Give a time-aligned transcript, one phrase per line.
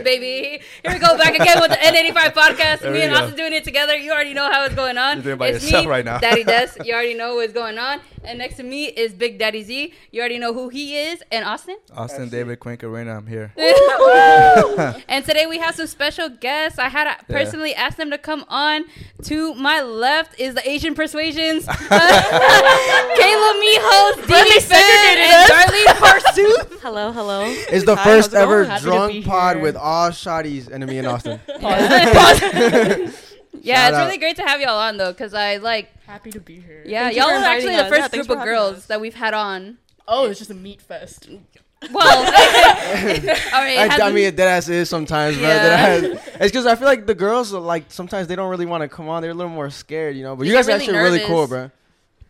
[0.00, 0.51] it, baby.
[0.82, 2.80] Here we go back again with the N85 podcast.
[2.80, 3.20] There me we and go.
[3.20, 3.96] Austin doing it together.
[3.96, 5.18] You already know how it's going on.
[5.18, 6.18] You're doing it by it's yourself me, right now.
[6.18, 6.70] Daddy Des.
[6.84, 8.00] You already know what's going on.
[8.24, 9.92] And next to me is Big Daddy Z.
[10.10, 11.22] You already know who he is.
[11.30, 11.76] And Austin.
[11.96, 13.52] Austin David Quincarena, I'm here.
[15.08, 16.78] and today we have some special guests.
[16.78, 18.84] I had to personally ask them to come on.
[19.24, 26.80] To my left is the Asian Persuasions, Kayla Mijos, Demi Fan, and Darlene Parsuth.
[26.82, 27.44] Hello, hello.
[27.46, 28.70] It's the Hi, first it ever going?
[28.70, 29.62] Happy to drunk pod here.
[29.62, 31.40] with all shotties and in and Austin.
[33.60, 34.04] Yeah, Shout it's out.
[34.06, 35.88] really great to have y'all on though, cause I like.
[36.04, 36.82] Happy to be here.
[36.86, 38.86] Yeah, Thank you y'all are inviting actually the first Yeah, group of girls us.
[38.86, 39.78] that we've had on.
[40.08, 41.28] Oh, it's just a meat fest.
[41.92, 43.90] Well, all right.
[44.00, 45.48] I, I mean, dead ass is sometimes, bro.
[45.48, 45.98] Yeah.
[46.00, 48.82] Deadass- It's because I feel like the girls, are, like, sometimes they don't really want
[48.82, 49.20] to come on.
[49.20, 50.36] They're a little more scared, you know.
[50.36, 51.72] But you guys get are really actually really cool, bro.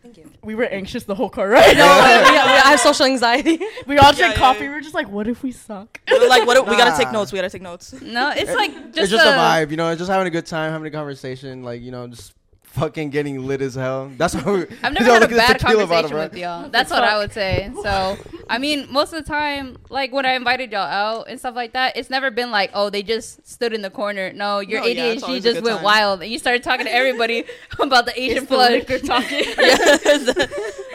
[0.03, 0.29] Thank you.
[0.43, 1.77] We were anxious the whole car ride.
[1.77, 3.57] No, we, we, I have social anxiety.
[3.87, 4.65] we all Yeah, drank yeah, coffee.
[4.65, 4.69] yeah.
[4.69, 6.01] We were just like, what if we suck?
[6.11, 6.67] We were like, what?
[6.67, 7.31] We gotta take notes.
[7.31, 7.93] We gotta take notes.
[8.01, 9.95] no, it's like just, it's just a, a vibe, you know.
[9.95, 12.33] Just having a good time, having a conversation, like, you know, just
[12.73, 14.11] fucking getting lit as hell.
[14.17, 14.61] That's how we.
[14.83, 16.69] I've never had a look at the bad tequila bottle, conversation with y'all.
[16.69, 17.71] That's what I would say.
[17.81, 18.17] So,
[18.49, 21.73] I mean, most of the time, like when I invited y'all out and stuff like
[21.73, 24.33] that, it's never been like, oh, they just stood in the corner.
[24.33, 25.83] No, your No, ADHD always a just went time.
[25.85, 27.45] wild and you started talking to everybody
[27.79, 28.71] about the Asian It's the flush.
[28.71, 29.43] liquor talking.
[29.57, 30.23] Yes.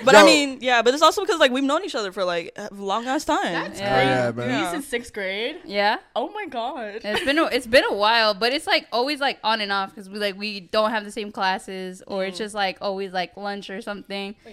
[0.04, 0.20] but Yo.
[0.20, 0.82] I mean, yeah.
[0.82, 3.52] But it's also because like we've known each other for like a long ass time.
[3.52, 3.94] That's oh, Yeah.
[3.94, 4.08] crazy.
[4.10, 4.46] Yeah, bro.
[4.46, 4.70] Me Yeah.
[4.72, 5.56] since sixth grade.
[5.64, 7.00] Yeah, Oh my god.
[7.04, 9.90] it's been a, it's been a while, but it's like always like on and off
[9.94, 11.32] because we like we don't have the same
[11.68, 12.28] classes or Mm.
[12.28, 14.34] it's just like always like lunch or something.
[14.46, 14.52] Yeah.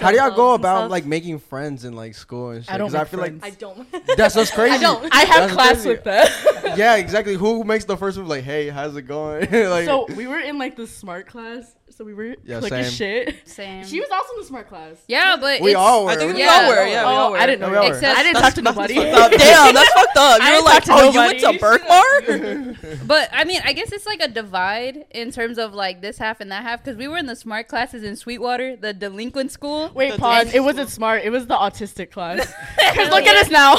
[0.00, 0.90] How do y'all go about, stuff.
[0.90, 2.74] like, making friends in, like, school and shit?
[2.74, 3.44] I don't 'Cause I feel friends.
[3.44, 3.92] I don't.
[3.92, 4.74] like that's what's crazy.
[4.74, 5.14] I don't.
[5.14, 5.88] I have That's class crazy.
[5.90, 6.76] with that.
[6.76, 7.34] yeah, exactly.
[7.34, 8.26] Who makes the first move?
[8.26, 9.42] Like, hey, how's it going?
[9.70, 11.75] like, so we were in like the smart class.
[11.96, 12.92] So we were Yeah, clicking same.
[12.92, 13.48] shit.
[13.48, 13.84] Same.
[13.86, 14.96] She was also in the smart class.
[15.08, 16.10] yeah, but we all were.
[16.10, 16.50] I think we Yeah.
[16.64, 16.86] all were.
[16.86, 17.38] Yeah, we oh, all oh, were.
[17.38, 17.68] I didn't know.
[17.68, 17.94] No, we all y'all.
[17.94, 18.94] Except- I didn't talk to nobody.
[18.96, 19.30] fucked up.
[19.38, 20.40] Damn, that's fucked up.
[20.42, 21.58] I You were didn't like, talk to oh, you went to nobody.
[21.58, 23.06] Berkmar?
[23.06, 26.40] But I mean, I guess it's like a divide in terms of like this half
[26.42, 29.90] and that half because we were in the smart classes in Sweetwater, the delinquent school,
[29.94, 30.52] Wait, The pause.
[30.52, 31.22] It wasn't smart.
[31.24, 32.52] It was the autistic class.
[32.76, 33.76] Because look at us now.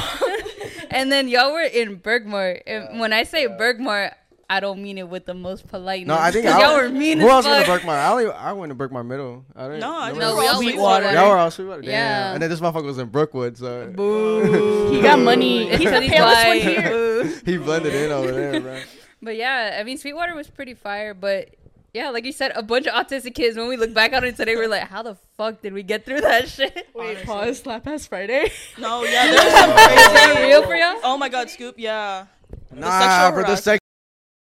[0.90, 2.62] and then y'all were in Berkmar.
[2.66, 4.14] And when I say Berkmar,
[4.50, 6.08] I don't mean it with the most politeness.
[6.08, 7.82] No, I think 'cause I, y'all were mean Who as else went to fuck.
[7.82, 7.90] Berkmar?
[7.98, 9.44] I only I went to Berkmar Middle.
[9.56, 9.80] I didn't.
[9.82, 11.04] No, No, we all all Sweetwater.
[11.04, 11.12] Sweetwater.
[11.14, 11.82] Y'all were all Sweetwater.
[11.82, 11.92] Damn.
[11.92, 12.34] Yeah.
[12.34, 14.92] And then this motherfucker was in Brookwood, so boo.
[14.94, 15.68] he got money.
[15.70, 17.42] He's the 'cause he's palest one here.
[17.46, 18.80] he blended in over there, bro.
[19.22, 21.50] But yeah, I mean, Sweetwater was pretty fire, but.
[21.94, 23.58] Yeah, like you said, a bunch of autistic kids.
[23.58, 26.06] When we look back on it today, we're like, "How the fuck did we get
[26.06, 27.58] through that shit?" Wait, pause.
[27.60, 28.52] Slap ass Friday.
[28.78, 29.76] No, yeah, there's some Is
[30.14, 30.48] that crazy.
[30.48, 31.00] real for y'all?
[31.04, 31.74] Oh my god, Scoop.
[31.80, 32.26] Yeah.
[32.72, 33.80] Nah, sexual bro, the harass- sex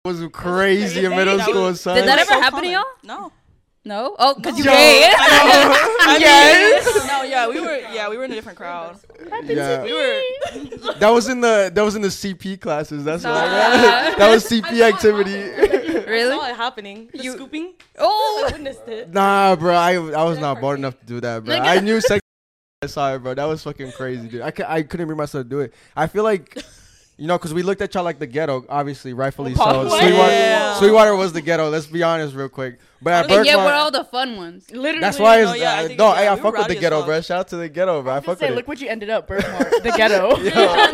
[0.07, 1.95] was crazy in middle That school, was- son.
[1.95, 2.71] Did that ever so happen to common.
[2.71, 2.85] y'all?
[3.03, 3.31] No.
[3.85, 4.15] No.
[4.19, 4.71] Oh, cause you Yo.
[4.71, 5.13] gay.
[5.17, 7.07] I mean, Yes.
[7.07, 7.77] No, yeah, we were.
[7.93, 8.99] Yeah, we were in a different crowd.
[9.45, 9.81] yeah.
[9.83, 10.21] We were.
[10.99, 13.05] That was in the that was in the CP classes.
[13.05, 13.31] That's Nah.
[13.33, 14.13] why.
[14.17, 15.37] that was CP activity.
[15.39, 16.35] I really?
[16.37, 17.09] saw it happening.
[17.13, 17.75] The You- scooping.
[17.97, 19.13] Oh, I witnessed it.
[19.13, 21.55] nah, bro, I I was not bold enough to do that, bro.
[21.55, 21.61] Nigga.
[21.61, 22.19] I knew sex.
[22.81, 23.35] I saw it, bro.
[23.35, 24.41] That was fucking crazy, dude.
[24.41, 25.73] I, cou- I couldn't bring myself to do it.
[25.95, 26.61] I feel like.
[27.17, 29.89] You know, because we looked at y'all like the ghetto, obviously, rightfully so.
[29.89, 30.75] Sweetwater, Yeah.
[30.75, 31.69] Sweetwater was the ghetto.
[31.69, 32.79] Let's be honest, real quick.
[33.01, 34.71] But at and yet Berkmar- we're all the fun ones.
[34.71, 34.99] Literally.
[34.99, 36.07] That's why it's No, yeah, I uh, think- no.
[36.09, 37.21] yeah, hey, I we fuck with the ghetto, bro.
[37.21, 38.13] Shout out to the ghetto, bro.
[38.13, 38.67] I Just fuck say, with look it.
[38.67, 39.69] what you ended up, Berkmar.
[39.83, 40.37] The ghetto.
[40.37, 40.49] Yo,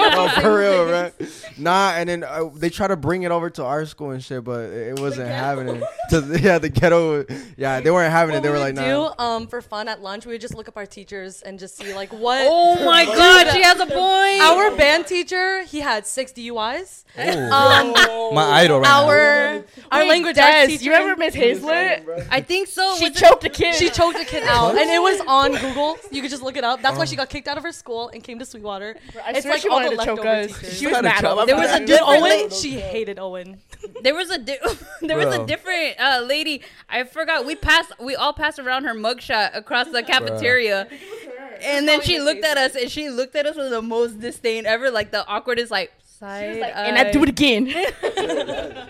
[0.09, 1.11] no, for real, bro.
[1.57, 4.43] Nah, and then uh, they try to bring it over to our school and shit,
[4.43, 5.83] but it it wasn't having it.
[6.09, 7.25] To the- yeah, the ghetto.
[7.57, 8.43] Yeah, they weren't having it.
[8.43, 9.09] They we were like, would nah.
[9.17, 11.77] do um, for fun at lunch, we would just look up our teachers and just
[11.77, 12.45] see like what.
[12.49, 14.41] Oh my god, she has a point.
[14.41, 17.05] Our band teacher, he had six DUIs.
[17.17, 17.21] Ooh.
[17.51, 17.93] Um,
[18.35, 20.83] My idol right our our language arts teacher.
[20.83, 21.33] You remember Miss
[22.01, 22.27] Hazlet?
[22.31, 22.95] I think so.
[22.97, 23.75] She Was it- choked a kid.
[23.75, 25.97] She choked a kid out, and it was on Google.
[26.11, 26.81] You could just look it up.
[26.81, 28.95] That's why she got kicked out of her school and came to Sweetwater.
[29.25, 30.59] I It's swear like she all wanted the to choke leftover us.
[30.59, 30.77] teachers.
[30.79, 31.79] She was Kinda mad chub- about There was a that.
[31.79, 32.49] Did different Owen?
[32.49, 33.59] She hated Owen.
[34.03, 34.57] there was a di-
[35.01, 36.61] there was a different uh, lady.
[36.89, 37.45] I forgot.
[37.45, 37.91] We passed.
[37.99, 40.87] We all passed around her mugshot across the cafeteria,
[41.61, 44.65] and then she looked at us and she looked at us with the most disdain
[44.65, 44.89] ever.
[44.91, 46.59] Like the awkwardest, like side.
[46.59, 47.67] Like, and I do it again.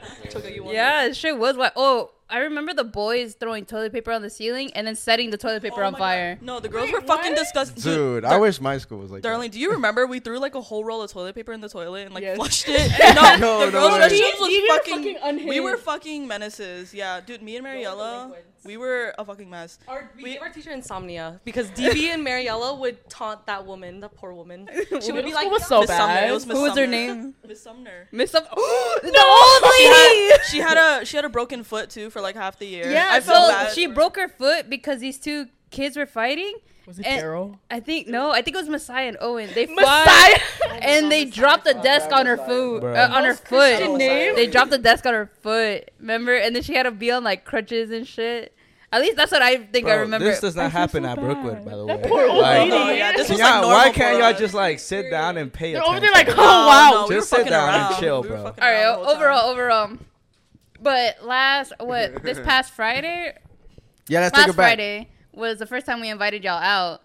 [0.66, 1.74] Yeah, shit was what.
[1.76, 5.38] Oh, I remember the boys throwing toilet paper on the ceiling and then setting the
[5.38, 6.36] toilet paper Oh on fire.
[6.36, 6.44] God.
[6.46, 7.84] No, the girls were fucking disgusting.
[7.84, 9.22] Dude, I Dar- wish my school was like.
[9.22, 11.70] Darling, do you remember we threw like a whole roll of toilet paper in the
[11.70, 12.38] toilet and like Yes.
[12.38, 12.92] flushed it?
[13.16, 14.00] No, No, the no girls' way.
[14.00, 15.16] restrooms Steve- was Steve, fucking.
[15.20, 16.94] fucking we were fucking menaces.
[16.94, 18.34] Yeah, dude, me and Mariella,
[18.66, 19.80] we were a fucking mess.
[19.88, 24.00] Our, we, We- gave our teacher insomnia because DB and Mariella would taunt that woman,
[24.00, 24.70] the poor woman.
[25.02, 26.14] She would be like, was so Miss Sumner.
[26.14, 26.30] bad.
[26.30, 27.34] It was Who was her name?
[27.48, 28.08] Miss Sumner.
[28.12, 32.10] Miss Some- the old She had, she had a she had a broken foot too
[32.10, 32.90] for like half the year.
[32.92, 33.74] Yeah, I so felt bad.
[33.74, 36.54] she broke her foot because these two kids were fighting,
[36.86, 37.60] Was it And- Carol?
[37.72, 39.50] I think no, I think it was Messiah and Owen.
[39.56, 39.76] They fought
[40.06, 40.80] Messiah.
[40.82, 42.84] and they dropped the desk on her foot.
[42.84, 43.98] Uh, on her foot.
[44.00, 45.92] They dropped the desk on her foot.
[46.00, 46.36] Remember?
[46.36, 48.54] And then she had to be on like crutches and shit.
[48.92, 50.26] At least that's what I think I remember.
[50.26, 51.24] This does not feel happen so at bad.
[51.26, 51.98] Brookwood, by the way.
[51.98, 52.72] That poor old Like, lady.
[52.74, 55.38] Oh, yeah, this can was like y'all- normal why can't y'all just like sit down
[55.38, 55.96] and pay They're attention?
[55.98, 56.92] over there like, oh wow.
[56.92, 58.44] no, we Just were sit fucking down and chill, We bro.
[58.44, 59.50] fucking All right, around the whole overall, time.
[59.52, 59.98] overall.
[60.82, 63.36] But last what this past Friday,
[64.10, 64.66] Yeah, let's take last it back.
[64.78, 67.03] Friday was the first time we invited y'all out.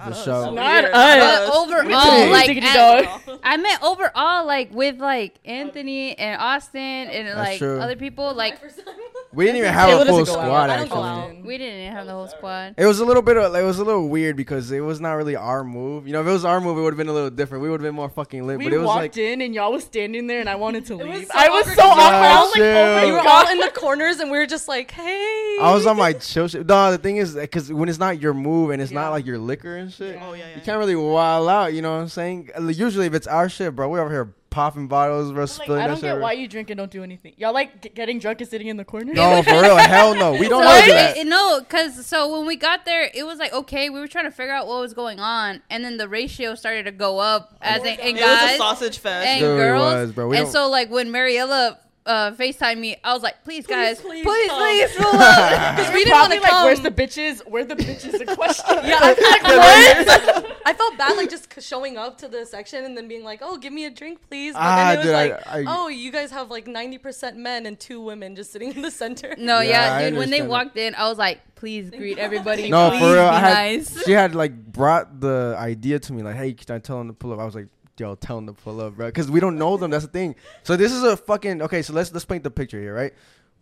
[0.00, 0.24] Not The us.
[0.24, 0.50] show.
[0.54, 1.48] Not us.
[1.50, 2.30] But overall, too.
[2.30, 7.78] like Diggity at- I meant overall, like with like Anthony and Austin and like true.
[7.80, 8.58] other people, like
[9.32, 10.44] We didn't even have a full doesn't go out.
[10.46, 11.42] squad I don't go actually.
[11.42, 12.74] we didn't have the whole squad.
[12.76, 15.12] It was a little bit of it was a little weird because it was not
[15.12, 16.06] really our move.
[16.08, 17.62] You know, if it was our move, it would have been a little different.
[17.62, 18.58] We would have been more fucking lit.
[18.58, 20.84] We but it was walked like in and y'all was standing there and I wanted
[20.86, 21.26] to was leave.
[21.26, 22.14] so I was awkward so 'cause awkward.
[22.16, 22.64] I was like, oh chill.
[22.64, 25.58] oh We my were all in the corners and we were just like, hey.
[25.60, 26.66] I was on my chill shit.
[26.66, 29.02] No, the thing is, because when it's not your move and it's Yeah.
[29.02, 30.54] not like your liquor and shit, Oh yeah, yeah.
[30.56, 31.72] you can't really wild out.
[31.74, 32.50] You know what I'm saying?
[32.56, 35.70] Uh, Usually, if it's our shit, bro, we over here popping bottles, bro, Like, spilling
[35.80, 36.02] I that don't shit.
[36.14, 37.34] get why you drink and don't do anything.
[37.36, 39.12] Y'all like g- getting drunk and sitting in the corner.
[39.12, 40.32] no, for real, hell no.
[40.32, 41.16] We don't So want to do it- that.
[41.18, 44.24] it- no, because so when we got there, it was like okay, we were trying
[44.24, 47.56] to figure out what was going on, and then the ratio started to go up
[47.62, 49.26] as in, in It was a guys sausage fest.
[49.26, 49.82] and Dude, girls.
[49.82, 50.26] was, bro.
[50.28, 51.78] We and so like when Mariella
[52.10, 55.76] uh, Facetime me, I was like, please, guys, please, please please, pull up.
[55.76, 56.64] Because we We didn't want to like, come.
[56.66, 57.46] where's the bitches?
[57.48, 58.64] Where the bitches in question?
[58.90, 60.56] yeah, I feel like what?
[60.66, 63.56] I felt bad like just showing up to the section and then being like, "Oh,
[63.56, 66.10] give me a drink, please." But Ah, then it was dude, like, I- "Oh, you
[66.12, 70.00] guys have like 90% men and two women just sitting in the center." No, Yeah,
[70.00, 70.18] yeah, dude.
[70.18, 70.48] When they that.
[70.48, 72.68] walked in, I was like, please greet everybody.
[72.70, 73.30] No, please for real.
[73.30, 74.04] Be I had, nice.
[74.04, 77.14] She had like brought the idea to me, like, "Hey, can I tell them to
[77.14, 77.68] pull up?" I was like,
[78.00, 79.90] "Yo, tell them to pull up, bro," because we don't know them.
[79.90, 80.34] That's the thing.
[80.62, 81.82] So this is a fucking okay.
[81.82, 83.12] So let's let's paint the picture here, right?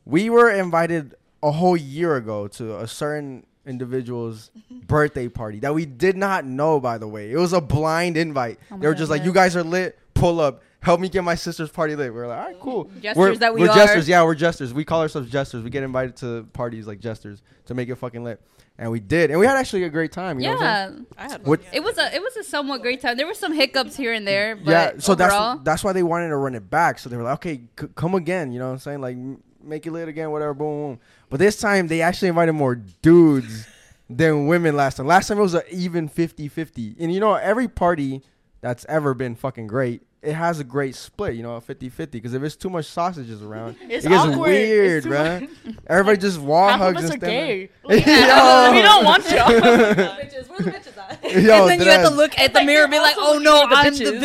[0.04, 4.50] We were invited a whole year ago to a certain individual's
[4.86, 6.80] birthday party that we did not know.
[6.80, 8.58] By the way, it was a blind invite.
[8.70, 9.24] Oh they were God, just like.
[9.24, 9.98] "You guys are lit.
[10.14, 12.14] Pull up." Help me get my sister's party lit.
[12.14, 12.84] We are like, all right, cool.
[13.02, 13.74] Jesters we're, that we we're are.
[13.74, 14.08] jesters.
[14.08, 14.72] Yeah, we're jesters.
[14.72, 15.64] We call ourselves jesters.
[15.64, 18.40] We get invited to parties like jesters to make it fucking lit,
[18.78, 20.38] and we did, and we had actually a great time.
[20.38, 22.80] You know what I'm yeah, I had What- it was a it was a somewhat
[22.80, 23.16] great time.
[23.16, 26.04] There were some hiccups here and there, but yeah so overall, that's that's why they
[26.04, 28.66] wanted to run it back so they were like okay c- come again you know
[28.66, 31.88] what i'm saying like m- make it lit again whatever boom boom but this time
[31.88, 33.66] they actually invited more dudes
[34.10, 37.68] than women last time last time it was an even 50-50 and you know every
[37.68, 38.22] party
[38.60, 42.10] that's ever been fucking great it has a great split, you know, a 50-50.
[42.10, 44.38] Because if it's too much sausages around, It's it gets awkward.
[44.50, 47.70] weird, It's too Everybody just wall Half of us and are gay.
[47.88, 47.98] there.
[48.06, 49.46] Yeah, we don't want y'all.
[49.48, 51.22] bitches, where the bitches at?
[51.42, 53.38] Yo, and then you have to look at the like mirror and be like, "Oh
[53.38, 54.18] no, looking I'm at the the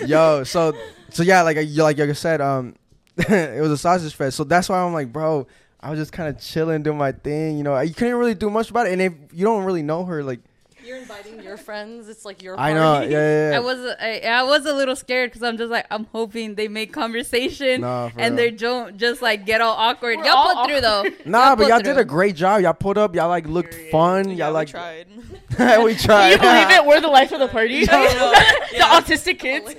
[0.00, 0.72] bitch." Yo, so
[1.10, 2.74] so yeah, like you like you said, um,
[3.16, 4.36] it was a sausage fest.
[4.36, 5.46] So that's why I'm like, bro,
[5.80, 7.56] I was just kind of chilling, doing my thing.
[7.58, 10.04] You know, you couldn't really do much about it, and if you don't really know
[10.04, 10.40] her, like
[10.84, 12.08] You're inviting your friends.
[12.08, 12.56] It's like your.
[12.56, 12.72] Party.
[12.72, 13.56] I know, yeah, yeah, yeah.
[13.56, 16.66] I was I, I was a little scared because I'm just like I'm hoping they
[16.68, 18.36] make conversation Nah, and real.
[18.36, 20.18] they don't just like get all awkward.
[20.18, 21.04] We're y'all all put through though.
[21.24, 21.94] Nah, but y'all through.
[21.94, 22.62] did a great job.
[22.62, 23.14] Y'all put up.
[23.14, 23.90] Y'all like looked Period.
[23.92, 24.28] fun.
[24.30, 25.06] Yeah, Y'all we like tried.
[25.50, 26.30] we Can tried.
[26.32, 26.84] you believe it?
[26.86, 27.80] We're the life of the party.
[27.86, 29.00] the Yeah.
[29.00, 29.74] autistic kids.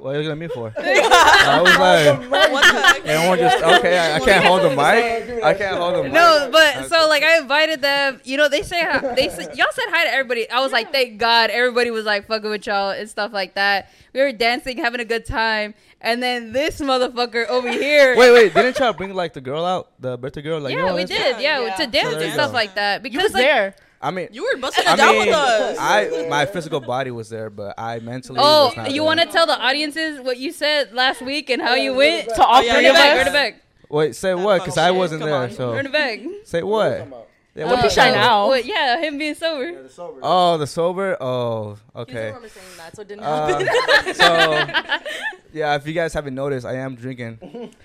[0.00, 0.72] What are you looking at me for?
[0.78, 3.98] I was like, what the everyone just okay.
[3.98, 5.44] I, I can't hold the mic.
[5.44, 6.12] I can't hold the mic.
[6.12, 8.20] No, but so like I invited them.
[8.24, 10.50] You know, they say hi- they said y'all said hi to everybody.
[10.50, 13.90] I was like, thank God, everybody was like fucking with y'all and stuff like that.
[14.12, 18.16] We were dancing, having a good time, and then this motherfucker over here.
[18.16, 18.54] Wait, wait.
[18.54, 20.60] Didn't y'all bring like the girl out, the birthday girl?
[20.60, 21.40] Like, yeah, yo, we did.
[21.40, 21.74] Yeah, Yeah.
[21.76, 22.54] to dance So and stuff go.
[22.54, 23.02] like that.
[23.02, 23.74] Because You was like, there.
[24.04, 25.78] I mean, You were busting I it down mean, with us.
[25.80, 28.38] I my physical body was there, but I mentally.
[28.42, 31.62] Oh, was not you want to tell the audiences what you said last week and
[31.62, 32.28] how you went?
[32.28, 33.32] To all Oh, yeah, Run three it of back, us.
[33.32, 34.60] back, Wait, say what?
[34.60, 35.38] Because I wasn't come there.
[35.38, 35.50] on.
[35.52, 36.20] So run it back.
[36.44, 37.08] say what?
[37.56, 38.14] Yeah, what Uh, the Shy show?
[38.16, 38.46] now.
[38.48, 39.86] What, yeah, him being sober.
[40.22, 41.16] Oh, the sober.
[41.20, 42.26] Oh, You don't okay.
[42.26, 43.68] remember saying that, so it didn't happen.
[43.68, 44.12] Uh,
[44.92, 44.98] so
[45.52, 47.38] yeah, if you guys haven't noticed, I am drinking.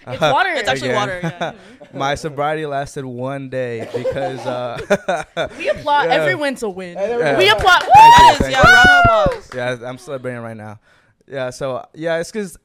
[0.08, 0.50] It's water.
[0.54, 1.20] It's actually water.
[1.22, 1.54] Yeah.
[1.94, 6.06] My sobriety lasted one day because uh, We applaud.
[6.06, 6.16] Yeah.
[6.16, 6.96] Every win's a win.
[6.98, 7.38] Yeah.
[7.38, 7.82] We applaud.
[7.82, 8.74] That is, Thank yeah, you.
[8.74, 9.50] round of applause.
[9.82, 10.80] yeah, I'm celebrating right now.
[11.28, 12.58] Yeah, so yeah, it's because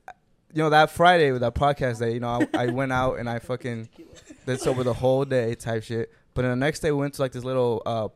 [0.54, 3.28] you know that Friday with that podcast day, you know, I, I went out and
[3.28, 3.90] I fucking
[4.46, 6.10] did sober the whole day type shit.
[6.34, 8.08] But then the next day we went to like this little uh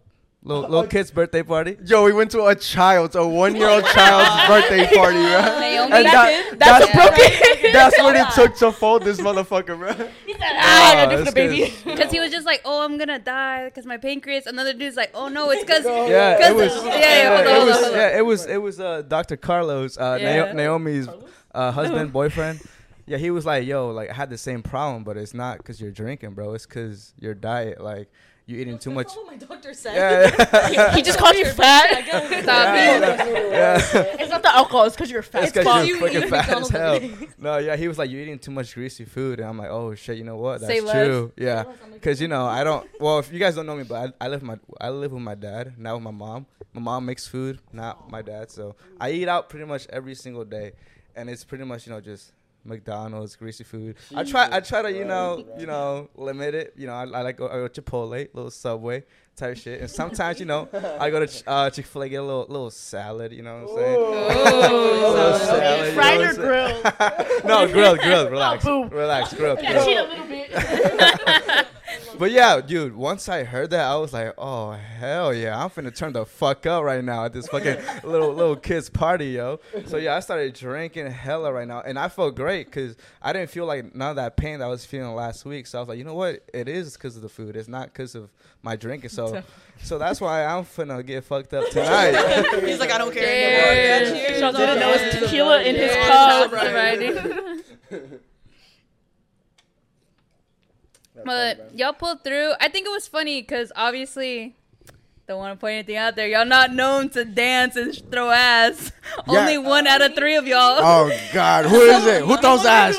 [0.43, 1.77] little little kid's birthday party.
[1.85, 5.59] Yo, we went to a child's, a one-year-old child's birthday party, bro.
[5.61, 5.93] Naomi.
[5.93, 7.73] And That- that- That's that's a broken.
[7.73, 9.93] That's what it took to fold this motherfucker, bro.
[10.27, 11.73] He said, ah, I gotta do for the baby.
[11.85, 14.47] Because he was just like, oh, I'm gonna die because my pancreas.
[14.47, 16.75] Another dude's like, oh no, it's because Yeah, it was.
[16.85, 17.77] yeah, yeah, hold it was.
[17.77, 17.99] on, hold on.
[18.01, 18.47] Yeah, it was.
[18.47, 18.81] It was.
[18.81, 19.37] Uh, Dr.
[19.37, 20.53] Carlos, uh, Yeah.
[20.53, 21.09] Naomi's
[21.55, 22.61] uh, husband, boyfriend.
[23.09, 25.81] Yeah, he was like, "Yo, like I had the same problem, but it's not because
[25.81, 26.55] you're drinking, bro.
[26.55, 28.11] It's because your diet." Like,
[28.47, 29.09] you're eating too much.
[29.09, 29.95] That's what my doctor said.
[29.95, 30.95] Yeah, yeah.
[30.97, 32.03] He just called you fat.
[32.07, 33.53] Stop Yeah, it.
[33.53, 34.03] yeah.
[34.21, 34.85] It's not the alcohol.
[34.85, 35.45] It's because you're fat.
[35.45, 37.01] It's because you're You fucking eat fat as hell.
[37.39, 39.95] No, yeah, he was like, you're eating too much greasy food, and I'm like, oh
[39.95, 40.61] shit, you know what?
[40.61, 41.07] That's Say less.
[41.07, 41.33] true.
[41.37, 42.89] Yeah, because you know I don't.
[43.01, 45.13] Well, if you guys don't know me, but I, I live with my I live
[45.13, 46.47] with my dad, not with my mom.
[46.73, 48.51] My mom makes food, not my dad.
[48.51, 50.73] So I eat out pretty much every single day,
[51.15, 52.33] and it's pretty much you know just
[52.69, 53.97] McDonald's greasy food.
[54.15, 56.75] I try I try to you know you know limit it.
[56.77, 59.05] You know I, I like go, I go Chipotle, little Subway
[59.37, 60.69] type shit, and sometimes you know
[61.01, 63.33] I go to Ch- uh, Chick Fil A get a little little salad.
[63.33, 63.97] You know what I'm saying?
[63.99, 65.05] Oh.
[65.09, 67.45] Little salad, you know Fried or grilled?
[67.45, 68.31] no, grilled, grilled.
[68.39, 68.89] Relax, boom.
[68.89, 69.61] relax, grilled.
[69.63, 69.87] Yeah, grilled.
[69.87, 71.67] cheat a little bit.
[72.19, 75.95] But yeah, dude, once I heard that, I was like, oh hell yeah, I'm finna
[75.95, 79.61] turn the fuck up right now at this fucking little little kids party, yo.
[79.87, 83.51] So yeah, I started drinking hella right now, and I felt great because I didn't
[83.51, 85.67] feel like none of that pain that I was feeling last week.
[85.69, 87.55] So I was like, you know what, it is because of the food.
[87.57, 88.31] It's not because of
[88.63, 89.11] my drinking.
[89.11, 89.43] So
[89.83, 92.15] so that's why I'm finna get fucked up tonight.
[92.65, 93.67] He's like, I don't care Yeah.
[93.69, 94.17] anymore.
[94.19, 94.41] Yeah, cheers.
[94.41, 96.51] Y'all didn't know it's tequila in his cup.
[96.51, 98.19] shots
[101.25, 102.53] But y'all pulled through.
[102.61, 104.55] I think it was funny because obviously,
[105.27, 106.27] don't want to point anything out there.
[106.29, 108.93] Y'all not known to dance and throw ass.
[109.27, 109.41] Yeah.
[109.41, 110.79] Only one out of three of y'all.
[110.81, 112.23] Oh God, who is it?
[112.23, 112.95] Who throws ass?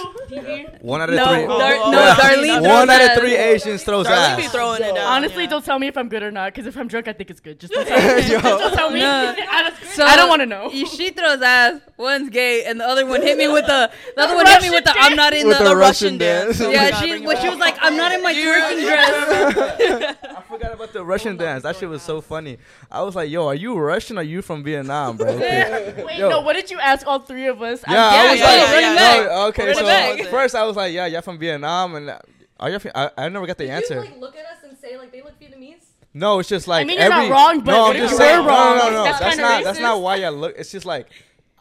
[0.81, 1.45] One out of no, three.
[1.47, 2.15] Dar- Oh, no, yeah.
[2.15, 2.61] Darlene.
[2.61, 4.51] One throws out of three Asians throws Darlene be ass.
[4.51, 4.97] throwing it down.
[5.05, 5.49] Honestly, yeah.
[5.49, 6.53] don't tell me if I'm good or not.
[6.53, 7.59] Because if I'm drunk, I think it's good.
[7.59, 8.21] Just don't tell me.
[8.23, 8.39] Yo.
[8.39, 8.99] Just don't tell me.
[8.99, 9.35] No.
[9.49, 10.69] I don't, So I don't want to know.
[10.71, 11.81] you- She throws ass.
[11.97, 13.91] One's gay, and the other one hit me with the.
[14.15, 14.93] The other one hit me with the.
[14.95, 15.55] I'm not in the.
[15.55, 16.57] the the Russian Russian dance.
[16.59, 16.61] dance.
[16.61, 18.81] Oh yeah, God, she bring it when she was like, I'm not in my twerking
[18.85, 20.15] dress.
[20.23, 21.63] I forgot about the Russian dance.
[21.63, 22.57] That shit was so funny.
[22.89, 25.37] I was like, yo, are you Russian or are you from Vietnam, bro?
[25.37, 26.29] Wait, Yo.
[26.29, 26.41] no.
[26.41, 27.83] What did you ask all three of us?
[27.87, 29.61] Yeah, I Yeah, was yeah, like, yeah, run it no, okay.
[29.67, 30.31] Run it so back.
[30.31, 32.19] first I was like, yeah, you're from Vietnam, and uh,
[32.59, 32.79] are you?
[32.95, 33.93] I, I never got the Did answer.
[33.95, 35.83] you like look at us and say like they look Vietnamese?
[36.13, 37.29] no, it's just like I mean, you're every.
[37.29, 38.39] not wrong, but no, I'm just you saying.
[38.39, 38.77] were No, wrong?
[38.77, 39.03] no, no, no.
[39.03, 39.63] That's That's, kinda not.
[39.63, 40.55] That's not why I look.
[40.57, 41.07] It's just like.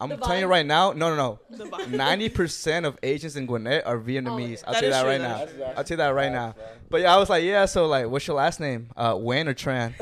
[0.01, 1.87] I'm telling you right now, no, no, no.
[1.89, 4.63] Ninety percent of Asians in Gwinnett are Vietnamese.
[4.65, 5.67] I'll That tell you that right that now.
[5.71, 5.75] is.
[5.77, 6.55] I'll tell that right now.
[6.89, 7.65] But yeah, I was like, yeah.
[7.65, 8.91] So like, what's your last name?
[8.97, 9.95] Uh, Nguyen or Tran?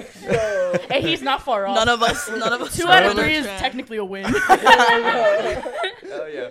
[0.91, 1.77] and he's not far off.
[1.77, 2.77] None of us, none of us.
[2.77, 3.59] Two out of three is trend.
[3.59, 4.25] technically a win.
[4.35, 6.49] Hell yeah.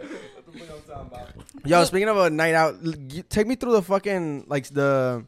[1.66, 1.70] What the fuck I'm talking about?
[1.70, 2.76] Yo, speaking of a night out,
[3.30, 5.26] take me through the fucking like the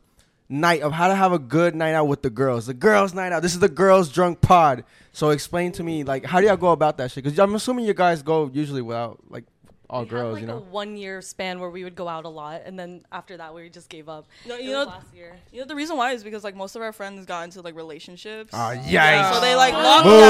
[0.49, 2.67] night of how to have a good night out with the girls.
[2.67, 3.41] The girls' night out.
[3.41, 4.83] This is the girls' drunk pod.
[5.11, 7.23] So explain to me like how do y'all go about that shit?
[7.23, 9.43] Because I'm assuming you guys go usually without like
[9.89, 10.59] all We had, girls, like, you a know.
[10.69, 13.69] one year span where we would go out a lot, and then after that we
[13.69, 14.25] just gave up.
[14.45, 15.37] No, It you was know, last year.
[15.53, 17.73] you know the reason why is because like most of our friends got into like
[17.73, 18.49] relationships.
[18.53, 18.91] Ah, yikes.
[18.91, 20.09] Yeah, so they like locked Boo.
[20.19, 20.27] down.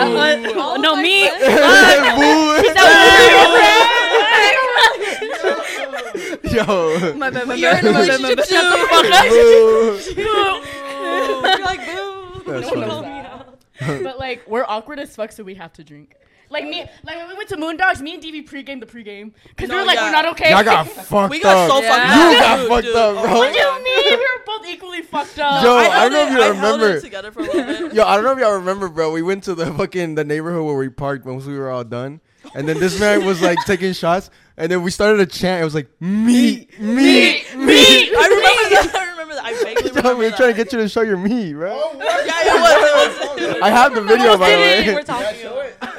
[0.00, 1.24] Uh, uh, All of no, my me.
[6.54, 7.14] Yo.
[7.14, 9.28] My bad, my You're in a bad, my bad, my relationship bad.
[10.08, 10.20] too.
[10.20, 12.42] You're like boo.
[12.52, 12.86] That's no one funny.
[12.86, 13.20] called me
[13.80, 16.14] but like, we're awkward as fuck, so we have to drink.
[16.52, 19.70] Like me, like when we went to Moondogs, me and DV pregame the pregame because
[19.70, 20.06] we were like, yeah.
[20.06, 20.50] we're not okay.
[20.50, 21.30] Y'all got fucked up.
[21.30, 21.70] We got up.
[21.70, 21.88] so Yeah.
[21.88, 22.32] fucked up.
[22.32, 22.96] You got dude, fucked dude.
[22.96, 23.38] up, bro.
[23.38, 24.04] What do you mean?
[24.04, 25.62] We were both equally fucked up.
[25.62, 26.96] Yo, I held don't know if you I held remember.
[26.96, 27.94] it together for a little bit.
[27.94, 29.12] Yo, I don't know if y'all remember, bro.
[29.12, 32.20] We went to the fucking the neighborhood where we parked once we were all done,
[32.54, 35.62] and then this man was like taking shots, and then we started a chant.
[35.62, 38.12] It was like meat, meat, meat.
[38.16, 38.90] I remember that.
[38.94, 39.44] I remember that.
[39.44, 40.36] I vaguely Yo, remember we were that.
[40.36, 41.92] trying to get you to show your meat, oh, bro.
[41.98, 43.40] Yeah, it was.
[43.42, 43.62] It was.
[43.62, 44.86] I have the video by the way.
[44.88, 45.02] We're way.
[45.02, 45.89] talking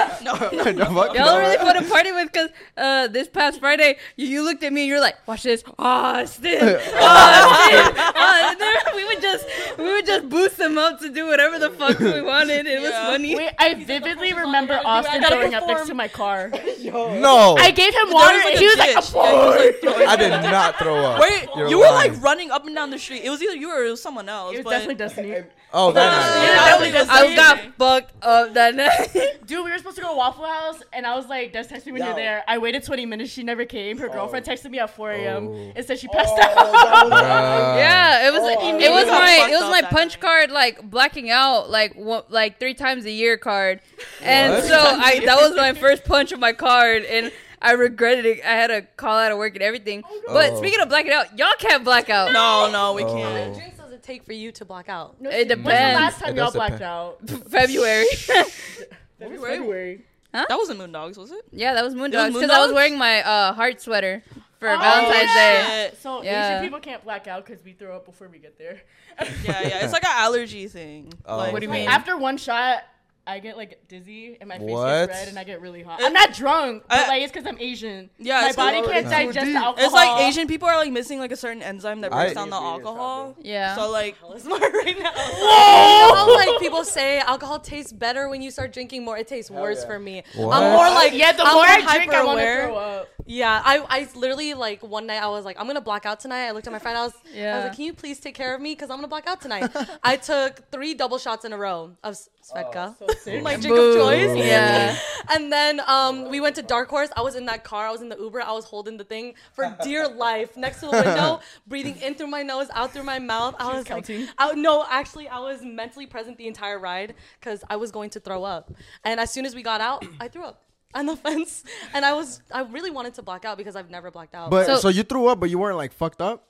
[0.00, 0.52] about.
[0.52, 0.64] No.
[0.72, 1.14] The fuck?
[1.14, 4.62] Y'all are really fun to party with because uh, this past Friday, you, you looked
[4.62, 5.62] at me and you're like, watch this.
[5.78, 6.62] Austin.
[6.62, 7.94] Austin.
[8.22, 9.46] Oh, and we would just
[9.78, 12.66] we would just boost them up to do whatever the fuck we wanted.
[12.66, 13.36] It was funny.
[13.36, 16.50] Wait, I vividly remember Austin gotta throwing up next to my car.
[16.84, 18.88] No, I gave him water, like, and he was like.
[18.90, 21.20] Yeah, he was, like, I did not throw up.
[21.20, 22.12] Wait, You're you were lying.
[22.12, 23.22] like running up and down the street.
[23.24, 24.54] It was either you or it was someone else.
[24.54, 25.36] it was but definitely Destiny.
[25.72, 26.46] Oh, that night.
[26.46, 29.46] Yeah, definitely definitely I got fucked up that night.
[29.46, 31.86] Dude, we were supposed to go to Waffle House, and I was like, Des, text
[31.86, 32.42] me when you're there.
[32.48, 33.30] I waited 20 minutes.
[33.30, 33.98] She never came.
[33.98, 35.48] Her girlfriend texted me at 4 a.m.
[35.48, 35.72] Oh.
[35.76, 36.56] and said she passed out.
[36.56, 40.20] Uh, yeah, it was it was my it was my punch night.
[40.20, 43.80] card like blacking out like one, like three times a year card,
[44.22, 44.64] and What?
[44.64, 47.32] so I that was my first punch of my card and.
[47.62, 48.40] I regretted it.
[48.42, 50.02] I had to call out of work and everything.
[50.28, 50.56] But Oh.
[50.56, 52.32] speaking of blacking out, y'all can't black out.
[52.32, 53.08] No, no, we Oh.
[53.08, 53.54] How many can't.
[53.54, 55.20] drinks does it take for you to black out?
[55.20, 56.90] No, It When's the last time It y'all blacked depend.
[56.90, 57.50] out?
[57.50, 58.06] February.
[59.20, 60.04] February?
[60.32, 61.44] That wasn't Moondogs, was it?
[61.52, 64.22] yeah, that was Moondogs It was because I was wearing my uh, heart sweater
[64.60, 65.34] for Oh, Valentine's yeah.
[65.34, 65.88] Day.
[65.90, 65.98] Shit.
[66.02, 66.52] So Yeah.
[66.58, 68.80] Asian people can't black out because we throw up before we get there.
[69.44, 69.84] Yeah, yeah.
[69.84, 71.12] It's like an allergy thing.
[71.26, 71.36] Oh.
[71.36, 71.88] Like, What do you mean?
[71.88, 72.84] after one shot,
[73.30, 75.06] I get like dizzy and my face What?
[75.08, 76.00] gets red and I get really hot.
[76.02, 78.10] I'm not drunk, but I- like it's because I'm Asian.
[78.18, 79.54] Yeah, my body can't digest deep.
[79.54, 79.84] the alcohol.
[79.84, 82.50] It's like Asian people are like missing like a certain enzyme that breaks I- down
[82.50, 83.36] the alcohol.
[83.40, 83.74] Yeah.
[83.76, 85.12] So like, right now.
[86.00, 89.16] You know how like people say alcohol tastes better when you start drinking more.
[89.16, 90.22] It tastes worse for me.
[90.36, 90.54] What?
[90.56, 92.64] I'm more like Yeah, the I'm more I drink, I hyper want to aware.
[92.66, 93.08] throw up.
[93.26, 96.46] Yeah, I, I literally like one night I was like, I'm gonna black out tonight.
[96.46, 96.98] I looked at my friend.
[96.98, 97.52] I was, yeah.
[97.52, 99.40] I was like, can you please take care of me because I'm gonna black out
[99.40, 99.70] tonight.
[100.02, 104.36] I took three double shots in a row of s- Svedka, my drink of choice.
[104.36, 104.96] Yeah.
[105.32, 107.08] And then um, we went to Dark Horse.
[107.16, 107.86] I was in that car.
[107.86, 108.40] I was in the Uber.
[108.42, 112.26] I was holding the thing for dear life next to the window, breathing in through
[112.26, 113.54] my nose, out through my mouth.
[113.60, 114.26] I was like, counting?
[114.38, 118.20] I, no, actually, I was mentally present the entire ride because I was going to
[118.20, 118.72] throw up.
[119.04, 121.62] And as soon as we got out, I threw up on the fence.
[121.94, 124.50] And I was, I really wanted to black out because I've never blacked out.
[124.50, 126.48] But so, So- you threw up, but you weren't like fucked up.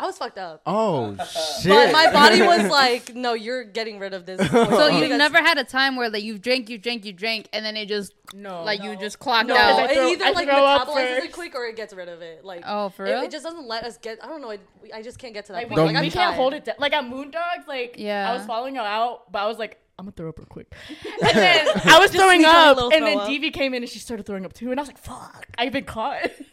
[0.00, 0.62] I was fucked up.
[0.64, 1.16] Oh
[1.60, 1.70] shit!
[1.70, 4.40] But my body was like, no, you're getting rid of this.
[4.50, 7.64] So you've never had a time where like you drank, you drank, you drank, and
[7.64, 8.62] then it just No.
[8.62, 9.80] like you just clocked No, out.
[9.80, 11.32] I it throw- either I like throw up metabolizes it first.
[11.32, 12.44] quick or it gets rid of it.
[12.44, 13.20] Like, Oh, for real?
[13.22, 14.18] it just doesn't let us get.
[14.22, 14.50] I don't know.
[14.50, 14.60] It,
[14.94, 15.86] I just can't get to that Like we, point.
[15.88, 16.76] Don't- Like, we can't hold it down.
[16.78, 18.30] Like at Moondogs, like Yeah.
[18.30, 20.72] I was following her out, but I was like, I'm gonna throw up real quick.
[21.20, 23.28] And then I was throwing sneak out a up, and then throw up.
[23.30, 25.72] DV came in and she started throwing up too, and I was like, fuck, I've
[25.72, 26.30] been caught.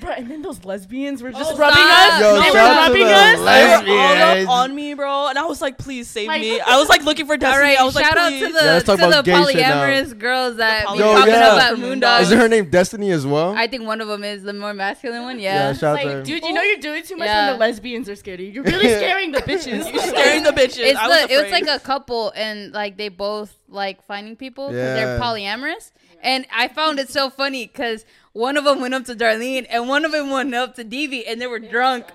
[0.00, 2.12] Bro, and then those lesbians were just Oh, rubbing stop.
[2.14, 2.20] us.
[2.20, 3.38] Yo, they were shout out to rubbing the us.
[3.86, 6.60] they were all up on me, bro, and I was like, please save Like- me.
[6.60, 7.62] I was like looking for All destiny.
[7.68, 8.46] right, I was like, shout out please.
[8.48, 9.44] to the Yeah, to the about now.
[9.44, 11.52] polyamorous girls that The be Yo, talking yeah.
[11.54, 12.20] about From moondogs.
[12.22, 13.54] Is it her name Destiny as well?
[13.56, 15.38] I think one of them is the more masculine one.
[15.38, 15.72] yeah, Yeah.
[15.74, 16.14] shout out to.
[16.16, 18.52] Like, dude, you know you're doing too much when the lesbians are scared of you.
[18.52, 19.90] You're really scaring the bitches.
[19.92, 20.81] You're scaring the bitches.
[20.90, 24.36] It's I was the, it was like a couple and like they both like finding
[24.36, 25.22] people 'cause they're Yeah.
[25.22, 29.66] polyamorous and i found it so funny because one of them went up to darlene
[29.68, 32.06] and one of them went up to Devi and they were drunk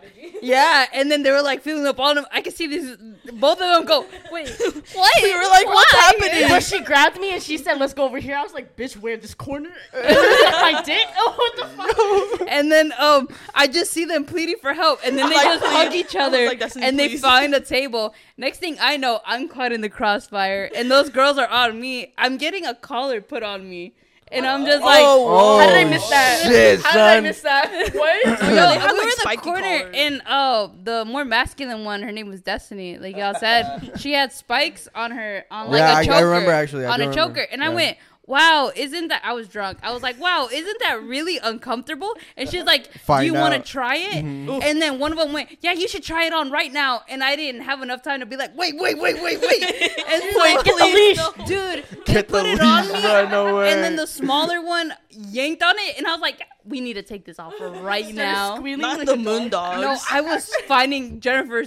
[0.42, 2.96] yeah and then they were like feeling up on them i could see these
[3.34, 4.50] both of them go wait
[4.94, 6.50] what we were like, what's Why?" happening?
[6.50, 8.96] But she grabbed me and she said, "Let's go over here." I was like, "Bitch,
[8.96, 11.08] where this corner?" My dick.
[11.18, 12.48] Oh, what the fuck?
[12.50, 15.66] and then um I just see them pleading for help and then they Like, just
[15.66, 18.14] hug each other like, Destiny, and they find a table.
[18.38, 22.14] Next thing I know, I'm caught in the crossfire and those girls are on me.
[22.18, 23.94] I'm getting a collar put on me.
[24.32, 26.42] And I'm just like Oh, How did I miss oh, that?
[26.46, 27.90] Shit, How did I miss that?
[27.94, 28.26] What?
[28.26, 29.96] Yo, they had, we like, were in the corner, collars.
[29.98, 32.98] and oh, uh, the more masculine one, her name was Destiny.
[32.98, 36.26] Like y'all said, she had spikes on her on like Yeah, a I- I choker.
[36.28, 37.34] remember actually, I on a remember.
[37.36, 39.80] choker, and I went, "Wow, isn't that?" I was drunk.
[39.82, 43.60] I was like, "Wow, isn't that really uncomfortable?" And she's like, "Do you want to
[43.60, 44.60] try it?" Mm-hmm.
[44.62, 47.24] And then one of them went, "Yeah, you should try it on right now." And
[47.24, 49.64] I didn't have enough time to be like, "Wait, wait, wait, wait, wait!"
[50.10, 51.48] And so, Wait, Get the leash.
[51.48, 53.72] dude, they Get the put it on leash, me, bro, no way.
[53.74, 57.04] and then the smaller one yanked on it, and I was like, "We need to
[57.04, 59.82] take this off right now." Squealing Not like the a dog.
[59.82, 61.64] No, I was finding Jennifer,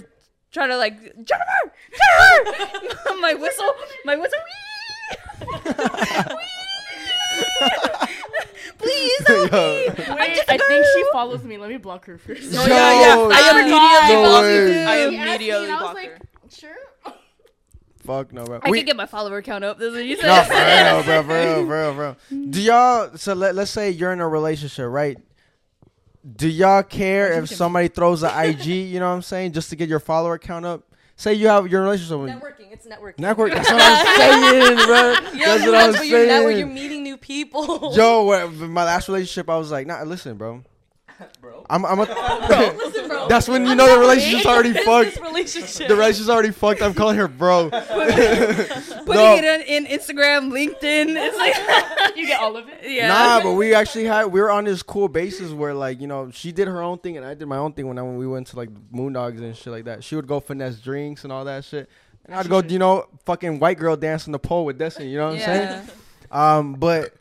[0.51, 3.73] trying to like Jennifer, Jennifer, my whistle,
[4.05, 4.39] my whistle.
[8.77, 9.57] Please help me.
[10.15, 11.09] Wait, just a I think she girl.
[11.13, 11.57] follows me.
[11.57, 12.53] Let me block her first.
[12.55, 13.15] Oh, yeah, yeah.
[13.31, 13.57] I God.
[13.61, 14.57] immediately No blocked way.
[14.57, 14.63] her.
[14.63, 16.19] I She asked me immediately I was blocked like, her.
[16.49, 16.75] sure.
[18.03, 18.59] Fuck no, bro.
[18.63, 19.77] I We- can get my follower count up.
[19.77, 21.03] This is what you no, said.
[21.03, 22.01] for real, bro, for real, for real, for
[22.39, 22.45] real.
[22.49, 23.17] Do y'all?
[23.17, 25.17] So let let's say you're in a relationship, right?
[26.35, 28.65] Do y'all care if somebody throws an IG?
[28.65, 30.83] You know what I'm saying, just to get your follower count up?
[31.21, 32.71] Say you have your relationship with Networking.
[32.71, 33.19] It's networking.
[33.19, 33.51] network.
[33.53, 35.11] That's what I'm saying, bro.
[35.39, 37.93] Yeah, That's what I'm where you're network, you're meeting new people.
[37.95, 40.63] Yo, my last relationship, I was like, nah, listen, bro.
[41.69, 42.03] I'm, I'm a.
[42.77, 43.27] Listen, bro.
[43.27, 45.21] That's when you know the relationship's already fucked.
[45.21, 45.87] relationship.
[45.87, 46.81] The relationship's already fucked.
[46.81, 47.69] I'm calling her bro.
[47.69, 49.35] Putting No.
[49.35, 51.15] it in, in Instagram, LinkedIn.
[51.17, 52.79] It's like, You get all of it.
[52.83, 53.07] yeah.
[53.07, 56.29] Nah, but we actually had we were on this cool basis where like you know
[56.31, 58.27] she did her own thing and I did my own thing when I when we
[58.27, 60.03] went to like Moondogs and shit like that.
[60.03, 61.89] She would go finesse drinks and all that shit,
[62.25, 65.09] and I'd go you know fucking white girl dance on the pole with Destiny.
[65.09, 65.87] You know what I'm saying?
[66.31, 67.13] Um, but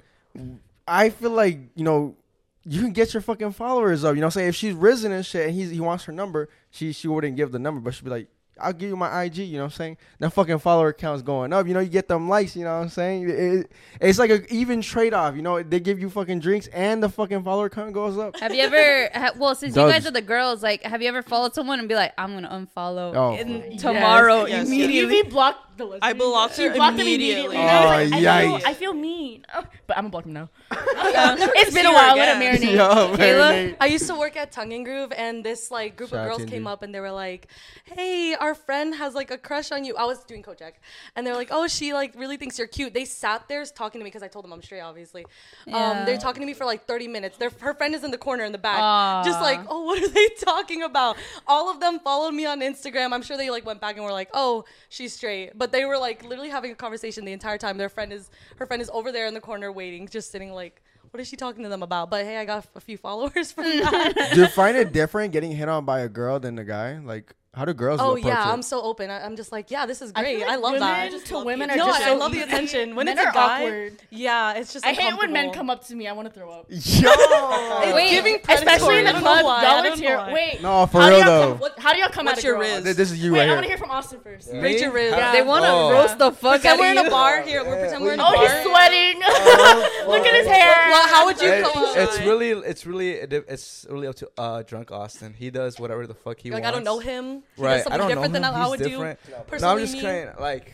[0.89, 2.17] I feel like you know
[2.65, 4.15] you can get your fucking followers up.
[4.15, 6.13] You know, what I'm saying if she's risen and shit, and he's, he wants her
[6.13, 8.29] number, she she wouldn't give the number, but she'd be like.
[8.61, 9.97] I'll give you my IG, you know what I'm saying?
[10.19, 11.67] That fucking follower count's going up.
[11.67, 13.29] You know, you get them likes, you know what I'm saying?
[13.31, 15.63] It- it's like an even trade off, you know?
[15.63, 18.39] They give you fucking drinks and the fucking follower count goes up.
[18.41, 19.11] Have you ever?
[19.15, 21.89] Ha, well, since you guys are the girls, like, have you ever followed someone and
[21.89, 23.35] be like, "I'm gonna unfollow Oh.
[23.35, 24.67] and tomorrow Yes, yes.
[24.69, 25.23] immediately"?
[25.25, 26.01] DV blocked the lesbian.
[26.03, 27.57] I blocked She her blocked him immediately.
[27.57, 27.57] immediately.
[27.57, 28.59] And I was Oh, like, I yikes.
[28.61, 29.47] feel, I feel mean.
[29.55, 30.49] Oh, but I'm gonna block him now.
[30.73, 32.17] it's It's been a while.
[32.17, 32.75] Let it marinate.
[32.77, 33.17] Yo, Kayla?
[33.17, 33.77] marinate.
[33.81, 36.43] I used to work at Tongue and Groove, and this like group Shout of girls
[36.43, 36.51] Tindy.
[36.51, 37.49] came up and they were like,
[37.85, 39.97] "Hey, our our friend has like a crush on you.
[39.97, 40.81] I was doing coat check,
[41.15, 42.93] and they're like, oh, she like really thinks you're cute.
[42.93, 45.25] They sat there talking to me because I told them I'm straight, obviously.
[45.25, 46.05] Um, Yeah.
[46.05, 47.39] they're talking to me for like 30 minutes.
[47.39, 48.81] Their her friend is in the corner in the back,
[49.25, 51.17] just like, oh, what are they talking about?
[51.47, 53.13] All of them followed me on Instagram.
[53.13, 55.53] I'm sure they like went back and were like, oh, she's straight.
[55.57, 57.79] But they were like literally having a conversation the entire time.
[57.79, 60.83] Their friend is her friend is over there in the corner waiting, just sitting like.
[61.13, 62.09] What is she talking to them about?
[62.09, 64.31] But hey, I got a few followers from that.
[64.33, 66.99] Do you find it different getting hit on by a girl than a guy?
[66.99, 68.53] Like, how do girls Oh yeah, it?
[68.53, 69.11] I'm so open.
[69.11, 70.39] I, I'm just like, yeah, this is I great.
[70.39, 71.25] like I, love women that.
[71.27, 72.95] to women are no, just I so love the attention.
[72.95, 74.03] When Men it's a are guy, awkward.
[74.11, 74.87] yeah, it's just.
[74.87, 76.07] I hate when men come up to me.
[76.07, 76.67] I want to throw up.
[76.69, 76.77] Yo!
[76.79, 79.63] It's Wait, giving Especially in the I club.
[79.65, 80.29] Y'all don't are here.
[80.33, 80.63] Wait.
[80.63, 81.51] no, for real though.
[81.51, 82.67] Come, what, how do y'all come What's at a your girl?
[82.83, 82.83] rizz?
[82.95, 84.53] This is you Wait, right I want to hear from Austin first.
[84.53, 84.61] Me?
[84.61, 85.19] Rate your rizz.
[85.19, 85.91] How- They want to Oh.
[85.93, 87.65] roast the fuck out Pretend out we're in a bar here.
[87.65, 88.33] We're pretend we're in a bar.
[88.33, 88.55] Oh, bar.
[88.55, 89.23] he's sweating.
[89.25, 90.75] Oh, Look at his hair.
[91.09, 94.93] How would you It- come it's really, it's really, it's really up to uh, drunk
[94.93, 95.35] Austin.
[95.35, 96.65] He does whatever the fuck he wants.
[96.65, 96.89] like wants.
[96.89, 97.40] I don't know him.
[97.57, 98.33] Right, I don't know different him.
[98.33, 99.19] than I He's would different.
[99.27, 99.33] do.
[99.33, 100.01] No, Personally, I'm just me.
[100.01, 100.73] saying, like,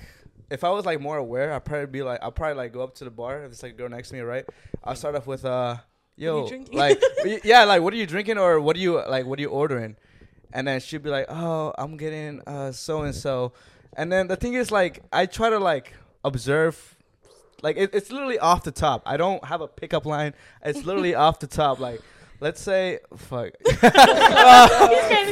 [0.50, 2.94] if I was like more aware, I'd probably be like, I'll probably like go up
[2.96, 4.44] to the bar if it's like a girl next to me, right?
[4.85, 5.76] I'll start off with, uh,
[6.16, 7.02] yo, like,
[7.44, 9.96] yeah, like, what are you drinking or what are you like, what are you ordering?
[10.52, 13.52] And then she'd be like, oh, I'm getting uh so and so,
[13.96, 16.92] and then the thing is, like, I try to like observe.
[17.62, 19.02] Like it, it's literally off the top.
[19.07, 20.35] I don't have a pickup line.
[20.62, 21.81] It's literally off the top.
[21.81, 22.00] Like,
[22.40, 23.51] let's say, fuck.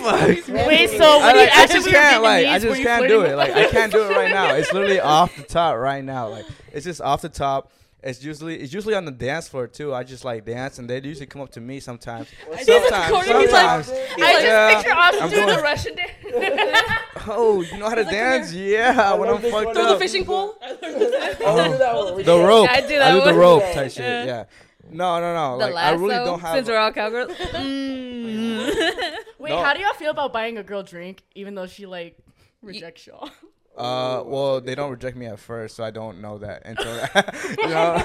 [0.04, 3.36] Wait, so when I, you like, I just can't like I just can't do it.
[3.36, 4.54] Like I can't do it right now.
[4.54, 6.28] It's literally off the top right now.
[6.28, 7.72] Like it's just off the top.
[8.02, 9.94] It's usually it's usually on the dance floor too.
[9.94, 12.28] I just like dance and they usually come up to me sometimes.
[12.62, 13.90] Sometimes, corner, he's like- sometimes.
[13.90, 16.90] I just Yeah, picture Austin doing going- the Russian dance.
[17.26, 18.52] Oh, you know how to dance?
[18.52, 20.56] Yeah, when I'm fucked Throw the fishing pole.
[20.60, 22.68] Oh, the rope.
[22.68, 24.26] I do I that do the rope type shit.
[24.26, 24.44] Yeah.
[24.90, 25.58] No, no, no.
[25.58, 26.56] The Like I really don't have.
[26.56, 27.32] since we're all cowgirls.
[27.54, 28.66] Mm.
[29.38, 29.62] Wait, No.
[29.62, 32.16] how do y'all feel about buying a girl drink even though she like
[32.62, 33.28] rejects y'all?
[33.76, 36.94] Uh, well, they don't reject me at first, so I don't know that until
[37.58, 38.02] you know.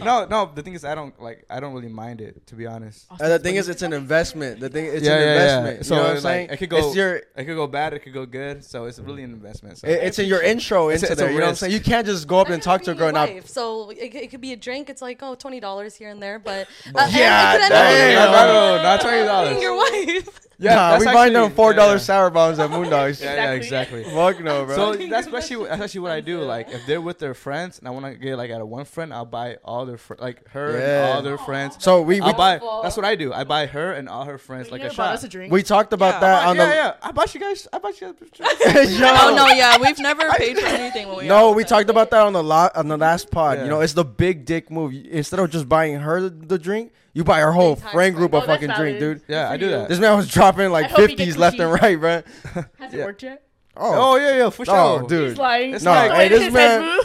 [0.04, 0.50] no, no.
[0.54, 1.44] The thing is, I don't like.
[1.48, 3.06] I don't really mind it, to be honest.
[3.18, 4.60] And the thing is, it's an investment.
[4.60, 5.58] The thing, it's Yeah, an yeah, yeah.
[5.58, 5.86] investment.
[5.86, 6.48] So, you know what I'm like, saying?
[6.50, 7.14] it could go- It's your.
[7.16, 7.94] It could go bad.
[7.94, 8.64] It could go good.
[8.64, 9.78] So it's really an investment.
[9.78, 11.32] So it- It's in your intro It's a- into it's a there.
[11.32, 11.72] You know what I'm saying?
[11.72, 13.26] You can't just go up and talk to a girl now.
[13.26, 13.46] Wife.
[13.48, 14.90] So it, it could be a drink.
[14.90, 18.14] It's like oh twenty dollars here and there, but uh, and Yeah, it could end
[18.14, 19.62] no, up no, no, no, no, not twenty being dollars.
[19.62, 20.40] your wife.
[20.58, 23.20] Yeah, nah, that's we buy them four dollar yeah, sour bombs at Moondogs.
[23.22, 24.04] Yeah, yeah, exactly.
[24.04, 24.74] Fuck no, bro.
[24.74, 26.40] So that's actually that's actually what I do.
[26.40, 28.86] Like if they're with their friends and I want to get like out of one
[28.86, 31.04] friend, I'll buy all their fr- like her Yeah.
[31.08, 31.76] and all their friends.
[31.80, 32.58] So we we, I'll buy.
[32.82, 33.34] That's what I do.
[33.34, 35.12] I buy her and all her friends like a shot.
[35.12, 35.52] us a drink.
[35.52, 36.74] we talked about Yeah, that Uh, on yeah, the.
[36.74, 36.94] yeah.
[37.02, 37.68] I bought you guys.
[37.70, 38.16] I bought you.
[38.38, 38.98] Guys.
[38.98, 39.06] Yo.
[39.10, 41.28] Oh no, yeah, we've never paid for anything when we.
[41.28, 43.58] No, we with talked about that on the lo- on the last pod.
[43.58, 43.64] Yeah.
[43.64, 44.94] You know, it's the big dick move.
[45.10, 48.34] Instead of just buying her the, the drink, you buy her whole entire friend group
[48.34, 49.18] Oh, a that's fucking drink, valid.
[49.20, 49.22] dude.
[49.28, 49.88] Yeah, I do that.
[49.88, 51.82] This man was dropping like hope you get fifties left and coochie.
[51.82, 52.62] right, bro.
[52.78, 53.42] Has it worked yet?
[53.76, 54.76] Oh Oh yeah, yeah, for sure.
[54.76, 55.30] Oh, dude.
[55.30, 55.74] He's lying.
[55.74, 56.98] It's No, like- hey, this man-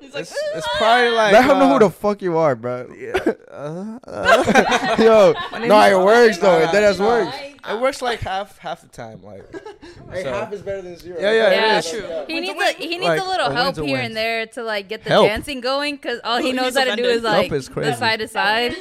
[0.00, 1.32] He's like, It's, it's probably like.
[1.32, 2.86] Let him know uh, who the fuck you are, bro.
[3.50, 3.98] uh,
[4.98, 5.32] Yo,
[5.66, 6.58] no, it works though.
[6.60, 7.06] It does nah.
[7.06, 7.34] work.
[7.68, 9.22] It works like half half the time.
[9.22, 9.44] Like.
[10.22, 11.20] So- is better than zero.
[11.20, 11.90] Yeah, yeah, it Yeah, is.
[11.90, 12.24] true.
[12.26, 14.04] He needs a, he needs Like, a little a help win's a here win.
[14.06, 15.26] and there to like get the Help.
[15.28, 17.16] dancing going because all he Ooh, knows he's how to do offended.
[17.16, 17.96] is like Help is the crazy.
[17.98, 18.76] side to side.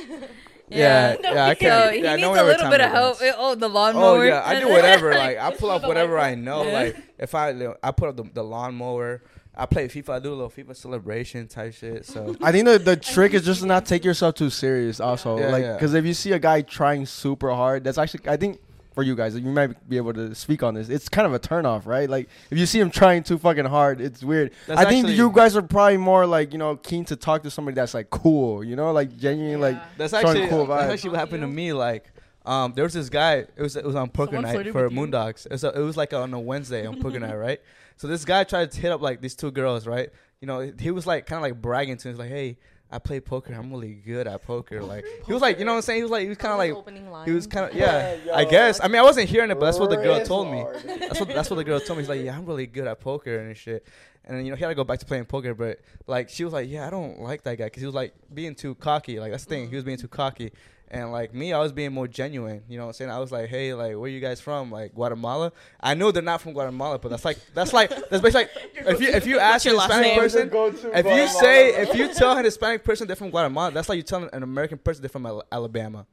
[0.72, 1.94] Yeah, yeah, I So can't.
[1.96, 3.20] he yeah, needs no a little bit of help.
[3.20, 3.36] dance.
[3.38, 4.04] Oh, the lawnmower.
[4.20, 5.14] Oh yeah, I do whatever.
[5.14, 6.64] Like I pull up whatever I know.
[6.66, 6.74] Yeah.
[6.74, 7.50] Like if I
[7.84, 9.22] I put up the, the lawnmower,
[9.56, 10.10] I play FIFA.
[10.10, 12.06] I do a little FIFA celebration type shit.
[12.06, 15.00] So I think the the trick is just to not take yourself too serious.
[15.00, 15.74] Also, Yeah, like yeah.
[15.74, 18.60] because if you see a guy trying super hard, that's actually I think
[18.94, 20.90] for you guys, you might be able to speak on this.
[20.90, 22.10] It's kind of a turnoff, right?
[22.10, 24.52] Like if you see him trying too fucking hard, it's weird.
[24.68, 27.52] That's I think you guys are probably more like you know keen to talk to
[27.52, 31.20] somebody that's like cool, you know, like genuinely like that's actually cool that's actually what
[31.20, 31.74] happened to me.
[31.74, 32.12] Like
[32.46, 33.36] um, there was this guy.
[33.36, 35.00] It was it was on poker Someone night for with you?
[35.00, 35.46] Moondogs.
[35.46, 37.62] It was, a, it was like on a Wednesday on poker night, right?
[37.98, 40.10] So this guy tried to hit up like these two girls, right?
[40.40, 42.10] You know, he was like kind of like bragging to.
[42.10, 42.18] Him.
[42.18, 42.58] Like, hey.
[42.92, 43.54] I play poker.
[43.54, 44.82] I'm really good at poker.
[44.82, 45.98] Like he was like, you know what I'm saying?
[46.00, 47.28] He was like, he was kind of like, opening line.
[47.28, 48.18] he was kind of yeah.
[48.34, 48.82] I guess.
[48.84, 50.66] I mean, I wasn't hearing it, but that's what the girl told me.
[51.00, 52.04] That's what that's what the girl told me.
[52.04, 53.88] He's like, yeah, I'm really good at poker and shit.
[54.26, 56.44] And then you know he had to go back to playing poker, but like she
[56.44, 59.20] was like, yeah, I don't like that guy because he was like being too cocky.
[59.20, 60.52] Like that's the thing, he was being too cocky.
[60.94, 62.64] And like me, I was being more genuine.
[62.68, 63.12] You know what I'm saying?
[63.12, 64.70] I was like, hey, like where you guys from?
[64.70, 65.54] Like Guatemala?
[65.80, 68.50] I know they're not from Guatemala, but that's like that's like that's basically
[68.86, 70.20] like if you if you ask your a Hispanic name?
[70.20, 70.52] person,
[70.94, 74.04] if you say if you tell an Hispanic person they're from Guatemala, that's like you
[74.04, 76.06] telling an American person they're from Al- Alabama.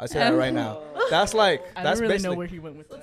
[0.00, 0.80] I say that right now.
[0.96, 1.08] Oh.
[1.10, 3.01] That's like I that's don't really know basically where he went with that.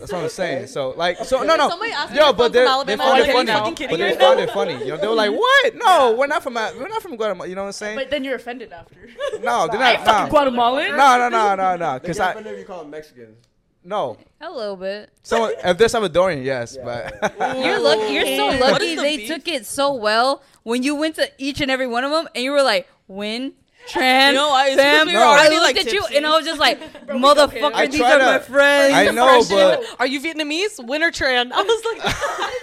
[0.00, 0.66] That's what I'm saying.
[0.66, 2.92] So like so no no Somebody asked me yo if but I'm they from they
[2.94, 3.50] Alabama, found I'm it like, funny.
[3.50, 4.72] are you fucking But they right found it funny.
[4.72, 5.74] You know they were like what?
[5.76, 7.48] No, we're not from we're not from Guatemala.
[7.48, 7.96] You know what I'm saying?
[7.96, 8.96] But then you're offended after.
[9.42, 10.04] No, they're I not.
[10.04, 10.96] fucking No, Guatemalan.
[10.96, 11.98] no, no, no, no, no.
[12.00, 13.36] Because I if you call them Mexicans.
[13.82, 15.08] No, A little bit.
[15.22, 17.14] someone if they're Salvadorian, yes, but
[17.64, 18.12] You're lucky.
[18.12, 19.28] You're so lucky the they beef?
[19.28, 22.44] took it so well when you went to each and every one of them and
[22.44, 23.54] you were like, win.
[23.88, 24.68] Tran, You know why?
[24.68, 26.16] It's Sam, because we were I already, looked like, at you tipsy.
[26.18, 28.94] and I was just like, Bro, motherfucker, I these are to- my friends.
[28.94, 30.84] I know, but Are you Vietnamese?
[30.86, 31.50] Winter Tran.
[31.54, 31.84] I was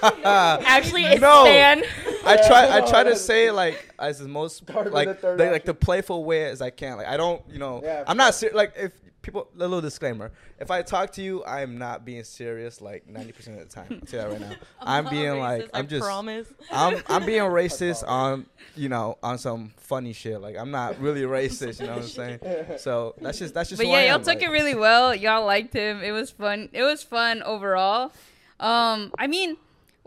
[0.02, 0.26] like,
[0.68, 1.44] Actually, it's No.
[1.44, 1.84] Stan.
[2.26, 5.40] I try I try to say it like as the most Start like the third
[5.40, 6.98] the, like the playful way as I can.
[6.98, 8.92] Like I don't, you know, Yeah, I'm not ser- like if
[9.28, 10.32] people a little disclaimer.
[10.58, 13.88] If I talk to you, I am not being serious like 90% of the time.
[13.92, 14.56] I'll tell you that right now.
[14.82, 16.54] I'm, not being racist, like I I'm just promise.
[16.72, 20.40] I'm I'm being racist on you know on some funny shit.
[20.40, 21.82] Like I'm not really racist.
[21.82, 22.40] You know what I'm saying?
[22.78, 23.82] So that's just that's just.
[23.82, 25.14] But yeah, y'all am, took like- it really well.
[25.14, 26.02] Y'all liked him.
[26.02, 26.70] It was fun.
[26.72, 28.12] It was fun overall.
[28.60, 29.58] Um, I mean,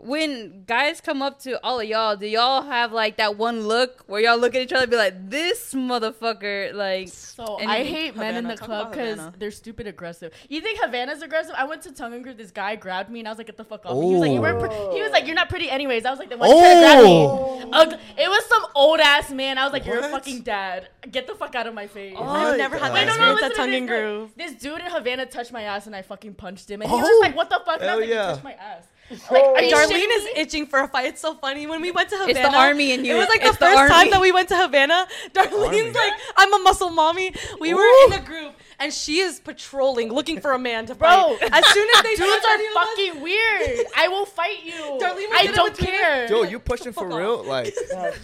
[0.03, 4.03] when guys come up to all of y'all, do y'all have like that one look
[4.07, 7.07] where y'all look at each other and be like, "This motherfucker," like?
[7.09, 10.33] So And I hate men in the talk club because they're stupid aggressive.
[10.49, 11.53] You think Havana's aggressive?
[11.57, 12.37] I went to tongue and groove.
[12.37, 14.21] This guy grabbed me and I was like, "Get the fuck off!" me." He was
[14.21, 14.95] like, "You weren't." Pre-.
[14.95, 16.79] He was like, "You're not pretty anyways." I was like, "The why you trying to
[16.81, 17.59] grab Oh.
[17.59, 17.99] me?" Ugh.
[18.17, 19.57] it was some old ass man.
[19.57, 20.89] I was like, "You're a fucking dad.
[21.11, 23.33] Get the fuck out of my face." Oh, I've never had Wait, that no, no,
[23.33, 24.31] experience listen at Tongue and Groove.
[24.35, 26.81] This dude in Havana touched my ass and I fucking punched him.
[26.81, 26.99] And he Oh.
[26.99, 28.29] was like, "What the fuck?" And I was like, yeah.
[28.29, 28.83] "You touched my ass."
[29.31, 29.69] Like, oh.
[29.71, 31.05] Darlene is itching for a fight.
[31.07, 31.67] It's so funny.
[31.67, 33.15] When we went to Havana, It's the army in you.
[33.15, 33.93] It was like It's the the first army.
[33.93, 34.93] time that we went to Havana.
[35.37, 35.49] Army.
[35.49, 37.33] Darlene's like, I'm a muscle mommy.
[37.59, 41.37] We were in a group, and she is patrolling, looking for a man to Bro,
[41.39, 41.49] fight.
[41.51, 43.85] As soon as they Dudes touch any of are us- fucking weird.
[43.97, 44.73] I will fight you.
[44.73, 46.29] Darlene I don't care.
[46.29, 47.43] Yo, you pushing for Fuck real?
[47.43, 47.73] Like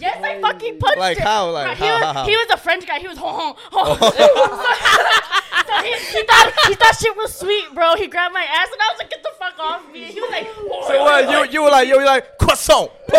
[0.00, 1.26] Yes, I fucking punched Like him.
[1.26, 1.50] how?
[1.50, 2.24] Like Bro, he, how, was, how, how?
[2.26, 2.98] he was a French guy.
[2.98, 3.94] He was ho ho
[5.68, 5.80] ho.
[5.80, 7.96] so he, he thought he thought shit was sweet, bro.
[7.96, 10.30] He grabbed my ass and I was like, "Get the fuck off me!" He was
[10.30, 10.48] like,
[10.86, 11.30] So what?
[11.30, 13.16] You you were like you were like croissant, boom.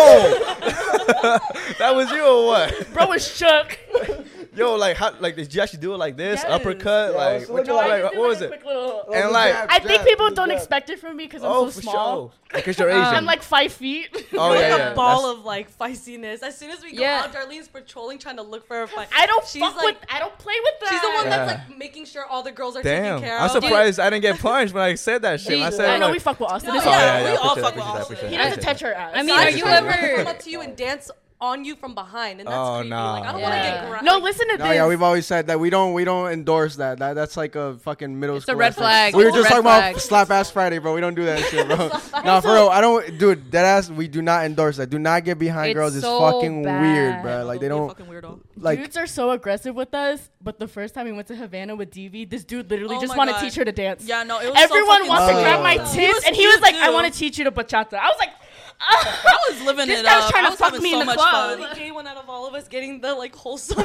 [1.78, 2.92] that was you or what?
[2.92, 3.78] bro was shook.
[4.56, 6.50] Yo, like how like did you actually do it like this Yes.
[6.50, 7.12] uppercut?
[7.12, 8.50] Yeah, like so what, you, No, I like, what was it?
[8.66, 11.76] little- And like I think people don't expect it from me because I'm oh so
[11.76, 12.28] for small.
[12.28, 13.02] sure because you're Asian.
[13.04, 14.08] I'm like five feet.
[14.34, 16.42] oh like yeah, a ball that's- of like feistiness.
[16.42, 17.22] As soon as we go Yeah.
[17.24, 19.06] out, Darlene's patrolling, trying to look for a fight.
[19.16, 20.10] I don't She's fuck like, with.
[20.10, 20.88] I don't play with that.
[20.90, 21.46] she's the one Yeah.
[21.46, 23.50] that's like making sure all the girls are Damn, taken care I'm of.
[23.62, 25.58] surprised I didn't get punched when I said that shit.
[25.58, 26.70] When I said I know like, we fuck with Austin.
[26.70, 28.16] No, It's Oh, yeah, yeah, yeah, we I all fuck with appreciate that, Austin.
[28.16, 29.12] appreciate He doesn't touch her ass.
[29.14, 31.08] I mean, are you heard her ever- come up to you and dance
[31.40, 32.90] on you from behind, and that's Oh, creepy.
[32.90, 32.96] no.
[33.12, 33.80] Like I don't want to Yeah.
[33.80, 34.04] get grabbed.
[34.04, 34.74] No, listen to No, this.
[34.74, 36.98] yeah, we've always said that we don't we don't endorse that.
[36.98, 38.56] That that's like a fucking middle It's a school.
[38.56, 38.82] red thing.
[38.82, 39.14] flag.
[39.16, 39.90] We were It's a just red talking flag.
[39.92, 40.94] about slap ass Friday, bro.
[40.94, 41.76] We don't do that shit, bro.
[42.24, 42.68] no, for real.
[42.68, 43.50] I don't, dude.
[43.52, 43.88] That ass.
[43.90, 44.90] We do not endorse that.
[44.90, 45.94] Do not get behind It's girls.
[45.96, 46.80] It's so fucking bad.
[46.82, 47.44] weird, bro.
[47.46, 48.40] Like they Don't don't be a fucking weirdo.
[48.58, 48.78] like.
[48.78, 51.90] Dudes are so aggressive with us, but the first time we went to Havana with
[51.90, 53.38] DV, this dude literally Oh just my wanted God.
[53.40, 54.04] to teach her to dance.
[54.04, 56.56] Yeah, no, it was Everyone so wants to grab my He tits, and he was
[56.56, 56.92] cute, like, "I too.
[56.92, 58.30] want to teach you to bachata." I was like,
[58.80, 60.30] I was living This it guy was up.
[60.30, 61.58] trying I to was fuck having me so in the much club.
[61.60, 61.68] fun.
[61.70, 63.78] The gay one out of all of us getting the like wholesome.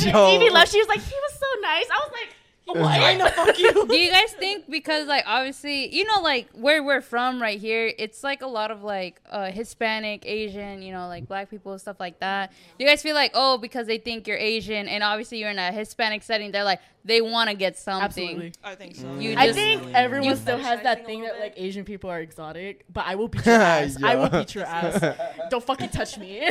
[0.00, 0.34] Yo.
[0.34, 0.70] Evie left.
[0.72, 2.36] She was like, "He was so nice." I was like,
[2.72, 3.86] Trying to fuck you.
[3.86, 7.92] Do you guys think because like obviously you know like where we're from right here,
[7.98, 12.00] it's like a lot of like uh, Hispanic, Asian, you know like black people stuff
[12.00, 12.52] like that.
[12.78, 15.58] Do you guys feel like oh because they think you're Asian and obviously you're in
[15.58, 18.04] a Hispanic setting, they're like they want to get something.
[18.28, 18.52] Absolutely.
[18.64, 19.14] I think so.
[19.16, 21.54] You I just- think everyone you still has that thing little that like.
[21.56, 24.02] Asian people are exotic, but I will beat your ass.
[24.02, 25.16] I will beat your ass.
[25.50, 26.48] Don't fucking touch me.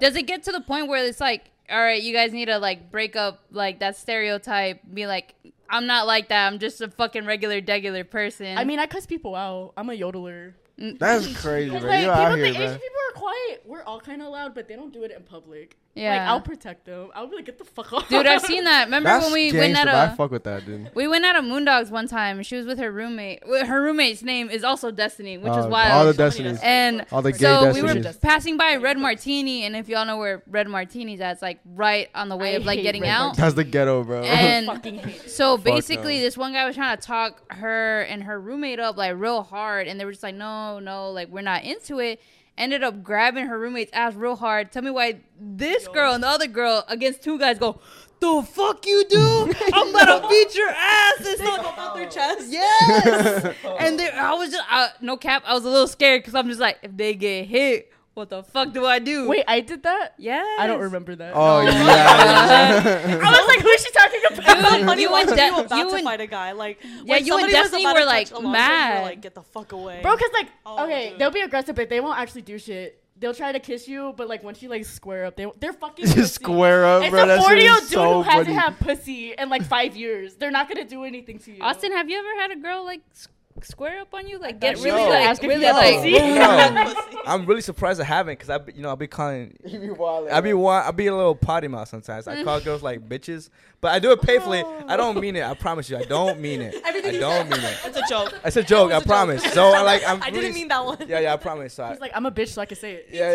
[0.00, 2.58] Does it get to the point where it's like all right, you guys need to
[2.58, 5.34] like break up like that stereotype, be like
[5.68, 6.46] I'm not like that.
[6.46, 8.56] I'm just a fucking regular, degular person.
[8.56, 9.72] I mean, I cuss people out.
[9.76, 10.54] I'm a yodeler.
[10.80, 10.98] Mm.
[10.98, 11.80] That's crazy, bro.
[11.80, 12.66] Like You people out here, think bro.
[12.66, 13.62] Asian people are quiet.
[13.64, 15.76] We're all kind of loud, but they don't do it in public.
[15.96, 16.30] Like Yeah.
[16.30, 17.08] I'll protect them.
[17.14, 18.08] I'll be like, get the fuck off.
[18.08, 18.84] dude, I've seen that.
[18.84, 20.90] Remember That's when we went gangster, at but I a fuck with that, dude.
[20.94, 23.42] we went out of Moondogs one time, and she was with her roommate.
[23.46, 25.92] Her roommate's name is also Destiny, which is Uh, wild.
[25.92, 26.60] All the destinies.
[26.62, 30.18] and All the gay so we were passing by Red Martini, and if y'all know
[30.18, 33.10] where Red Martini's at, it's like right on the way I of like getting Red
[33.10, 33.36] out.
[33.36, 34.22] That's the ghetto, bro.
[34.22, 35.30] And fucking hate it.
[35.30, 36.22] so basically, no.
[36.24, 39.88] this one guy was trying to talk her and her roommate up like real hard,
[39.88, 42.20] and they were just like, "No, no, like we're not into it."
[42.58, 44.72] Ended up grabbing her roommate's ass real hard.
[44.72, 47.80] Tell me why this girl and the other girl against two guys go,
[48.20, 49.52] "The fuck you do?
[49.74, 52.46] I'm about to beat your ass!" It's They not- out their chest.
[52.50, 53.54] Yes.
[53.78, 55.42] and they, I was just uh, no cap.
[55.46, 58.42] I was a little scared because I'm just like, if they get hit, what the
[58.42, 59.28] fuck do I do?
[59.28, 60.14] Wait, I did that.
[60.18, 60.42] yeah.
[60.58, 61.32] I don't remember that.
[61.34, 61.70] oh yeah.
[63.22, 64.36] I was like, who's she talking about?
[64.36, 66.52] Dude, Funny you and De- you about you to and- fight a guy.
[66.52, 68.94] Like Yeah, you and somebody Destiny were, like, Alonso, mad.
[68.94, 71.18] You were like, get the fuck away, Bro, cause like, Oh, okay, dude.
[71.18, 73.02] they'll be aggressive, but they won't actually do shit.
[73.18, 76.06] They'll try to kiss you, but like once you like square up, they they're fucking
[76.18, 77.24] Just square up, It's bro.
[77.28, 78.58] a forty year old dude so who hasn't funny.
[78.58, 80.36] had pussy in like five years.
[80.36, 81.62] They're not gonna do anything to you.
[81.62, 83.28] Austin, have you ever had a girl like s-
[83.62, 84.38] square up on you?
[84.38, 86.02] Like get really you were like asking really you like.
[86.04, 86.94] No.
[87.26, 89.88] I'm really surprised I haven't because I, be- you know, I be calling, You be
[89.88, 90.60] wildin', I be bro.
[90.60, 92.28] wa- I be a little potty mouth sometimes.
[92.28, 94.60] I call girls like bitches, but I do it playfully.
[94.60, 94.96] I oh.
[94.96, 95.44] don't mean it.
[95.44, 96.74] I promise you, I don't mean it.
[96.84, 97.78] Everything I don't mean it.
[97.84, 98.34] It's a joke.
[98.44, 98.92] It's a joke.
[98.92, 99.06] I was joke.
[99.06, 99.42] promise.
[99.52, 100.02] So I like.
[100.06, 100.98] I'm I didn't mean that one.
[101.06, 101.74] Yeah, yeah, I promise.
[101.74, 103.08] So I, He's like, I'm a bitch, so I can say it.
[103.10, 103.32] yeah,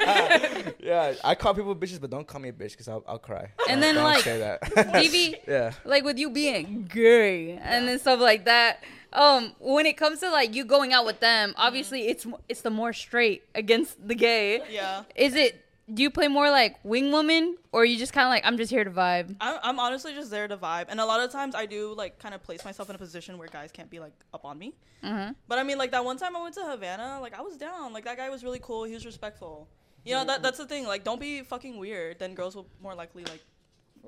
[0.00, 1.14] yeah, yeah.
[1.24, 3.50] I call people bitches, but don't call me a bitch because I'll, I'll cry.
[3.68, 4.62] And Don't- then, don't like, say that.
[4.62, 5.72] DV, yeah.
[5.84, 8.82] like with you being gay and then stuff like that.
[9.16, 12.60] Um, when it comes to like you going out with them, obviously it's mo- it's
[12.60, 14.60] the more straight against the gay.
[14.70, 15.04] Yeah.
[15.16, 15.62] Is it?
[15.92, 18.70] Do you play more like wing woman, or you just kind of like I'm just
[18.70, 19.36] here to vibe?
[19.40, 22.18] I'm, I'm honestly just there to vibe, and a lot of times I do like
[22.18, 24.74] kind of place myself in a position where guys can't be like up on me.
[25.02, 25.32] Mm-hmm.
[25.48, 27.92] But I mean, like that one time I went to Havana, like I was down.
[27.92, 28.84] Like that guy was really cool.
[28.84, 29.68] He was respectful.
[30.04, 30.86] You know that that's the thing.
[30.86, 32.18] Like don't be fucking weird.
[32.18, 33.40] Then girls will more likely like.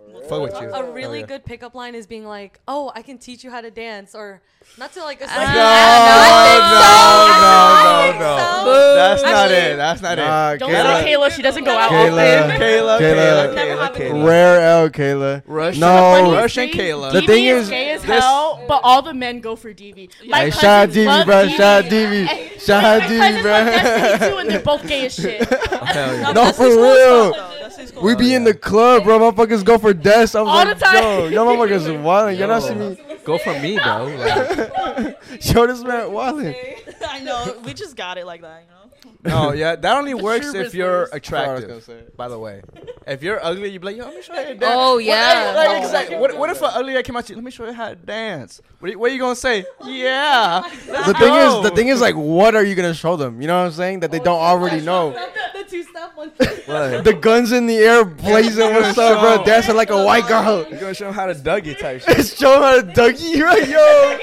[0.07, 0.69] Will Fuck with you.
[0.69, 1.27] A Oh, really yeah.
[1.27, 4.41] good pickup line is being like, "Oh, I can teach you how to dance," or
[4.79, 5.21] not to like.
[5.21, 5.53] No, associate- no,
[7.43, 8.65] no, no, so.
[8.65, 8.95] no.
[8.95, 9.77] That's not Actually- it.
[9.77, 10.59] That's not Nah, it.
[10.59, 11.03] Don't Kayla.
[11.03, 11.31] say Kayla.
[11.33, 12.45] She doesn't go out Kayla.
[12.45, 12.61] often.
[12.61, 12.99] Kayla, Kayla.
[12.99, 14.05] Kayla, Never Kayla, happened.
[14.15, 14.27] Kayla.
[14.27, 15.43] Rare L, Kayla.
[15.47, 16.33] Russian, No.
[16.35, 17.13] Russian Kayla.
[17.13, 19.73] The DV thing is is- gay as this- hell, but all the men go for
[19.73, 20.11] DV.
[20.27, 21.49] My Hey, shout out cousins DV, love bro.
[21.49, 22.25] Shout out DV.
[22.27, 22.61] DV.
[22.61, 24.29] Shout out My DV, cousins love Destiny bro.
[24.29, 25.49] too, and they're both gay as shit.
[25.49, 26.33] Hell yeah.
[26.33, 27.33] No, for real.
[27.33, 27.59] fuck, though.
[27.61, 28.03] Destiny's cool.
[28.03, 29.19] We be Oh, in the club, bro.
[29.19, 30.35] Motherfuckers go for death.
[30.35, 31.03] I'm All like, the time.
[31.03, 32.39] yo, yo, motherfuckers wildin'.
[32.39, 32.99] Y'all not see me.
[33.25, 34.07] Go for me, bro.
[34.19, 36.55] Like, Show this man wildin'.
[37.09, 37.61] I know.
[37.65, 38.69] We just got it like that, you
[39.31, 39.49] know.
[39.49, 41.17] no, yeah, that only works if you're business.
[41.17, 42.17] attractive.
[42.17, 42.63] By the way,
[43.07, 44.75] if you're ugly, you be like, yo, let me show you how to oh, dance.
[44.75, 45.53] Oh What- yeah.
[45.57, 46.17] like, like, exactly.
[46.17, 47.37] What, what if an ugly guy came out to you?
[47.37, 48.61] Let me show you how to dance.
[48.81, 49.65] What, are you- what are you gonna say?
[49.81, 50.63] Oh, yeah.
[50.87, 53.41] The thing is, the thing is, like, what are you gonna show them?
[53.41, 54.01] You know what I'm saying?
[54.01, 55.11] That they don't already know.
[56.27, 57.03] The two.
[57.03, 59.45] The guns in the air, blazing What's up, bro.
[59.45, 60.67] Dancing like a white girl.
[60.69, 62.27] You're gonna show him how to Dougie type shit.
[62.27, 64.19] Show him how to Dougie, right, yo.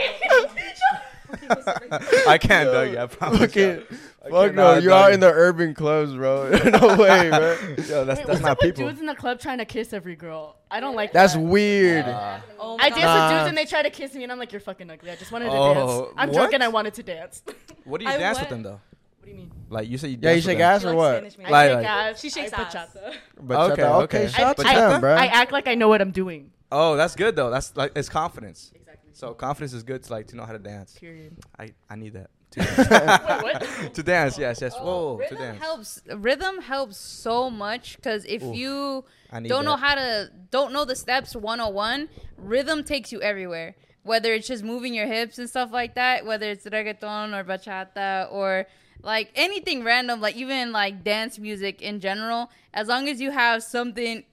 [2.28, 2.98] I can't Dougie.
[2.98, 3.42] I promise.
[3.42, 3.84] Okay.
[4.26, 5.14] I Fuck no, you out Dougie.
[5.14, 6.50] in the urban clubs, bro.
[6.66, 7.58] no way, bro.
[7.78, 8.90] Yo, that's Wait, that's what's not up with people.
[8.90, 10.56] dudes in the club trying to kiss every girl?
[10.72, 11.20] I don't like that.
[11.22, 11.42] That's that.
[11.42, 12.06] weird.
[12.08, 13.30] Oh, oh I my dance God.
[13.32, 15.12] with dudes and they try to kiss me and I'm like, you're fucking ugly.
[15.12, 15.74] I just wanted to Oh,
[16.06, 16.14] dance.
[16.18, 16.36] I'm what?
[16.36, 17.44] drunk and I wanted to dance.
[17.46, 17.56] what
[17.86, 18.80] What do you I dance went- with them though?
[19.20, 19.52] What do you mean?
[19.70, 20.70] Like you said, you Yeah, you shake them.
[20.76, 21.16] ass She or likes what?
[21.16, 21.48] Spanish music.
[21.48, 22.20] I Like- shake like- ass.
[22.22, 22.74] She shakes I ass.
[22.76, 23.14] bachata.
[23.44, 24.28] Bachata, Okay, okay, okay.
[24.28, 25.16] shout out I, them, bro.
[25.16, 26.52] I act like I know what I'm doing.
[26.72, 27.50] Oh, that's good though.
[27.50, 28.72] That's like it's confidence.
[28.76, 29.12] Exactly.
[29.14, 30.98] So confidence is good to like to know how to dance.
[31.00, 31.36] Period.
[31.58, 32.30] I I need that.
[32.58, 33.94] Wait, To, what?
[33.96, 34.74] to dance, yes, yes.
[34.80, 35.60] Oh, Whoa, to rhythm dance.
[35.62, 36.02] helps.
[36.16, 38.56] Rhythm helps so much because if Oof.
[38.56, 39.80] you I need don't know that.
[39.80, 44.94] how to don't know the steps 101 rhythm takes you everywhere whether it's just moving
[44.94, 48.66] your hips and stuff like that whether it's reggaeton or bachata or
[49.06, 53.64] like anything random like even like dance music in general as long as you have
[53.64, 54.24] something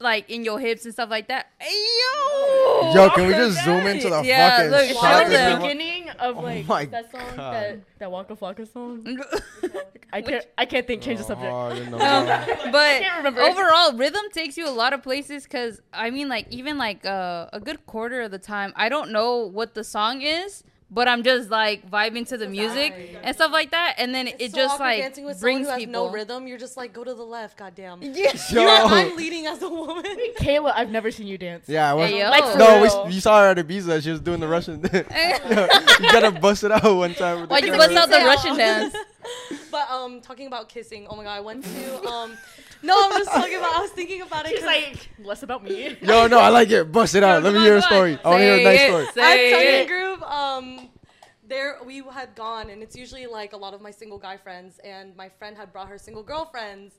[0.00, 4.08] like in your hips and stuff like that yo Yo, can we just zoom into
[4.08, 7.52] the Yeah, fucking look, Is show the beginning of Oh like my that song God.
[7.54, 9.20] that that Waka Flocka song?
[10.12, 11.02] I can't I can't think.
[11.02, 11.52] Change the subject.
[11.52, 12.46] Oh, I didn't know Um, that.
[12.72, 13.42] but can't remember.
[13.42, 17.46] overall rhythm takes you a lot of places because i mean like even like uh,
[17.52, 21.22] a good quarter of the time i don't know what the song is but i'm
[21.22, 24.56] just like vibing to the music and stuff like that and then It's it so
[24.56, 26.46] just like dancing with brings someone who has people no rhythm.
[26.46, 28.00] You're just like, go to the left, goddamn.
[28.20, 28.52] Yes.
[28.52, 30.04] You're, I'm leading as a woman.
[30.40, 31.68] Kayla, I've never seen you dance.
[31.68, 32.10] Yeah, I was.
[32.10, 32.28] Hey.
[32.28, 34.02] Like, No, we, you saw her at Ibiza.
[34.02, 34.80] She was doing the Russian.
[34.92, 37.40] you gotta bust it out one time.
[37.40, 38.94] with the Why'd you bust out the Russian dance?
[39.70, 41.06] But um, talking about kissing.
[41.08, 42.36] Oh my god, I went to um.
[42.82, 43.74] No, I'm just talking about.
[43.76, 44.50] I was thinking about it.
[44.50, 45.96] She's 'cause like less about me.
[46.00, 46.90] Yo, no, I like it.
[46.90, 47.42] Bust it out.
[47.42, 48.18] Let me hear a story.
[48.24, 49.06] I want to hear a nice story.
[49.14, 49.90] say at Tongue it.
[50.14, 50.22] and
[50.80, 50.88] um,
[51.50, 54.78] there we had gone, and it's usually like a lot of my single guy friends,
[54.82, 56.94] and my friend had brought her single girlfriends,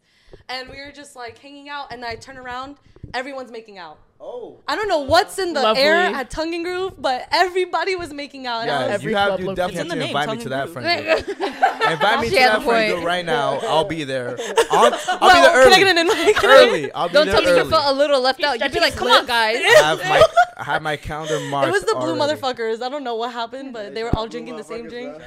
[0.49, 2.75] and we were just like hanging out, and I turn around,
[3.15, 3.97] everyone's making out.
[4.23, 4.59] Oh.
[4.67, 5.81] I don't know what's in the Lovely.
[5.81, 8.67] air at Tongue and Groove, but everybody was making out.
[8.67, 9.87] Yeah, was- Every you have club you location.
[9.87, 11.91] definitely It's in the have to name, invite me to that and friend group.
[11.91, 13.05] invite me She to that the friend point.
[13.05, 13.57] right now.
[13.63, 14.37] I'll be there.
[14.71, 15.79] I'll, I'll well, be there can I early.
[15.79, 16.43] get an invite?
[16.43, 16.91] early.
[16.91, 18.95] I'll be don't there tell me you felt a little left out you'd be like
[18.95, 20.21] come on guys I have my
[20.61, 21.69] I had my calendar marked.
[21.69, 22.39] It was the blue already.
[22.39, 22.83] motherfuckers.
[22.83, 25.17] I don't know what happened, but they were all drinking the same drink.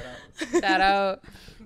[0.61, 1.23] that out.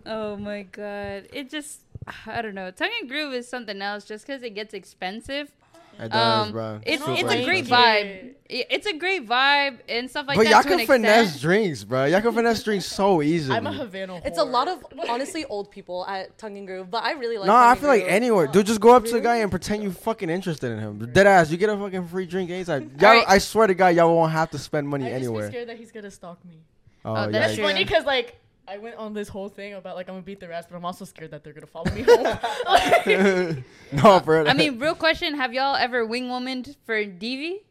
[0.08, 1.28] Oh my god.
[1.32, 1.82] It just
[2.26, 2.72] I don't know.
[2.72, 5.52] Tongue and groove is something else just because it gets expensive.
[6.00, 6.80] It does, Um, bro.
[6.86, 8.34] it's Super it's a great vibe.
[8.52, 10.64] It's a great vibe and stuff like but that.
[10.64, 11.42] But y'all can finesse extent.
[11.42, 12.06] drinks, bro.
[12.06, 13.56] Y'all can finesse drinks so easily.
[13.58, 14.22] I'm a Havana.
[14.26, 17.46] It's a lot of honestly old people at Tongue and Groove, but I really like.
[17.46, 17.48] It.
[17.48, 18.66] No, Tongue I feel like anywhere, dude.
[18.66, 21.12] Just go up to the guy and pretend you fucking interested in him.
[21.14, 22.92] Dead ass, you get a fucking free drink anytime.
[23.00, 23.26] Y'all, Alright.
[23.28, 25.16] I swear to God, y'all won't have to spend money anywhere.
[25.16, 25.48] I just be anywhere.
[25.52, 26.62] scared that he's gonna stalk me.
[27.06, 27.64] Oh, Oh, yeah, that's That's true.
[27.66, 30.52] funny because like I went on this whole thing about like I'm gonna beat their
[30.52, 32.24] ass, but I'm also scared that they're gonna follow me home.
[32.68, 33.64] Like,
[34.04, 34.46] no, bro.
[34.46, 37.62] I mean, real question: Have y'all ever wing womaned for DV?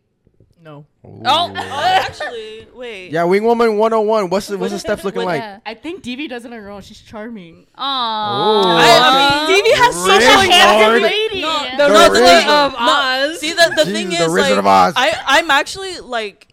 [0.60, 0.86] No.
[1.04, 3.12] Oh, Oh, actually, wait.
[3.12, 4.28] Yeah, Wing Woman 101.
[4.28, 5.40] What's the what's the steps looking like?
[5.40, 5.60] Yeah.
[5.64, 6.82] I think Devi does it on her own.
[6.82, 7.68] She's charming.
[7.76, 7.80] Oh.
[7.80, 10.34] I, I mean, Devi has such Really?
[10.36, 11.02] like Handsome Lord.
[11.02, 11.42] lady.
[11.42, 13.38] No, The The no, the Wizard thing- of no, Oz.
[13.38, 14.94] See, the, the Jeez, thing the is, Wizard like, of Oz.
[14.96, 16.47] I, I'm actually like,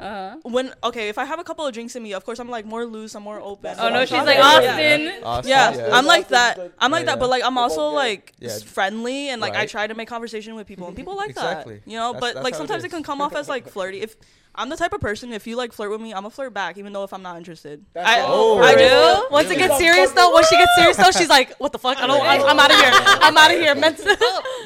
[0.00, 0.36] Uh-huh.
[0.42, 2.64] when okay, if I have a couple of drinks in me, of course I'm like
[2.64, 3.76] more loose, I'm more open.
[3.78, 4.44] Oh no, I'm she's talking- like Yeah.
[4.44, 5.24] Austin.
[5.24, 6.72] Austin, Yeah, I'm like that.
[6.78, 8.56] I'm like Yeah, that, but like I'm also like Yeah.
[8.64, 11.76] friendly and like I try to make conversation with people, and people like Exactly.
[11.84, 11.90] that.
[11.90, 12.92] You know, That's- but that's like sometimes it sometimes it, is.
[12.94, 14.00] can come off as like flirty.
[14.00, 14.16] If
[14.52, 16.76] I'm the type of person, if you like flirt with me, I'm gonna flirt back,
[16.76, 17.84] even though if I'm not interested.
[17.92, 18.60] That's I, all.
[18.62, 18.82] I Oh, do.
[18.82, 19.26] really?
[19.30, 21.98] Once it gets serious though, once she gets serious though, she's like, "What the fuck?
[22.02, 22.20] I don't.
[22.20, 22.90] I'm, I'm out of here.
[22.92, 24.16] I'm out of here." Mental.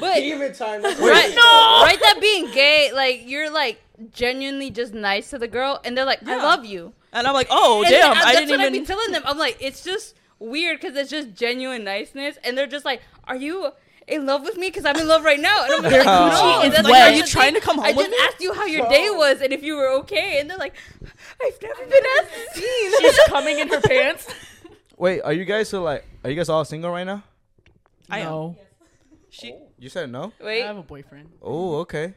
[0.00, 0.82] But Even time.
[0.84, 3.78] right, right, that being gay, like you're like
[4.12, 7.46] genuinely just nice to the girl, and they're like, "I love you." And I'm like,
[7.50, 8.80] oh And damn, I- I that's didn't what I've even.
[8.80, 9.22] been telling them.
[9.24, 13.36] I'm like, it's just weird because it's just genuine niceness, and they're just like, "Are
[13.36, 13.70] you
[14.08, 14.68] in love with me?
[14.68, 16.98] Because I'm in love right now." And I'm like, Their no, coochie is that's wet.
[16.98, 18.16] not Are the you trying to come home I with just me?
[18.22, 20.74] asked you how your day was and if you were okay, and they're like,
[21.42, 22.96] "I've never been asked to.
[23.00, 24.26] She's coming in her pants.
[24.96, 26.04] Wait, are you guys so like?
[26.24, 27.22] Are you guys all single right now?
[28.10, 28.26] I am.
[28.26, 28.56] no.
[29.30, 29.52] She.
[29.52, 29.60] Oh.
[29.78, 30.32] You said no.
[30.40, 31.28] Wait, I have a boyfriend.
[31.42, 32.14] Oh, okay.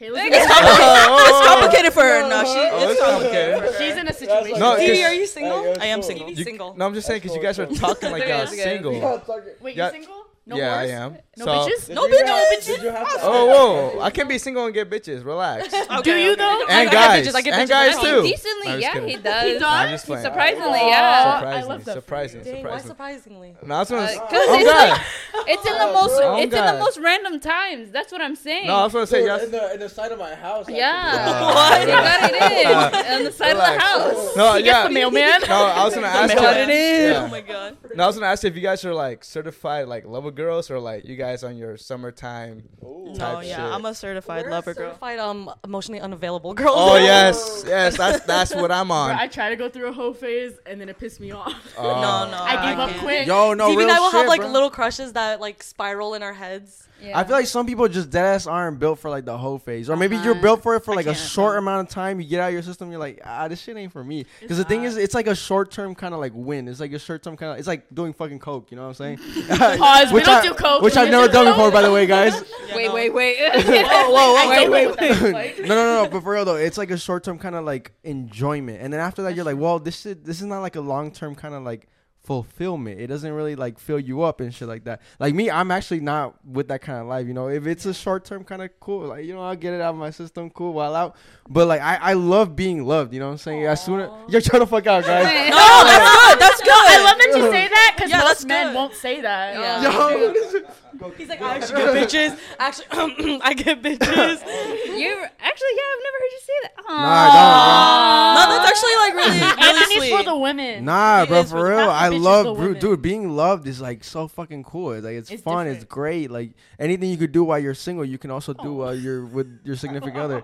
[0.00, 0.16] Kayla.
[0.18, 1.42] Kayla's It's oh.
[1.46, 2.28] complicated for her.
[2.28, 2.58] No, oh, she.
[2.72, 3.74] Oh, it's complicated.
[3.78, 4.58] She's in a situation.
[4.58, 5.74] No, Stevie, 'cause- are you single?
[5.80, 6.30] I am single.
[6.30, 6.74] You- single.
[6.76, 9.22] No, I'm just saying because you guys are talking like Okay, okay, single.
[9.60, 9.86] Wait, Yeah.
[9.86, 10.23] you single?
[10.46, 10.78] No yeah, whores?
[10.78, 11.16] I am.
[11.38, 11.94] No so, bitches?
[11.94, 13.18] No bitches.
[13.22, 13.46] Oh,
[13.94, 14.00] whoa!
[14.00, 15.24] I can be single and get bitches.
[15.24, 15.68] Relax.
[16.02, 16.64] Do you though?
[16.68, 18.22] And I get guys, bitches, I get and guys get too.
[18.22, 19.08] Decently, No, yeah, kidding.
[19.08, 19.42] he does.
[19.54, 19.90] He does?
[19.90, 20.22] Just.
[20.22, 21.00] Surprisingly, Aw, yeah.
[21.00, 23.56] I Surprising, love that for Dang, why surprisingly?
[23.64, 24.02] No, I was gonna.
[24.02, 24.88] Uh, 'cause oh it's God.
[24.90, 27.90] like it's in the most Oh, it's in the most random times.
[27.90, 28.66] That's what I'm saying.
[28.66, 29.48] No, I was gonna say yes.
[29.48, 30.68] the in the side of my house.
[30.68, 31.80] yeah, What?
[31.80, 34.36] you got it in on the side of the house.
[34.36, 34.84] No, yeah.
[34.88, 35.40] the mailman.
[35.48, 36.38] No, I was gonna ask you.
[36.40, 37.16] Got it in.
[37.16, 37.76] Oh my god.
[37.94, 40.70] No, I was gonna ask you if you guys are like certified like lover girls
[40.70, 43.74] or like you guys on your summertime No, type yeah, shit.
[43.74, 44.88] I'm a certified We're lover girl.
[44.90, 46.74] certified um emotionally unavailable girls.
[46.76, 49.10] Oh yes, yes, that's that's what I'm Bro, on.
[49.12, 51.52] I try to go through a whole phase and then it pissed me off.
[51.78, 52.38] Uh, No, no.
[52.42, 53.00] I gave up can't.
[53.02, 53.26] quick.
[53.26, 54.50] Yo, no, Stevie real and I will shit, have like bro.
[54.50, 56.88] little crushes that like spiral in our heads.
[57.04, 57.18] Yeah.
[57.18, 59.90] I feel like some people just dead ass aren't built for like the whole phase,
[59.90, 60.40] or maybe you're Uh-huh.
[60.42, 62.20] built for it for like a short amount of time.
[62.20, 64.24] You get out of your system, you're like, ah, this shit ain't for me.
[64.40, 66.66] Because the thing is, it's like a short term kind of like win.
[66.68, 67.58] It's like a short term kind of.
[67.58, 68.70] It's like doing fucking coke.
[68.70, 69.18] You know what I'm saying?
[69.78, 70.08] Pause.
[70.12, 70.82] We Which don't I- do coke.
[70.82, 71.56] Which I've never done coke.
[71.56, 72.34] before, by the way, guys.
[72.66, 72.94] Yeah, wait, no.
[72.94, 73.36] wait, wait,
[73.66, 74.36] Whoa, whoa, whoa.
[74.36, 76.08] I wait, wait, what that no, no, no.
[76.10, 79.00] But for real though, it's like a short term kind of like enjoyment, and then
[79.00, 81.54] after that, you're like, well, this shit, this is not like a long term kind
[81.54, 81.86] of like
[82.24, 83.00] fulfillment.
[83.00, 85.00] It doesn't really like fill you up and shit like that.
[85.20, 87.26] Like me, I'm actually not with that kind of life.
[87.26, 89.74] You know, if it's a short term kind of cool, like you know, I'll get
[89.74, 91.16] it out of my system, cool, while out.
[91.48, 93.12] But like I, I love being loved.
[93.14, 93.66] You know what I'm saying?
[93.66, 95.24] As soon as you're trying to fuck out, guys.
[95.54, 96.40] No, that's good.
[96.40, 96.70] That's good.
[96.72, 98.74] I love that you say that because Yeah, most men good.
[98.74, 99.54] won't say that.
[99.54, 99.92] Yeah.
[99.92, 100.34] Yo,
[101.16, 102.38] He's like, I actually get bitches.
[102.58, 102.86] Actually,
[103.42, 103.98] I get bitches.
[104.98, 106.72] You're actually, yeah, I've never heard you say that.
[106.88, 110.16] Nah, No, that's actually like really, really Anthony's sweet.
[110.16, 110.84] for the women.
[110.84, 111.90] Nah, He bro, for real.
[111.90, 113.02] I love, bro, dude.
[113.02, 114.92] Being loved is like so fucking cool.
[114.92, 115.66] It's like it's, It's fun.
[115.66, 116.30] It's great.
[116.30, 119.60] Like anything you could do while you're single, you can also do while you're with
[119.64, 120.42] your significant other.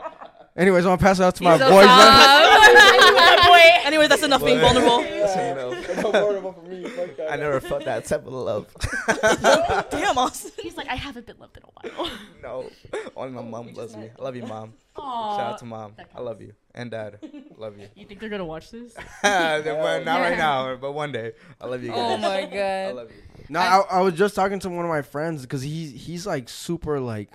[0.57, 1.87] Anyways, I'm gonna pass it out to my He's so boys.
[1.87, 1.97] man.
[1.97, 3.87] soft.
[3.87, 5.01] Anyway, that's enough being vulnerable.
[7.31, 8.75] I never felt that type of love.
[9.91, 10.53] Damn, Austin.
[10.61, 12.11] He's like, I haven't been loved in a while.
[12.43, 12.71] no,
[13.17, 14.11] only my mom loves me.
[14.19, 14.75] I love you, mom.
[14.97, 15.37] Aww.
[15.37, 15.95] Shout out to mom.
[16.15, 17.19] I love you and dad.
[17.57, 17.89] love you.
[17.95, 18.95] You think they're gonna watch this?
[19.23, 21.33] Then one- not right now, but one day.
[21.61, 22.15] I love you oh guys.
[22.15, 22.57] Oh my god.
[22.59, 23.45] I love you.
[23.49, 26.49] No, I, I was just talking to one of my friends because he's he's like
[26.49, 27.31] super like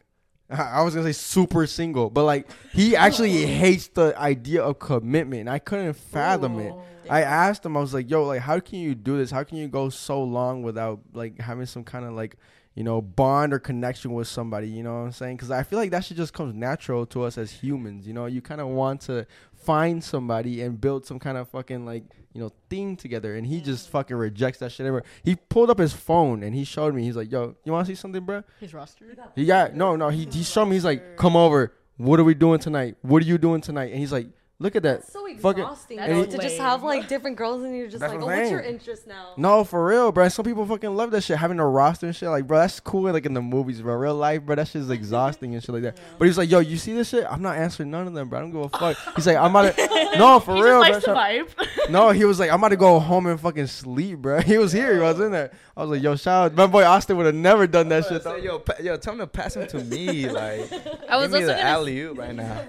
[0.49, 5.41] I was gonna say super single, but like he actually hates the idea of commitment.
[5.41, 6.73] And I couldn't fathom it.
[7.09, 9.31] I asked him, I was like, "Yo, like, how can you do this?
[9.31, 12.37] How can you go so long without like having some kind of like,
[12.73, 14.67] you know, bond or connection with somebody?
[14.67, 15.37] You know what I'm saying?
[15.37, 18.07] Because I feel like that shit just comes natural to us as humans.
[18.07, 21.85] You know, you kind of want to find somebody and build some kind of fucking
[21.85, 22.03] like,
[22.33, 23.35] you know, thing together.
[23.35, 23.91] And he just mm-hmm.
[23.93, 24.85] fucking rejects that shit.
[24.85, 25.03] Ever.
[25.23, 27.03] He pulled up his phone and he showed me.
[27.03, 29.05] He's like, "Yo, you want to see something, bro?" His roster.
[29.35, 30.09] He got no, no.
[30.09, 30.75] He he showed me.
[30.75, 31.73] He's like, "Come over.
[31.97, 32.95] What are we doing tonight?
[33.01, 34.27] What are you doing tonight?" And he's like,
[34.59, 37.63] "Look at that." That's so Fucking- exhausting That's though, to just have like different girls
[37.63, 39.33] and you're just That's like, what oh, I'm what's your interest now?
[39.37, 40.27] No, for real, bro.
[40.29, 41.37] Some people fucking love that shit.
[41.37, 43.11] Having a roster and shit, like, bro, that's cool.
[43.11, 43.95] Like in the movies, bro.
[43.95, 45.97] Real life, bro, that shit's exhausting and shit like that.
[46.17, 47.25] But he's like, yo, you see this shit?
[47.29, 48.39] I'm not answering none of them, bro.
[48.39, 48.97] I don't give a fuck.
[49.15, 50.05] He's like, I'm about to.
[50.15, 51.13] No, for He real, just bro.
[51.13, 51.89] the vibe.
[51.89, 54.39] No, he was like, I'm about to go home and fucking sleep, bro.
[54.39, 54.93] He was here.
[54.93, 55.51] He was in there.
[55.75, 56.55] I was like, yo, shout out.
[56.55, 58.23] My boy Austin would have never done that shit.
[58.23, 60.29] Say, yo, pa- yo, tell him to pass him to me.
[60.29, 60.71] Like,
[61.09, 61.59] I was give me also the gonna.
[61.59, 62.63] alley oop right now.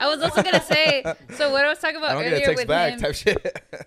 [0.00, 1.04] I was also gonna say.
[1.34, 3.00] So what I was talking I about don't get a earlier text with back him.
[3.00, 3.62] type shit.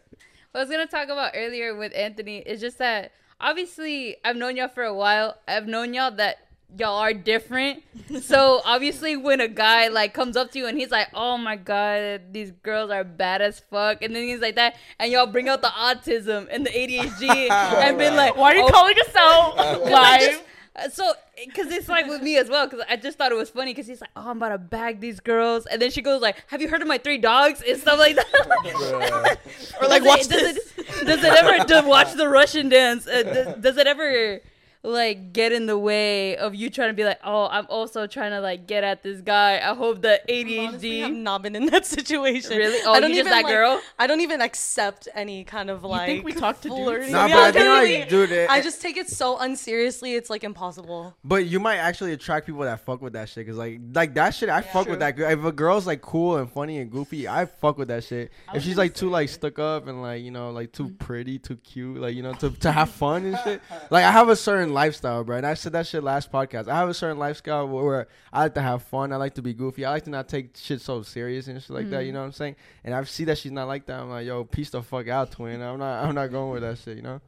[0.51, 4.57] What I was gonna talk about earlier with Anthony is just that obviously I've known
[4.57, 5.37] y'all for a while.
[5.47, 6.39] I've known y'all that
[6.75, 7.83] y'all are different.
[8.23, 11.55] so obviously, when a guy like comes up to you and he's like, "Oh my
[11.55, 15.47] god, these girls are bad as fuck," and then he's like that, and y'all bring
[15.49, 19.15] out the autism and the ADHD and been like, Why are you "Oh, calling us
[19.15, 20.41] out live?
[20.85, 21.13] Uh, So,
[21.45, 23.87] because it's like with me as well, because I just thought it was funny, because
[23.87, 26.61] he's like, "Oh, I'm about to bag these girls," and then she goes like, "Have
[26.61, 28.27] you heard of my three dogs?" and stuff like that.
[28.27, 29.37] Bruh.
[29.81, 30.73] Or like, Does watch it, does this.
[30.77, 33.07] It, does it ever to watch the Russian dance?
[33.07, 34.41] Uh, does, does it ever
[34.81, 38.31] like get in the way of you trying to be like, oh, I'm also trying
[38.31, 39.57] to like get at this guy.
[39.57, 41.15] I hope the Honestly, I've ADHD.
[41.17, 42.57] not been in that situation.
[42.57, 42.79] Really?
[42.85, 43.81] Oh, I don't you just even that like, girl?
[43.97, 46.01] I don't even accept any kind of like.
[46.01, 46.81] I think we talk to dudes?
[46.81, 47.11] flirting.
[47.11, 47.99] Nah, Yeah, but I think literally.
[47.99, 50.15] like, dude, it, I just take it so unseriously.
[50.15, 51.13] It's like impossible.
[51.25, 54.33] But you might actually attract people that fuck with that shit, cause like like that
[54.33, 55.17] shit, I fuck with that.
[55.17, 55.29] girl.
[55.29, 58.31] If a girl's like cool and funny and goofy, I fuck with that shit.
[58.47, 60.95] I If she's like too like stuck up and like you know like too mm-hmm.
[60.95, 63.61] pretty, too cute, like you know to to have fun and shit.
[63.91, 65.37] Like I have a certain lifestyle, bro.
[65.37, 66.67] And I said that shit last podcast.
[66.67, 69.11] I have a certain lifestyle where, where I like to have fun.
[69.11, 69.85] I like to be goofy.
[69.85, 72.01] I like to not take shit so serious and shit like that.
[72.01, 72.13] You mm-hmm.
[72.15, 72.55] know what I'm saying?
[72.83, 73.99] And I see that she's not like that.
[73.99, 75.61] I'm like, yo, peace the fuck out, twin.
[75.61, 76.05] I'm not.
[76.05, 76.97] I'm not going with that shit.
[76.97, 77.21] You know?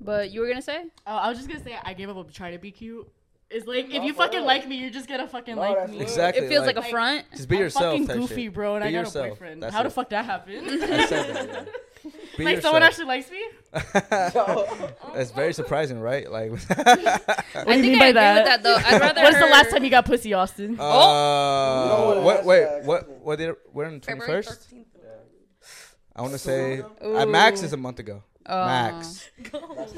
[0.00, 0.84] But you were gonna say?
[1.06, 3.08] Oh, I was just gonna say I gave up on trying to be cute.
[3.48, 6.00] It's like if you fucking like me, you're just gonna fucking like me.
[6.00, 6.44] Exactly.
[6.44, 7.24] It feels like, like- a front.
[7.32, 8.00] Just be I'm yourself.
[8.00, 8.54] fucking goofy, shit.
[8.54, 9.26] bro, and Be I got yourself.
[9.26, 9.62] a boyfriend.
[9.62, 9.92] That's How the it.
[9.92, 11.68] fuck that happened?
[12.38, 13.42] Be like someone actually likes me?
[13.72, 16.30] That's very surprising, right?
[16.30, 18.34] Like, What I do you think mean by agree that?
[18.36, 18.76] with that though.
[18.76, 19.22] I'd rather.
[19.22, 20.78] When's the her- last time you got pussy, Austin?
[20.78, 22.22] uh, know what?
[22.24, 23.08] what Wait, hashtag- what?
[23.20, 23.54] What did?
[23.72, 24.70] We're on the twenty February first.
[24.74, 24.84] 13th.
[26.14, 28.22] I want to say at max is a month ago.
[28.48, 28.64] Oh.
[28.64, 29.28] Max.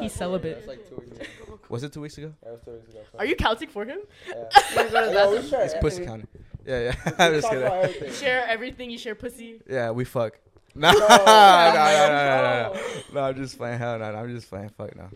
[0.01, 0.69] He's celibate.
[1.69, 2.33] Was it two weeks ago?
[3.19, 3.99] Are you counting for him?
[4.27, 6.27] It's pussy counting.
[6.67, 7.13] Yeah, yeah.
[7.19, 8.07] I'm just kidding.
[8.09, 8.91] You share everything.
[8.91, 9.61] You share pussy.
[9.69, 10.39] Yeah, we fuck.
[10.81, 12.81] No, no, no, no, no,
[13.13, 13.79] no, I'm just playing.
[13.79, 14.69] Hell no, I'm just playing.
[14.79, 15.09] Fuck no.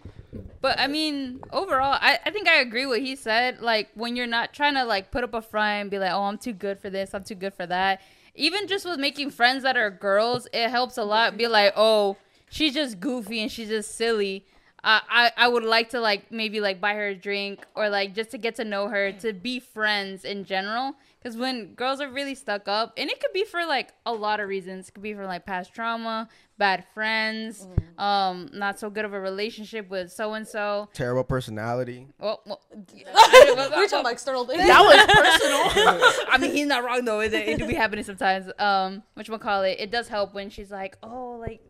[0.61, 3.61] But I mean, overall, I, I think I agree what he said.
[3.61, 6.23] Like when you're not trying to like put up a front and be like, oh,
[6.23, 8.01] I'm too good for this, I'm too good for that.
[8.35, 11.37] Even just with making friends that are girls, it helps a lot.
[11.37, 12.17] Be like, oh,
[12.51, 14.45] she's just goofy and she's just silly.
[14.83, 18.17] I, I I would like to like maybe like buy her a drink or like
[18.17, 20.95] just to get to know her to be friends in general.
[21.23, 24.41] Because when girls are really stuck up, and it could be for like a lot
[24.41, 24.89] of reasons.
[24.89, 27.66] It could be for like past trauma, bad friends,
[27.97, 30.89] um, not so good of a relationship with so and so.
[30.95, 32.09] Terrible personality.
[32.18, 34.66] Well, well, We're talking about external things.
[34.66, 36.27] That was personal.
[36.33, 37.20] I mean, he's not wrong though.
[37.20, 38.51] It, it do be happening sometimes.
[38.59, 39.77] Um, which one call it?
[39.79, 41.61] It does help when she's like, oh, like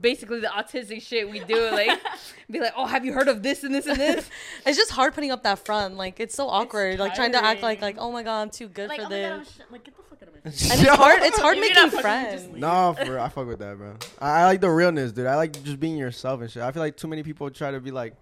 [0.00, 1.70] basically the autistic shit we do.
[1.70, 2.00] Like,
[2.50, 4.28] be like, oh, have you heard of this and this and this?
[4.66, 5.96] It's just hard putting up that front.
[5.96, 6.98] Like it's so awkward.
[6.98, 9.10] like trying to act like like oh my god, I'm too good like, for oh
[9.10, 9.52] my God, I'm this.
[9.52, 10.70] sh- like get the fuck out of my face.
[10.70, 11.22] And it's hard.
[11.22, 12.48] It's hard making friends.
[12.48, 13.94] No, for real, I fuck with that, bro.
[14.18, 15.26] I, I like the realness, dude.
[15.26, 16.62] I like just being yourself and shit.
[16.62, 18.14] I feel like too many people try to be like,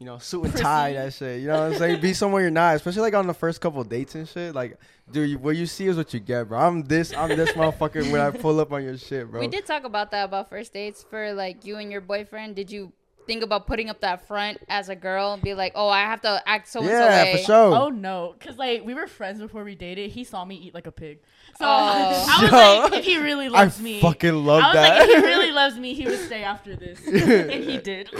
[0.00, 1.42] you know, suit and tie that shit.
[1.42, 2.00] You know what I'm saying?
[2.00, 4.54] be somewhere you're not, especially like on the first couple dates and shit.
[4.54, 4.78] Like,
[5.12, 6.58] dude, what you see is what you get, bro.
[6.58, 9.40] I'm this, I'm this motherfucker when I pull up on your shit, bro.
[9.40, 12.56] We did talk about that about first dates for like you and your boyfriend.
[12.56, 12.94] Did you
[13.26, 16.20] think about putting up that front as a girl and be like, oh, I have
[16.22, 17.32] to act so and so yeah, way?
[17.36, 17.74] for sure.
[17.76, 20.10] Oh no, cause like we were friends before we dated.
[20.10, 21.20] He saw me eat like a pig,
[21.58, 21.66] so Oh.
[22.28, 24.98] I was like, if he really I loves me, fucking love I was that.
[25.00, 28.10] like, if he really loves me, he would stay after this, and he did.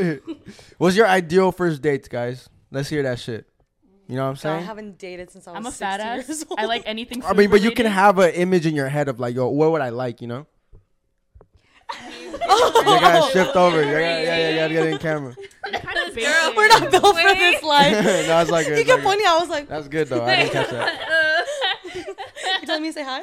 [0.79, 2.49] What's your ideal first dates, guys?
[2.71, 3.47] Let's hear that shit.
[4.09, 4.65] You know what I'm God, I saying?
[4.67, 6.29] haven't dated since I was I'm a fat ass.
[6.29, 6.59] years old.
[6.59, 7.25] I like anything.
[7.25, 7.91] I mean, but you can food-related.
[7.93, 10.21] have an image in your head of like, yo, what would I like?
[10.21, 10.47] You know?
[12.43, 12.73] Oh.
[12.95, 13.79] You gotta shift over.
[13.79, 15.35] You gotta, yeah, yeah, you gotta get it in camera.
[15.63, 16.57] Kind of basic.
[16.57, 17.93] We're not built for this life.
[18.05, 18.75] no, it's like good.
[18.75, 19.27] You it's kept pointing.
[19.27, 20.25] I was like, That's good though.
[20.25, 21.47] I didn't catch that.
[22.61, 23.23] you telling me to say hi?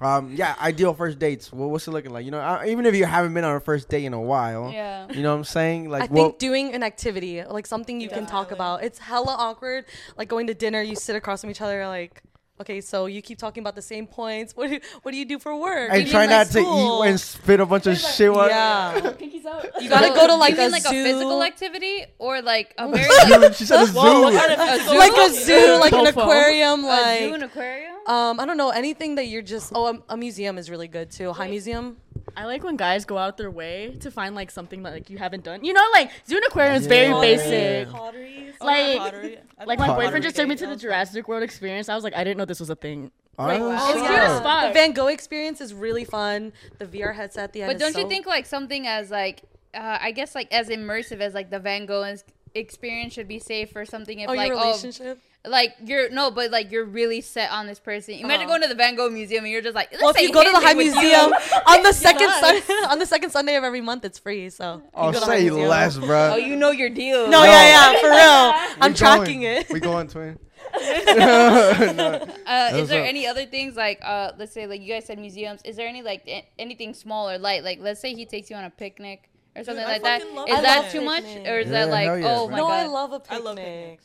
[0.00, 1.52] Um, yeah, ideal first dates.
[1.52, 2.24] Well, what's it looking like?
[2.24, 4.70] You know, uh, even if you haven't been on a first date in a while,
[4.70, 5.10] Yeah.
[5.10, 5.88] you know what I'm saying?
[5.88, 8.84] Like, I well, think doing an activity, like something you can talk about.
[8.84, 9.86] It's hella awkward.
[10.16, 12.22] Like going to dinner, you sit across from each other, like,
[12.60, 14.52] okay, so you keep talking about the same points.
[14.56, 15.90] What do what do you do for work?
[15.90, 17.02] and Even, try not school.
[17.02, 18.32] to eat and spit a bunch of shit.
[18.32, 19.64] while- Yeah, Pinkies out.
[19.82, 20.88] you gotta go to you like mean a like zoo.
[21.00, 23.08] a physical activity or like a very
[23.40, 23.92] Dude, she said a zoo.
[23.98, 24.98] Whoa, what kind of A zoo?
[24.98, 26.22] like a zoo, like an Both of 'em.
[26.24, 27.94] aquarium, a zoo and aquarium?
[28.06, 29.72] um, I don't know anything that you're just.
[29.74, 31.30] Oh, a, a museum is really good too.
[31.30, 31.96] A high museum.
[32.36, 35.18] I like when guys go out their way to find like something that like you
[35.18, 35.64] haven't done.
[35.64, 37.20] You know, like zoo and aquarium is very Yeah.
[37.20, 37.88] basic.
[37.90, 38.52] Pottery.
[38.60, 39.38] Like- pottery.
[39.64, 40.04] Like my Pottery.
[40.06, 40.76] boyfriend just took me to the.
[40.76, 41.88] Jurassic World experience.
[41.88, 43.10] I was like, I didn't know this was a thing.
[43.38, 43.90] Oh, Wait, wow.
[43.90, 44.42] It's cute.
[44.42, 46.52] The Van Gogh experience is really fun.
[46.78, 47.70] The VR headset at the end.
[47.72, 49.42] But don't you think like something as like
[49.74, 52.14] uh, I guess like as immersive as like the Van Gogh
[52.54, 55.18] experience should be safe for something if Oh, like your oh relationship.
[55.46, 58.14] Like you're no, but like you're really set on this person.
[58.14, 58.48] Imagine Uh-huh.
[58.58, 60.50] going to the Van Gogh Museum and you're just like, Well, if you go to
[60.50, 61.00] the High anything you.
[61.00, 61.32] Museum
[61.66, 64.50] on the second Sun- on the second Sunday of every month, it's free.
[64.50, 65.68] So you Oh, go to say Museum.
[65.68, 66.32] less, bro.
[66.34, 67.24] Oh, you know your deal.
[67.28, 67.44] No, No.
[67.44, 68.76] yeah, yeah, for real.
[68.80, 69.68] I'm tracking it.
[69.70, 70.38] We going, twin.
[70.74, 73.08] Uh, is there up?
[73.08, 75.60] any other things like uh, let's say like you guys said museums?
[75.64, 77.62] Is there any like a- anything small or light?
[77.64, 80.20] Like let's say he takes you on a picnic or something I like that.
[80.22, 82.46] fucking love Is I that love too much, or is Yeah, that like yeah, oh
[82.46, 82.48] bro.
[82.48, 82.72] my no, god?
[82.72, 83.44] I love a picnic.
[83.44, 84.04] love picnics.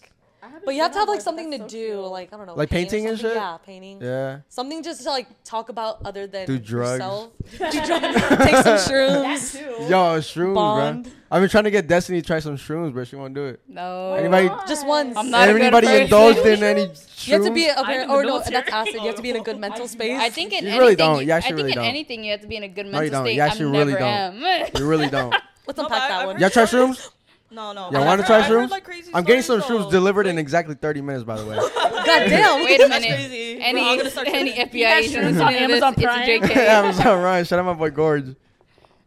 [0.66, 2.89] But you have to have like something to do, like I don't know, Like paint
[2.89, 3.36] painting and shit?
[3.36, 4.02] Yeah, painting.
[4.02, 4.39] Yeah.
[4.50, 6.92] Something just to like talk about other than Do drugs.
[6.94, 7.32] yourself.
[7.52, 7.94] Do drugs.
[8.32, 9.89] And take some shrooms.
[9.89, 11.04] Yo, shrooms, Bond.
[11.04, 11.14] bro.
[11.30, 13.60] I've been trying to get Destiny to try some shrooms, but she won't do it.
[13.68, 14.14] No.
[14.16, 14.50] Anybody?
[14.68, 15.16] Just once.
[15.16, 17.28] I'm not a good Anybody indulged in any shrooms?
[17.28, 18.96] You have to be a, I'm in the oh, or no, that's acid.
[18.96, 20.20] You have to be in a good mental space.
[20.20, 21.26] I think in You anything, really don't.
[21.26, 21.86] You I actually think really in don't.
[21.86, 23.26] anything you have to be in a good you mental don't.
[23.26, 23.36] state.
[23.36, 24.44] You actually I really never don't.
[24.44, 24.70] am.
[24.78, 25.36] You really don't.
[25.68, 26.36] Let's unpack that one.
[26.36, 27.12] heard- Y'all try shrooms?
[27.52, 27.91] No, no.
[27.91, 28.70] Y'all I've wanna try I've shrooms?
[28.70, 29.91] like, I'm getting some stories, shrooms though.
[29.91, 31.58] delivered in exactly 30 minutes, by the way.
[31.58, 31.70] God
[32.06, 32.64] damn.
[32.64, 33.18] Wait a That's minute.
[33.18, 33.56] crazy.
[33.58, 33.99] Bro, Any I'm
[34.34, 34.52] any.
[34.54, 36.28] FBI has agent shrooms on to this, Amazon it's a Prime.
[36.41, 36.56] JK.
[36.58, 37.45] Amazon Ryan.
[37.45, 38.26] Shout out my boy Gorge.
[38.28, 38.34] No,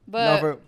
[0.09, 0.59] But for-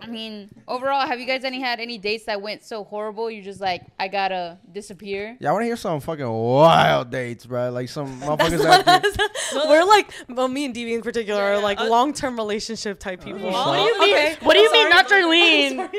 [0.00, 3.30] I mean, overall, have you guys any had any dates that went so horrible?
[3.30, 5.36] You're just like, I gotta disappear.
[5.40, 7.70] yeah, I want to hear some fucking wild dates, bro.
[7.70, 9.66] Like some motherfuckers that.
[9.68, 13.22] We're like, well, me and DV in particular are Yeah, like uh, long-term relationship type
[13.24, 13.40] people.
[13.42, 14.16] What What do you mean?
[14.16, 14.36] Okay.
[14.42, 15.90] What do you I'm mean, not Darlene?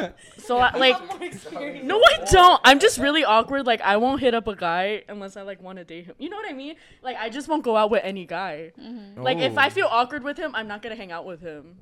[0.00, 0.96] do So I, like,
[1.84, 2.60] no, I don't.
[2.64, 3.64] I'm just really awkward.
[3.66, 6.14] Like, I won't hit up a guy unless I like want to date him.
[6.18, 6.74] You know what I mean?
[7.02, 8.72] Like, I just won't go out with any guy.
[9.16, 11.76] Like, if I feel awkward with him, I'm not gonna hang out with him.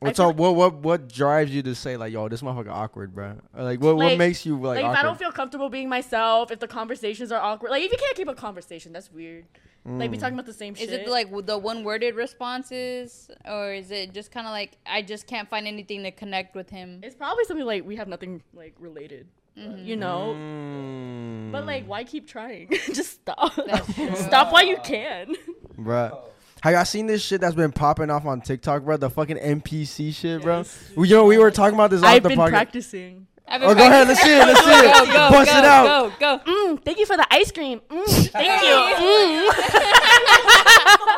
[0.00, 0.36] What's I feel up?
[0.36, 3.36] What what what drives you to say like, yo, this motherfucker awkward, bro?
[3.56, 6.50] Or, Like, what what makes you like, Like, if I don't feel comfortable being myself,
[6.50, 9.44] if the conversations are awkward, like if you can't keep a conversation, that's weird.
[9.84, 10.20] Like, we Mm.
[10.20, 10.90] talking about the same Is shit.
[10.90, 15.26] it like the one worded responses, or is it just kind of like I just
[15.26, 17.00] can't find anything to connect with him?
[17.02, 19.26] It's probably something like we have nothing like related.
[19.56, 20.34] You know.
[20.38, 22.68] Mm, But like, why keep trying?
[22.92, 23.52] Just stop.
[23.66, 24.14] That's true.
[24.14, 25.34] stop while you can.
[25.76, 26.16] bruh.
[26.62, 28.96] Have y'all seen this shit that's been popping off on TikTok, bro?
[28.96, 30.58] The fucking NPC shit, bro.
[30.58, 30.90] Yes.
[30.96, 32.48] We, you know, we were talking about this off I've the been podcast.
[32.50, 33.26] practicing.
[33.46, 34.08] I've been Oh, go ahead.
[34.08, 34.38] Let's see it.
[34.38, 34.92] Let's see it.
[34.92, 36.18] Go, go, Bust go, it out.
[36.18, 36.52] Go, go.
[36.52, 37.80] Mm, thank you for the ice cream.
[37.88, 38.76] Mm, thank you.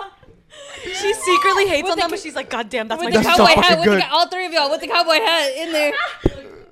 [0.00, 0.06] Mm.
[0.82, 3.10] She secretly hates With on the them, ca- but she's like, God damn, that's my
[3.10, 4.02] the That's so cowboy fucking hat, with the, good.
[4.02, 5.92] ca- all three of y'all with the cowboy hat in there.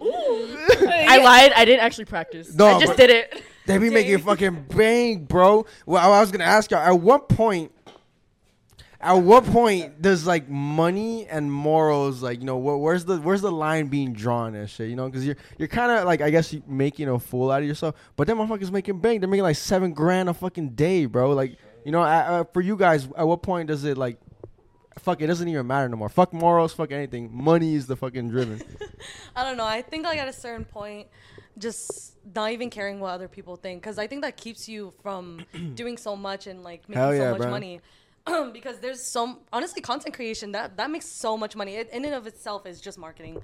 [1.11, 1.53] I lied.
[1.55, 2.55] I didn't actually practice.
[2.55, 3.43] No, I just did it.
[3.67, 5.67] They be making fucking bang, bro.
[5.85, 6.81] Well, I was gonna ask y'all.
[6.81, 7.71] At what point?
[9.01, 13.43] At what point does like money and morals like you know wh- where's the where's
[13.43, 16.31] the line being drawn and shit you know because you're you're kind of like I
[16.31, 19.45] guess you making a fool out of yourself but them motherfuckers making bank they're making
[19.45, 23.09] like seven grand a fucking day bro like you know uh, uh, for you guys
[23.17, 24.19] at what point does it like
[24.99, 28.29] fuck it doesn't even matter no more fuck morals fuck anything money is the fucking
[28.29, 28.61] driven
[29.37, 29.65] I don't know.
[29.65, 31.07] I think like at a certain point,
[31.57, 35.45] just not even caring what other people think, because I think that keeps you from
[35.75, 37.51] doing so much and like making Hell so yeah, much bro.
[37.51, 37.81] money.
[38.53, 41.77] because there's so honestly content creation that that makes so much money.
[41.77, 43.41] It, in and of itself is just marketing,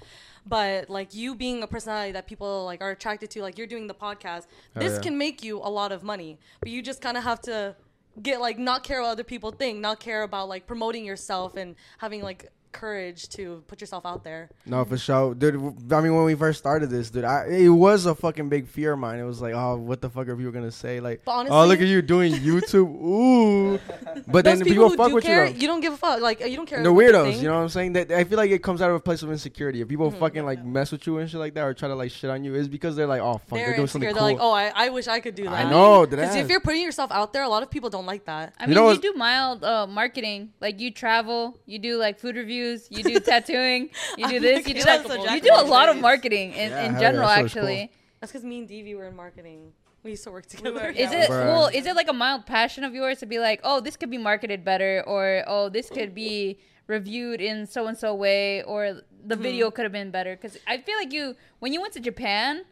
[0.46, 3.86] but like you being a personality that people like are attracted to, like you're doing
[3.86, 5.00] the podcast, Hell this yeah.
[5.00, 6.38] can make you a lot of money.
[6.60, 7.76] But you just kind of have to
[8.22, 11.74] get like not care what other people think, not care about like promoting yourself and
[11.98, 14.50] having like courage to put yourself out there.
[14.66, 15.54] No, for sure, dude.
[15.92, 18.92] I mean, when we first started this, dude, I, it was a fucking big fear
[18.92, 19.18] of mine.
[19.18, 21.00] It was like, oh, what the fuck are people gonna say?
[21.00, 23.80] Like, But oh, look at you doing YouTube, ooh.
[24.26, 25.52] But then people, people, fuck with care, you.
[25.52, 25.60] Though.
[25.60, 26.20] you don't give a fuck.
[26.20, 26.82] Like you don't care.
[26.82, 27.42] The weirdos, think.
[27.42, 27.92] you know what I'm saying?
[27.94, 29.80] That I feel like it comes out of a place of insecurity.
[29.80, 32.10] If people fucking like mess with you and shit like that, or try to like
[32.10, 34.18] shit on you, it's because they're like, oh fuck, they're, They're doing something insecure.
[34.20, 34.46] cool.
[34.46, 35.66] They're like, oh, I, I wish I could do that.
[35.66, 38.24] I know, Because if you're putting yourself out there, a lot of people don't like
[38.26, 38.54] that.
[38.58, 40.52] I You mean, know you, do mild uh, marketing.
[40.60, 44.74] Like you travel, you do like food reviews, you do tattooing, you do this, you
[44.74, 45.32] do that.
[45.32, 47.44] You do a lot of marketing in, Yeah, in hell yeah, general, that cool.
[47.44, 47.92] actually.
[48.20, 49.72] That's because me and Devi were in marketing.
[50.02, 50.72] We used to work together.
[50.72, 51.46] were- Is it Bruh.
[51.46, 51.66] well?
[51.68, 54.18] Is it like a mild passion of yours to be like, oh, this could be
[54.18, 59.36] marketed better, or oh, this could be reviewed in so and so way, or the
[59.36, 59.42] hmm.
[59.42, 60.36] video could have been better?
[60.36, 62.64] Because I feel like you, when you went to Japan,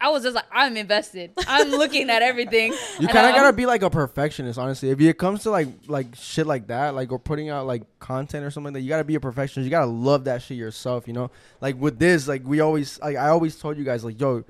[0.00, 1.32] I was just like, I'm invested.
[1.46, 2.72] I'm looking at everything.
[2.98, 4.90] You kind of gotta be like a perfectionist, honestly.
[4.90, 8.44] If it comes to like like shit like that, like or putting out like content
[8.44, 9.64] or something, that you gotta be a perfectionist.
[9.64, 11.30] You gotta love that shit yourself, you know.
[11.60, 14.44] Like with this, like we always, like I always told you guys, like yo,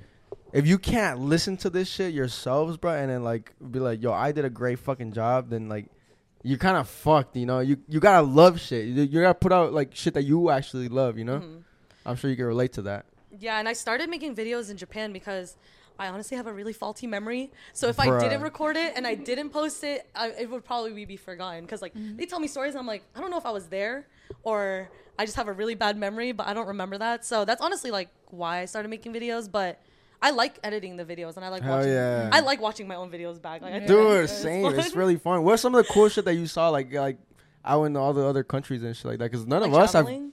[0.55, 4.13] if you can't listen to this shit yourselves, bro, and then like be like, yo,
[4.13, 5.87] I did a great fucking job, then like
[6.43, 7.61] you're kind of fucked, you know.
[7.61, 8.87] You you gotta love shit.
[8.87, 11.41] You, you gotta put out like shit that you actually love, you know.
[11.41, 11.63] Mhm.
[12.07, 13.05] I'm sure you can relate to that.
[13.39, 15.57] Yeah, and I started making videos in Japan because
[15.99, 17.51] I honestly have a really faulty memory.
[17.73, 21.05] So if I didn't record it and I didn't post it, I, it would probably
[21.05, 21.65] be forgotten.
[21.65, 22.17] Because like Mm-hmm.
[22.17, 24.07] they tell me stories, and I'm like, I don't know if I was there
[24.45, 27.25] or I just have a really bad memory, but I don't remember that.
[27.25, 29.51] So that's honestly like why I started making videos.
[29.51, 29.81] But
[30.23, 31.93] I like editing the videos and I like Hell watching.
[31.93, 32.31] yeah.
[32.33, 33.63] I like watching my own videos back.
[33.63, 34.63] Like, I Dude, it's same.
[34.63, 34.79] fun.
[34.79, 35.43] It's really fun.
[35.45, 37.19] What's some of the cool shit that you saw, like like
[37.65, 39.31] out in all the other countries and shit like that?
[39.33, 40.33] Because none Like of us have, traveling?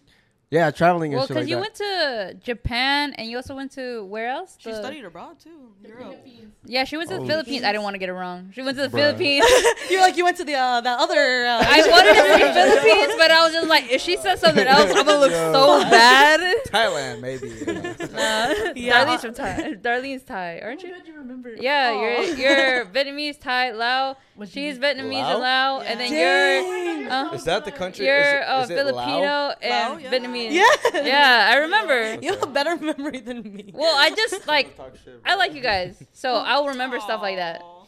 [0.51, 1.61] Yeah, traveling and Well, shit because like you that.
[1.61, 4.55] went to Japan and you also went to where else?
[4.59, 5.73] She The- studied abroad too.
[5.83, 6.25] Europe.
[6.67, 7.27] Yeah, she went to the Oh.
[7.27, 7.63] Philippines.
[7.63, 8.51] I didn't want to get it wrong.
[8.53, 9.01] She went to the Bruh.
[9.01, 9.45] Philippines.
[9.89, 11.45] You're like you went to the uh, that other.
[11.45, 14.65] Uh, I wanted to say Philippines, but I was just like, if she says something
[14.65, 16.39] else, I'm gonna look so bad.
[16.67, 17.49] Thailand, maybe.
[17.49, 17.95] you know.
[17.99, 19.05] Uh, Yeah.
[19.05, 19.75] Darlene's from Thai.
[19.81, 20.93] Darlene's Thai, aren't you?
[20.93, 21.53] Did you remember?
[21.59, 22.01] Yeah, Aw.
[22.01, 24.17] you're you're Vietnamese, Thai, Lao.
[24.35, 25.31] What She's Vietnamese Lao?
[25.31, 27.03] and Lao, and then Dang.
[27.05, 28.05] you're uh, Is that the country?
[28.05, 29.05] you're is it, uh, is it Lao?
[29.05, 30.11] Filipino and Lao, yeah.
[30.11, 30.51] Vietnamese.
[30.51, 31.01] yeah.
[31.03, 32.17] yeah, I remember.
[32.21, 33.71] You have a better memory than me.
[33.73, 34.77] Well, I just like
[35.23, 37.61] I like you guys, so I'll remember stuff like that.
[37.61, 37.85] Aw.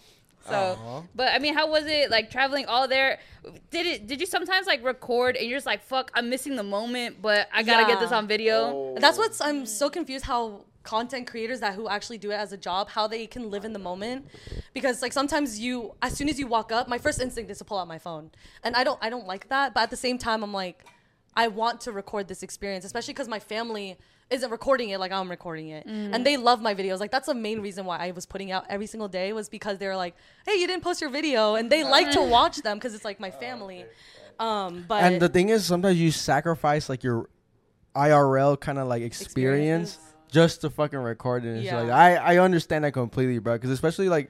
[0.48, 1.04] So, Aw.
[1.14, 3.20] but I mean, how was it like traveling all there?
[3.70, 4.08] Did it?
[4.08, 7.50] Did you sometimes like record and you're just like, "Fuck, I'm missing the moment, but
[7.54, 11.74] I gotta get this on video." That's what's I'm so confused how content creators that
[11.76, 14.26] who actually do it as a job how they can live in the moment.
[14.74, 17.66] Because like sometimes you as soon as you walk up my first instinct is to
[17.66, 18.32] pull out my phone.
[18.64, 20.86] And I don't I don't like that but at the same time I'm like
[21.36, 23.98] I want to record this experience especially because my family
[24.30, 25.86] isn't recording it like I'm recording it.
[25.86, 27.00] And they love my videos.
[27.02, 29.78] Like that's the main reason why I was putting out every single day was because
[29.80, 30.16] they were like
[30.48, 31.56] hey you didn't post your video.
[31.56, 33.84] And they like to watch them because it's like my family.
[34.40, 37.30] um but and the thing is, sometimes you sacrifice like your
[37.94, 40.07] IRL kind of like experience Experiences.
[40.32, 41.82] Just to fucking record it and shit Yeah.
[41.82, 41.90] like.
[41.92, 43.54] I I understand that completely, bro.
[43.54, 44.30] Because especially like,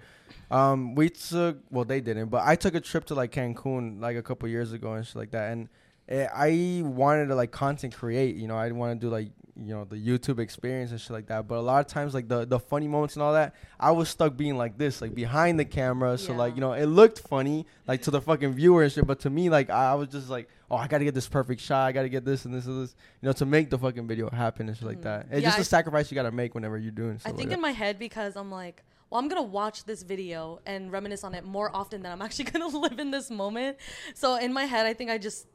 [0.52, 4.16] um, we took well they didn't, but I took a trip to like Cancun like
[4.18, 5.70] a couple years ago and shit like that, and
[6.10, 8.36] eh, I wanted to like content create.
[8.36, 9.30] You know, I want to do like
[9.60, 11.48] you know the YouTube experience and shit like that.
[11.48, 14.10] But a lot of times like the the funny moments and all that, I was
[14.10, 16.18] stuck being like this, like behind the camera.
[16.18, 19.20] So like you know it looked funny like to the fucking viewer and shit, but
[19.22, 20.50] to me like I, I was just like.
[20.70, 21.88] Oh, I gotta get this perfect shot.
[21.88, 24.30] I gotta get this and this and this, you know, to make the fucking video
[24.30, 25.22] happen and shit like that.
[25.22, 25.36] It's Mm-hmm.
[25.36, 27.62] Yeah, just I- a sacrifice you gotta make whenever you're doing I think like in
[27.62, 31.46] my head because I'm like, well, I'm gonna watch this video and reminisce on it
[31.46, 33.78] more often than I'm actually gonna live in this moment.
[34.14, 35.48] So in my head, I think I just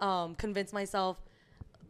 [0.00, 1.16] um, convinced myself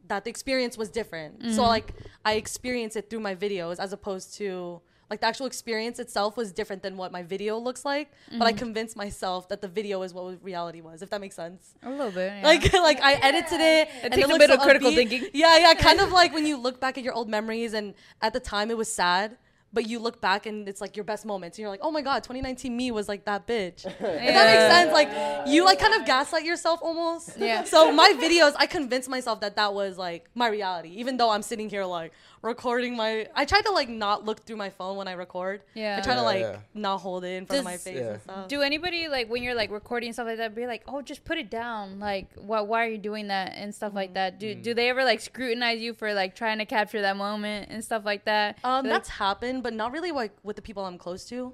[0.09, 1.43] that the experience was different.
[1.43, 1.61] So mm-hmm.
[1.61, 1.95] like
[2.25, 4.81] I experience it through my videos as opposed to
[5.11, 8.13] like the actual experience itself was different than what my video looks like.
[8.31, 8.59] But I mm-hmm.
[8.59, 11.01] convinced myself that the video is what reality was.
[11.03, 11.75] If that makes sense.
[11.83, 12.33] A little bit.
[12.33, 12.47] yeah.
[12.47, 13.89] Like like I edited it.
[14.03, 14.97] and takes a looks bit so of critical upbeat.
[14.97, 15.29] thinking.
[15.33, 18.33] Yeah, yeah, kind of like when you look back at your old memories and at
[18.33, 19.37] the time it was sad,
[19.73, 21.59] but you look back and it's like your best moments.
[21.59, 23.85] And you're like, oh my god, 2019 me was like that bitch.
[23.85, 27.37] If that makes sense, like you like kind of gaslight yourself almost.
[27.39, 27.65] Yeah.
[27.65, 31.43] So my videos, I convinced myself that that was like my reality, even though I'm
[31.43, 32.13] sitting here like
[32.43, 33.27] recording my.
[33.35, 35.63] I try to like not look through my phone when I record.
[35.75, 35.99] Yeah.
[35.99, 36.59] I try to like yeah.
[36.75, 38.13] not hold it in front of my face Yeah.
[38.13, 38.49] and stuff.
[38.49, 41.39] Do anybody like when you're like recording stuff like that be like, oh, just put
[41.39, 41.99] it down?
[42.01, 44.39] Like, why why are you doing that and stuff like that?
[44.39, 47.85] Do do they ever like scrutinize you for like trying to capture that moment and
[47.85, 48.59] stuff like that?
[48.65, 51.53] Um, Like- that's happened, but not really like with the people I'm close to.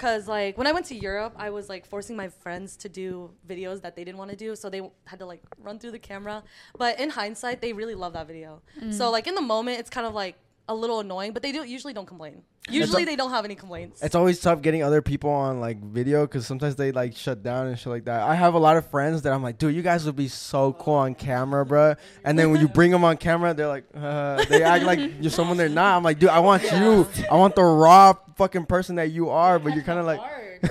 [0.00, 3.30] Cause like when I went to Europe, I was like forcing my friends to do
[3.46, 5.98] videos that they didn't want to do, so they had to like run through the
[5.98, 6.42] camera.
[6.78, 8.62] But in hindsight, they really love that video.
[8.92, 9.12] So mm.
[9.12, 10.36] like in the moment, it's kind of like
[10.70, 12.42] a little annoying, but they do usually don't complain.
[12.68, 14.00] Usually they don't have any complaints.
[14.02, 17.66] It's always tough getting other people on like video because sometimes they like shut down
[17.66, 18.22] and shit like that.
[18.22, 20.72] I have a lot of friends that I'm like, dude, you guys would be so
[20.74, 21.96] cool on camera, bro.
[22.24, 25.30] And then when you bring them on camera, they're like, uh, they act like you're
[25.32, 25.96] someone they're not.
[25.96, 27.08] I'm like, dude, I want you.
[27.30, 30.20] I want the raw fucking person that you are, but you're kind of like,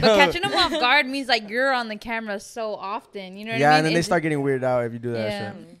[0.00, 3.36] But catching them off guard means like you're on the camera so often.
[3.36, 3.72] You know what yeah, I mean?
[3.72, 5.52] Yeah, and then they start getting weirded out if you do that Yeah.
[5.52, 5.78] shit.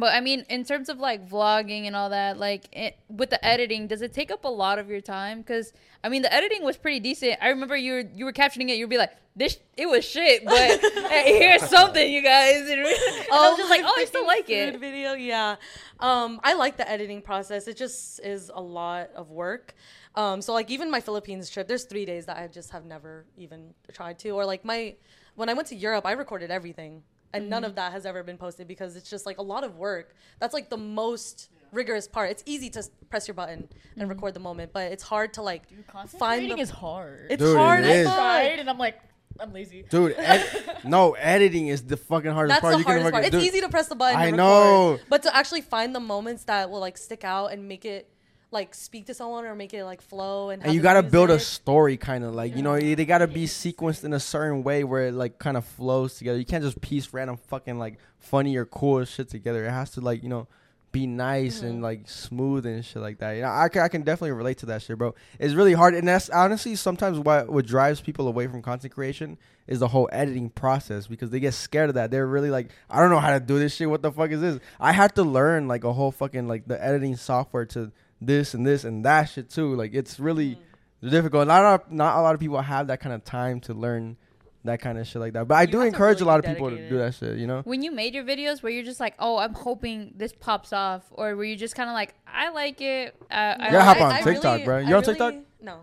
[0.00, 3.44] But I mean, in terms of like vlogging and all that, like it, with the
[3.44, 5.38] editing, does it take up a lot of your time?
[5.40, 5.72] Because
[6.02, 7.38] I mean, the editing was pretty decent.
[7.40, 8.76] I remember you were you were captioning it.
[8.76, 10.54] You'd be like, "This it was shit," but
[11.10, 12.68] hey, here's something, you guys.
[12.68, 12.80] And
[13.32, 15.56] I was just like, "Oh, I still like it." Video, yeah.
[16.00, 17.68] Um, I like the editing process.
[17.68, 19.74] It just is a lot of work.
[20.16, 23.26] Um, so like even my Philippines trip, there's three days that I just have never
[23.36, 24.30] even tried to.
[24.30, 24.94] Or like my,
[25.34, 27.02] when I went to Europe, I recorded everything,
[27.32, 27.76] and none of mm-hmm.
[27.76, 30.14] that has ever been posted because it's just like a lot of work.
[30.40, 32.30] That's like the most rigorous part.
[32.30, 34.08] It's easy to press your button and mm-hmm.
[34.08, 36.62] record the moment, but it's hard to like find Concentrating the.
[36.62, 37.26] is hard.
[37.30, 37.84] it's Dude, hard.
[37.84, 38.06] is.
[38.06, 38.98] as tried, and I'm like,
[39.38, 39.84] I'm lazy.
[39.88, 42.74] Dude, ed- no, editing is the fucking hardest That's part.
[42.74, 43.24] the you hardest can part.
[43.24, 43.40] It's do.
[43.40, 44.18] easy to press the button.
[44.18, 44.98] I and know.
[45.08, 48.10] but to actually find the moments that will like stick out and make it
[48.56, 50.64] like speak to someone or make it like flow and.
[50.64, 54.02] and you gotta build a story kind of like you know they gotta be sequenced
[54.04, 56.38] in a certain way where it like kind of flows together.
[56.38, 59.64] You can't just piece random fucking like funny or cool shit together.
[59.66, 60.48] It has to like you know
[60.92, 61.66] be nice Mm-hmm.
[61.66, 63.32] and like smooth and shit like that.
[63.32, 65.14] You know I, I can definitely relate to that shit bro.
[65.38, 69.36] It's really hard and that's honestly sometimes what what drives people away from content creation
[69.66, 72.10] is the whole editing process because they get scared of that.
[72.10, 73.90] They're really like i don't know how to do this shit.
[73.90, 74.58] What the fuck is this?
[74.80, 78.66] I had to learn like a whole fucking like the editing software to this and
[78.66, 79.74] this and that shit too.
[79.74, 80.58] Like it's really
[81.02, 81.46] difficult.
[81.48, 84.16] Not a lot, not a lot of people have that kind of time to learn
[84.64, 85.46] that kind of shit like that.
[85.46, 87.38] But I You do encourage really a lot of people to do that shit.
[87.38, 87.60] You know.
[87.64, 91.04] When you made your videos, were you're just like, oh, I'm hoping this pops off,
[91.12, 93.14] or were you just kind of like, I like it.
[93.30, 94.02] Uh, I Yeah, like hop it.
[94.02, 94.78] on I TikTok, really- bro.
[94.78, 95.32] You I on TikTok?
[95.32, 95.80] really- No.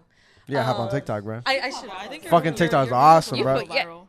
[0.48, 1.40] Yeah, hop on Uh, TikTok, bro.
[1.46, 1.90] I, I should.
[1.90, 3.54] I think your- Fucking your- TikTok's your awesome, videos bro.
[3.56, 3.86] will go Yeah.
[3.86, 4.08] viral.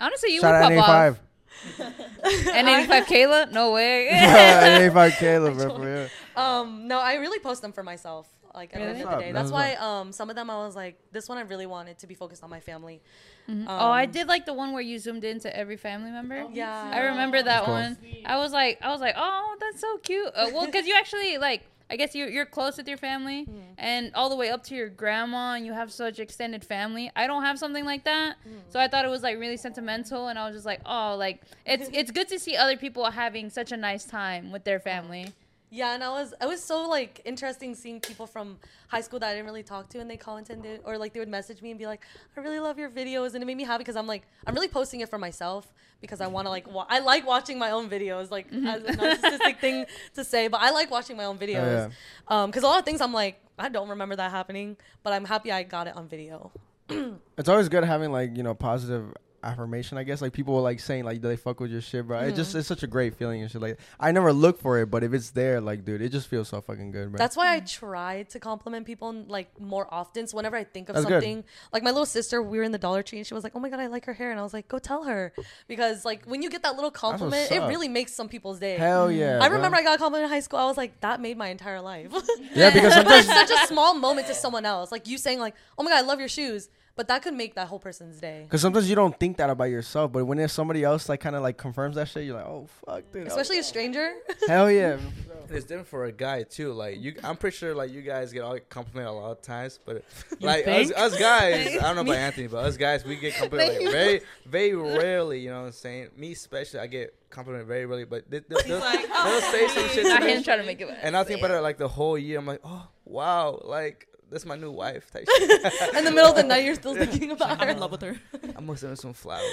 [0.00, 1.20] Honestly, you Shout out would pop off.
[1.78, 2.86] N85.
[2.88, 3.52] N85 Kayla?
[3.52, 4.08] No way.
[4.12, 5.76] N85 Caleb, bro.
[5.76, 6.08] For real.
[6.40, 8.28] Um, no, I really post them for myself.
[8.52, 10.74] Like at the end of the day, that's why um some of them I was
[10.74, 13.00] like, this one I really wanted to be focused on my family.
[13.48, 16.46] oh, I Um, did like the one where you zoomed into every family member.
[16.52, 16.90] Yeah.
[16.92, 17.74] I remember that cool.
[17.74, 17.96] one.
[18.24, 20.26] I was like, I was like, oh, that's so cute.
[20.34, 23.46] Uh, well, because you actually like, I guess you're you're close with your family,
[23.78, 27.10] and all the way up to your grandma, and you have such extended family.
[27.14, 28.36] I don't have something like that,
[28.68, 31.40] so I thought it was like really sentimental, and I was just like, oh, like
[31.66, 35.32] it's it's good to see other people having such a nice time with their family.
[35.70, 38.58] Yeah, and I was I was so like interesting seeing people from
[38.88, 41.28] high school that I didn't really talk to, and they commented or like they would
[41.28, 42.02] message me and be like,
[42.36, 44.68] "I really love your videos," and it made me happy because I'm like I'm really
[44.68, 47.88] posting it for myself because I want to like wa- I like watching my own
[47.88, 51.84] videos, like as a narcissistic thing to say, but I like watching my own videos.
[52.26, 55.24] Um, because a lot of things I'm like I don't remember that happening, but I'm
[55.24, 56.50] happy I got it on video.
[57.38, 59.98] It's always good having like you know positive affirmation.
[59.98, 62.20] I guess like people were like saying like do they fuck with your shit, bro.
[62.20, 62.60] It just mm-hmm.
[62.60, 63.60] it's such a great feeling and shit.
[63.60, 66.48] Like I never look for it, but if it's there, like dude, it just feels
[66.48, 67.18] so fucking good, bro.
[67.18, 70.26] That's why I try to compliment people like more often.
[70.26, 71.22] So whenever I think of That's good.
[71.22, 73.52] something, like my little sister, we were in the Dollar Tree and she was like,
[73.54, 75.32] "Oh my god, I like her hair," and I was like, "Go tell her,"
[75.68, 78.76] because like when you get that little compliment, it really makes some people's day.
[78.76, 79.38] hell yeah.
[79.40, 79.56] I bro.
[79.56, 80.58] remember I got a compliment in high school.
[80.58, 82.12] I was like, that made my entire life.
[82.54, 84.92] yeah because sometimes it's such a small moment to someone else.
[84.92, 86.68] Like you saying like, "Oh my god, I love your shoes,"
[87.00, 88.42] but that could make that whole person's day.
[88.42, 91.34] Because sometimes you don't think that about yourself, but when there's somebody else like kind
[91.34, 93.26] of like confirms that shit, you're like, oh fuck, dude.
[93.26, 94.12] Especially a stranger.
[94.46, 94.98] hell yeah.
[95.48, 96.74] And it's different for a guy too.
[96.74, 99.80] Like you, I'm pretty sure like you guys get all complimented a lot of times,
[99.82, 100.04] but
[100.40, 103.82] like us, us guys, I don't know about Anthony, but us guys, we get complimented
[103.82, 105.40] like, very, very rarely.
[105.40, 106.10] You know what I'm saying?
[106.18, 109.72] Me especially, I get complimented very rarely, but they, they, they'll, like, they'll say oh,
[109.74, 110.88] some shit to Not me, him trying to make it.
[111.02, 112.38] and I'll think about it like the whole year.
[112.38, 115.96] I'm like, oh wow, like that's my new wife type shit.
[115.96, 117.68] in the middle of the night, you're still thinking about I'm her.
[117.74, 118.16] in love with her.
[118.56, 119.44] I'm gonna send her some flowers.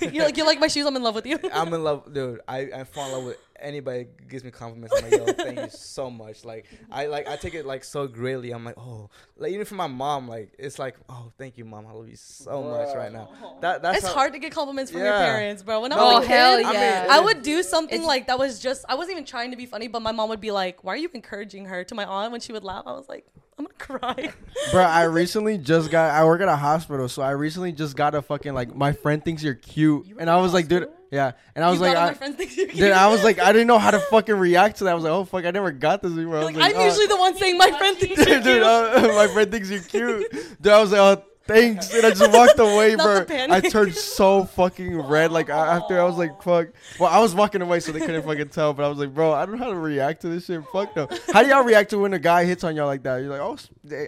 [0.00, 0.86] you're like, you like my shoes?
[0.86, 1.38] I'm in love with you.
[1.52, 2.40] I'm in love, dude.
[2.46, 4.94] I, I fall in love with anybody who gives me compliments.
[4.96, 6.44] I'm like, yo, thank you so much.
[6.44, 8.52] Like, I like I take it like so greatly.
[8.52, 11.86] I'm like, oh, like even from my mom, like it's like, oh, thank you, mom.
[11.86, 13.30] I love you so much right now.
[13.60, 15.80] That that's it's how- hard to get compliments from your parents, bro.
[15.80, 17.06] When I No, was Oh a kid, hell I mean, yeah!
[17.10, 19.88] I would do something like that was just I wasn't even trying to be funny,
[19.88, 22.40] but my mom would be like, "Why are you encouraging her?" To my aunt when
[22.40, 23.26] she would laugh, I was like,
[23.58, 24.32] "I'm gonna cry."
[24.70, 26.10] Bro, I recently just got.
[26.10, 28.74] I work at a hospital, so I recently just got a fucking like.
[28.74, 31.32] My friend thinks you're cute, and I was like, dude, yeah.
[31.54, 33.52] And I was You like, I, my friends think you're then I was like, I
[33.52, 34.90] didn't know how to fucking react to that.
[34.90, 36.42] I was like, oh fuck, I never got this before.
[36.42, 36.84] Like, like, I'm oh.
[36.84, 38.62] usually the one saying my friend thinks you're dude, cute.
[38.62, 40.30] uh, my friend thinks you're cute.
[40.60, 41.92] Dude, I was like, oh, thanks.
[41.92, 43.24] And I just walked away, bro.
[43.28, 45.32] I turned so fucking red.
[45.32, 46.68] Like, after I was like, fuck.
[47.00, 48.72] Well, I was walking away, so they couldn't fucking tell.
[48.74, 50.62] But I was like, bro, I don't know how to react to this shit.
[50.72, 51.08] Fuck no.
[51.32, 53.16] How do y'all react to when a guy hits on y'all like that?
[53.16, 53.56] You're like, oh,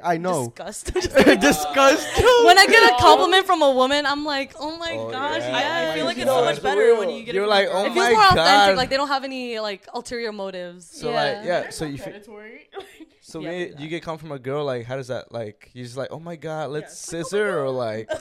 [0.04, 0.48] I know.
[0.56, 0.92] Disgust.
[0.94, 2.16] Disgust.
[2.44, 5.58] when I get a compliment from a woman, I'm like, "Oh my Oh, gosh, yeah.
[5.58, 6.98] yes." I feel like it's so that's much better real.
[6.98, 7.34] when you get it.
[7.36, 7.84] You're it like, oh girl.
[7.86, 8.44] It feels my more authentic.
[8.44, 8.76] God.
[8.76, 10.86] Like they don't have any like ulterior motives.
[10.90, 11.14] So Yeah.
[11.22, 11.70] like, yeah.
[11.70, 12.68] So you fe- predatory.
[13.20, 13.78] so Yeah, me, yeah.
[13.78, 14.64] you get come from a girl.
[14.64, 15.70] Like, how does that like?
[15.74, 18.08] You just like, oh my god, let's scissor or like.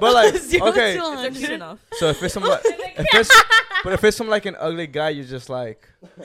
[0.00, 0.94] but like, Zero okay.
[0.94, 1.34] to They're 100.
[1.36, 1.78] cute enough.
[1.92, 3.42] So if it's some like, if it's,
[3.82, 5.88] but if it's some like an ugly guy, you're just like.
[6.02, 6.18] Even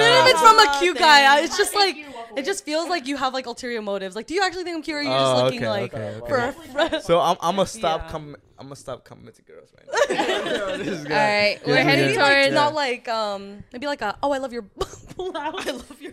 [0.00, 1.96] uh, if it's from a cute guy, I, it's just like
[2.36, 4.14] it just feels like you have like ulterior motives.
[4.16, 5.94] Like, do you actually think I'm cute, or are you just Oh, looking okay, like
[5.94, 6.28] okay, okay.
[6.28, 7.02] for a friend?
[7.02, 8.10] So I'm, I'm gonna stop Yeah.
[8.10, 10.76] com- I'm gonna stop coming to girls right now.
[10.76, 11.14] this All guy.
[11.14, 12.22] right, we're Yeah, heading Maybe yeah.
[12.22, 12.54] like, towards.
[12.54, 15.04] not like um maybe like a oh I love your blouse.
[15.18, 16.12] I love your.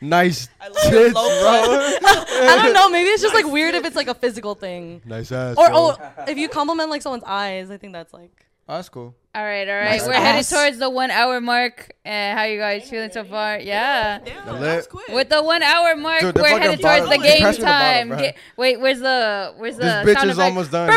[0.00, 1.20] Nice I love tits, bro.
[1.22, 2.88] I don't know.
[2.88, 5.02] Maybe it's just like weird if it's like a physical thing.
[5.04, 5.56] nice ass.
[5.56, 5.76] Or bro.
[5.98, 8.44] oh, if you compliment like someone's eyes, I think that's like.
[8.70, 9.14] Oh, that's cool.
[9.34, 9.84] All right, all right.
[9.92, 10.22] Nice We're ass.
[10.22, 11.90] headed towards the one hour mark.
[12.04, 13.58] And how you guys feeling so far?
[13.58, 14.18] Yeah.
[14.22, 15.08] Damn, that was quick.
[15.08, 17.66] With the one hour mark, Dude, we're headed towards bottle- the game pass me the
[17.66, 18.08] bottle, time.
[18.08, 18.18] bro.
[18.18, 20.88] Ga- wait, where's the where's the This sound bitch is almost done.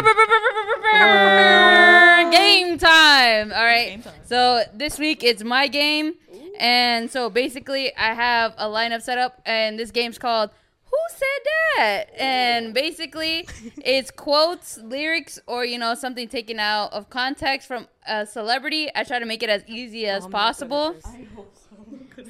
[2.32, 3.52] Game time.
[3.54, 3.90] All right.
[3.90, 4.14] Game time.
[4.26, 6.16] So this week it's my game,
[6.62, 10.52] and so basically I have a lineup set up, and this game's called
[10.86, 11.42] Who Said
[11.78, 12.04] That?
[12.18, 13.48] And basically
[13.84, 18.90] it's quotes, lyrics, or you know something taken out of context from a celebrity.
[18.94, 20.96] I try to make it as easy oh as possible.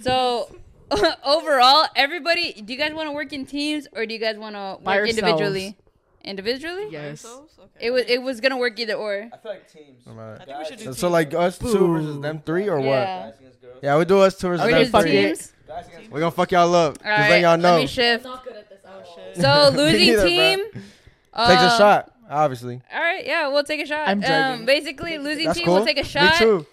[0.02, 0.56] So
[0.92, 4.38] oh overall, everybody, do you guys want to work in teams or do you guys
[4.38, 5.78] want to work individually?
[6.24, 6.88] Individually?
[6.92, 7.26] Yes.
[7.26, 7.88] Okay.
[7.88, 9.28] It was it was gonna work either or.
[9.34, 10.06] I feel like teams.
[10.08, 11.04] I think we should do So, teams.
[11.12, 12.86] like us two versus them three or what?
[12.86, 13.30] Yeah.
[13.32, 13.51] Guys against girls.
[13.82, 15.12] Yeah, we'll do us two versus Okay, them fuck three.
[15.12, 15.54] teams.
[16.12, 16.96] We're gonna fuck y'all up.
[16.96, 17.74] Just All letting right, y'all know.
[17.74, 18.24] let me shift.
[18.26, 18.82] Not good at this.
[18.86, 19.38] Oh shit.
[19.38, 20.60] So losing neither, team.
[20.74, 20.84] Takes
[21.34, 22.82] a uh, shot, obviously.
[22.94, 24.08] All right, yeah, we'll take a shot.
[24.08, 25.76] I'm um, basically, losing That's team cool.
[25.76, 26.40] will take a shot.
[26.40, 26.66] Me too.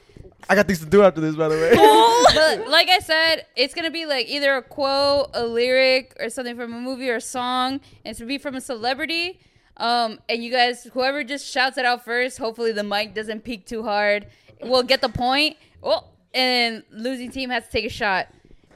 [0.48, 1.70] I got things to do after this, by the way.
[2.34, 6.56] but like I said, it's gonna be like either a quote, a lyric, or something
[6.56, 7.74] from a movie or a song.
[7.74, 9.40] And it's gonna be from a celebrity.
[9.76, 13.64] Um, and you guys, whoever just shouts it out first, hopefully the mic doesn't peak
[13.66, 14.26] too hard.
[14.61, 15.56] We'll get the point.
[15.82, 16.04] Oh,
[16.35, 18.29] and losing team has to take a shot.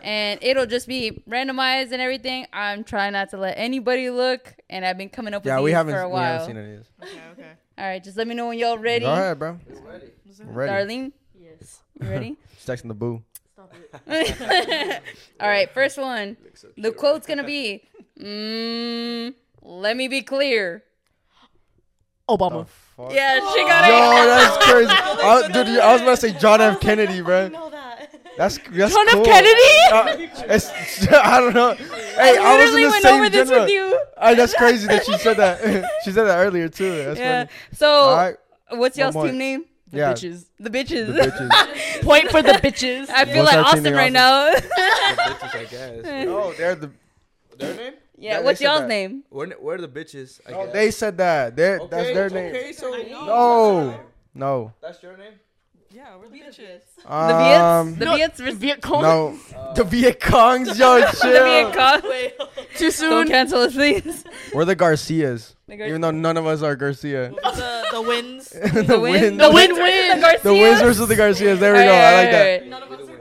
[0.02, 2.46] And it'll just be randomized and everything.
[2.52, 5.64] I'm trying not to let anybody look, and I've been coming up with yeah, these
[5.64, 6.88] we haven't, for a we haven't seen any of this.
[7.02, 7.50] Okay, okay.
[7.78, 9.04] All right, just let me know when y'all ready.
[9.04, 9.58] Go ahead, bro.
[10.40, 10.72] I'm ready.
[10.72, 11.82] Darlene, Yes.
[12.00, 12.36] you ready?
[12.58, 13.22] She's texting the boo.
[13.52, 13.72] Stop
[14.08, 15.02] it.
[15.40, 16.36] All right, first one.
[16.76, 17.84] The quote's gonna be,
[18.18, 20.82] mm, "Let me be clear."
[22.28, 22.66] Obama.
[22.96, 23.12] Fuck.
[23.14, 23.88] Yeah, she got it.
[23.88, 24.26] Yo, it.
[24.26, 24.90] that's crazy.
[24.90, 26.80] I was, dude, I was about to say John F.
[26.80, 27.48] Kennedy, bro.
[27.48, 28.10] know that.
[28.36, 29.14] That's that's John F.
[29.14, 29.24] cool.
[29.24, 29.78] Kennedy?
[29.92, 30.16] Uh,
[30.54, 31.72] it's, I don't know.
[31.74, 33.62] Hey, I, was in the went same over this genre.
[33.64, 33.98] with you.
[34.18, 35.60] Ay, that's crazy that she said that.
[36.04, 37.04] she said that earlier too.
[37.04, 37.44] That's Yeah.
[37.44, 37.50] funny.
[37.72, 38.36] So, All right.
[38.70, 39.64] what's y'all's team name?
[39.90, 40.12] Yeah.
[40.12, 40.46] Bitches.
[40.58, 41.06] The bitches.
[41.06, 42.02] The bitches.
[42.02, 43.10] Point for the bitches.
[43.10, 44.12] I feel What's like Austin right Austin?
[44.14, 44.50] now.
[44.50, 44.60] The
[45.22, 46.04] bitches, I guess.
[46.26, 46.90] no, they're the.
[47.58, 47.92] Their name?
[48.22, 48.38] Yeah.
[48.38, 48.88] they What's y'all's that.
[48.88, 49.24] name?
[49.30, 50.40] Where, where are the bitches?
[50.46, 50.72] I No, guess.
[50.72, 51.56] they said that.
[51.56, 52.54] They're, that's Okay, their name.
[52.54, 54.00] Okay, so No,
[54.34, 54.72] no.
[54.80, 55.32] That's your name.
[55.94, 56.80] Yeah, we're the bitches.
[57.02, 57.98] The Um, Viets.
[57.98, 58.40] The no, Viets.
[58.40, 59.02] Viet Cong.
[59.02, 59.38] no.
[59.74, 61.72] the Viet Congs, yo, The Viet chill.
[61.72, 62.00] Cong.
[62.10, 62.32] Wait.
[62.78, 64.24] Too Don't cancel us, please.
[64.54, 67.28] We're the Garcias, The Gar- even though none of us are Garcia.
[67.30, 68.48] the the wins.
[68.48, 69.12] the The win.
[69.22, 70.20] win, The win-win.
[70.20, 71.60] The the wins versus the Garcias.
[71.60, 71.92] There we go.
[71.92, 72.66] I like that.
[72.68, 73.11] None of us are winning.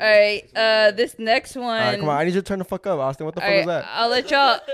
[0.00, 0.42] All right.
[0.54, 1.64] Uh, this next one.
[1.64, 2.16] All right, come on.
[2.18, 3.26] I need you to turn the fuck up, Austin.
[3.26, 3.88] What the All fuck right, was that?
[3.92, 4.58] I'll let y'all.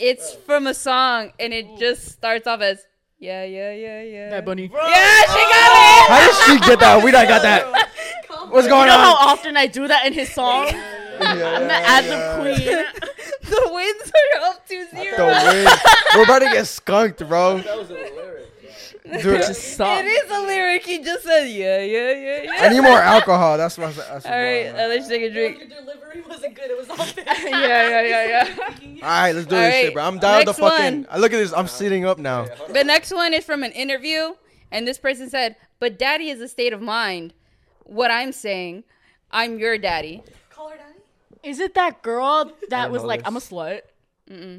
[0.00, 2.86] It's from a song, and it just starts off as
[3.18, 4.30] yeah, yeah, yeah, yeah.
[4.30, 4.62] Bad Bunny.
[4.62, 6.08] Yeah, she got it.
[6.08, 7.02] How did she get that?
[7.02, 7.66] We not got that.
[8.48, 9.28] What's going You going know how on?
[9.30, 10.68] often I do that in his song?
[11.20, 12.84] I'm the ad lib queen.
[13.42, 15.16] the wins are up to zero.
[15.16, 15.64] The zero.
[15.64, 15.68] win.
[16.14, 17.58] We're about to get skunked, bro.
[17.58, 18.47] That was a lyric.
[19.10, 20.02] Dude, Just stop.
[20.02, 20.84] It is a lyric.
[20.84, 22.52] He just said yeah, yeah, yeah, yeah.
[22.60, 23.56] I need more alcohol.
[23.56, 23.94] That's what.
[23.96, 25.58] That's what All right, uh, let's take a drink.
[25.58, 26.70] Your delivery wasn't good.
[26.70, 27.38] It was all bad.
[27.44, 29.02] yeah, yeah, yeah, yeah.
[29.02, 30.04] All right, let's do All this right, shit, bro.
[30.04, 30.96] I'm down with the fucking.
[31.02, 31.06] one.
[31.10, 31.52] I Look at this.
[31.52, 32.46] I'm sitting up now.
[32.70, 34.34] The next one is from an interview,
[34.70, 37.32] and this person said, "But daddy is a state of mind.
[37.84, 38.84] What I'm saying,
[39.30, 40.22] I'm your daddy.
[40.50, 40.98] Call her daddy.
[41.42, 43.26] Is it that girl that was like, this.
[43.28, 43.80] I'm a slut?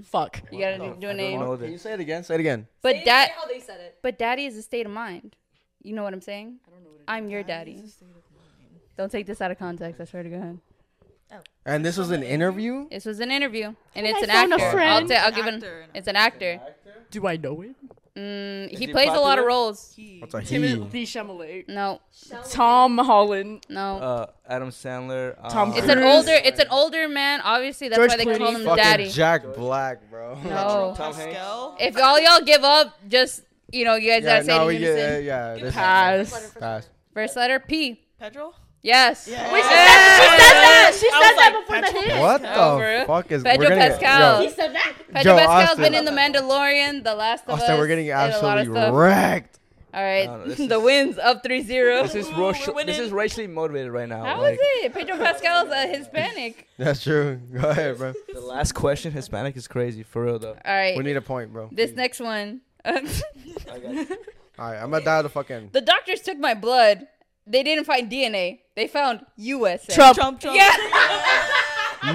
[0.06, 0.42] Fuck.
[0.52, 1.40] You gotta do, do a I don't name.
[1.40, 2.24] know Can you say it again?
[2.24, 2.68] Say it again.
[2.82, 3.98] But Say- dad, say how they said it.
[4.02, 5.36] but daddy is a state of mind.
[5.84, 6.58] You know what I'm saying?
[6.68, 6.90] I don't know.
[7.08, 7.82] I'm your daddy.
[8.98, 10.02] Don't take this out of context.
[10.02, 10.60] I swear to God.
[11.32, 11.38] Oh.
[11.66, 12.88] And this was an interview.
[12.90, 14.66] This was an interview, and Can it's I an phone a actor.
[14.66, 15.10] I'll, friend?
[15.10, 15.64] ta- I'll give an.
[15.94, 16.60] It's an actor.
[17.12, 17.76] Do I know it?
[18.16, 19.96] Mm, he he plays a lot of roles.
[20.20, 20.46] What's a he?
[20.48, 21.68] Timothy Chalamet.
[21.70, 22.02] No,
[22.50, 23.66] Tom Holland.
[23.70, 23.98] no.
[23.98, 25.36] Uh, Adam Sandler.
[25.50, 26.34] Tom um, it's an older.
[26.34, 27.42] It's an older man.
[27.42, 29.10] Obviously, that's George why they call him Fucking daddy.
[29.10, 30.36] Jack Black, bro.
[30.44, 30.94] No.
[30.98, 31.38] Tom Hanks.
[31.80, 34.68] If all y'all give up, just you know, you guys Yeah, gotta say no, it
[34.68, 35.24] we in unison.
[35.26, 36.54] Yeah, this Pass.
[36.60, 36.90] pass.
[37.14, 38.02] First letter P.
[38.20, 38.54] Pedro.
[38.82, 39.28] Yes.
[39.30, 39.52] Yeah.
[39.54, 39.86] Wait, she Yeah.
[39.86, 40.92] said, she said that.
[41.00, 42.22] She I said was that like, before the Pedro hit.
[42.22, 43.06] What Oh, the real?
[43.06, 44.42] fuck is Pedro we're gonna Pascal.
[44.42, 44.94] Get, He said that.
[45.14, 45.84] Pedro Joe, Pascal's Austin.
[45.84, 47.80] been in The uh, Mandalorian, The Last yo, of Austin, Us.
[47.80, 49.60] we're getting and of absolutely wrecked.
[49.92, 52.04] All right, No, no, the is- wins up 3-0.
[52.04, 54.24] This is Ooh, racial, This is racially motivated right now.
[54.24, 54.94] How like, is it?
[54.94, 56.68] Pedro Pascal's a Hispanic.
[56.78, 57.38] That's true.
[57.52, 58.14] Go ahead, bro.
[58.34, 60.52] The last question, Hispanic is crazy for real though.
[60.64, 61.70] All right, We need a point, bro.
[61.72, 62.62] this next one.
[62.86, 63.06] I got.
[64.60, 65.70] All right, I'm gonna dial the fucking.
[65.74, 67.08] the doctors took my blood.
[67.50, 68.60] They didn't find DNA.
[68.76, 69.94] They found USA.
[69.94, 70.18] Trump.
[70.18, 70.40] Trump.
[70.40, 70.56] Trump.
[70.58, 70.76] Yeah.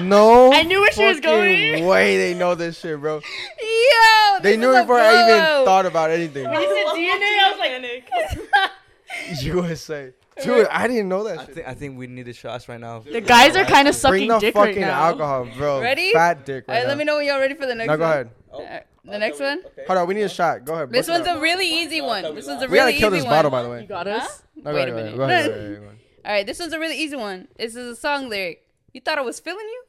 [0.01, 0.51] No.
[0.51, 1.85] I knew where she was going.
[1.93, 3.17] Way they know this shit, bro.
[3.17, 4.39] Yo.
[4.41, 6.49] They knew it a before I even thought about anything.
[6.49, 7.21] When he said DNA.
[7.21, 10.11] I was like, USA.
[10.43, 11.53] Dude, I didn't know that I shit.
[11.55, 12.99] think I think we need the shots right now.
[12.99, 15.03] the guys are kind of Bring sucking the dick right fucking now.
[15.05, 15.79] alcohol, bro.
[15.81, 16.11] Ready?
[16.13, 17.91] Fat dick All right right, let me know when y'all ready for the next No,
[17.93, 17.99] one.
[17.99, 18.29] go ahead.
[18.51, 19.61] Alright, the next one.
[19.87, 20.65] Hold on, we need a shot.
[20.65, 20.89] Go ahead.
[20.91, 22.23] This one's a really easy one.
[22.35, 22.71] This one's a really easy one.
[22.71, 23.81] We gotta kill this bottle, by the way.
[23.81, 24.43] You got us.
[24.55, 25.15] No, go Wait a minute.
[25.15, 25.99] go ahead, go ahead, go ahead.
[26.25, 27.47] All right, this one's a really easy one.
[27.57, 28.63] This is a song lyric.
[28.93, 29.83] You thought I was feeling you?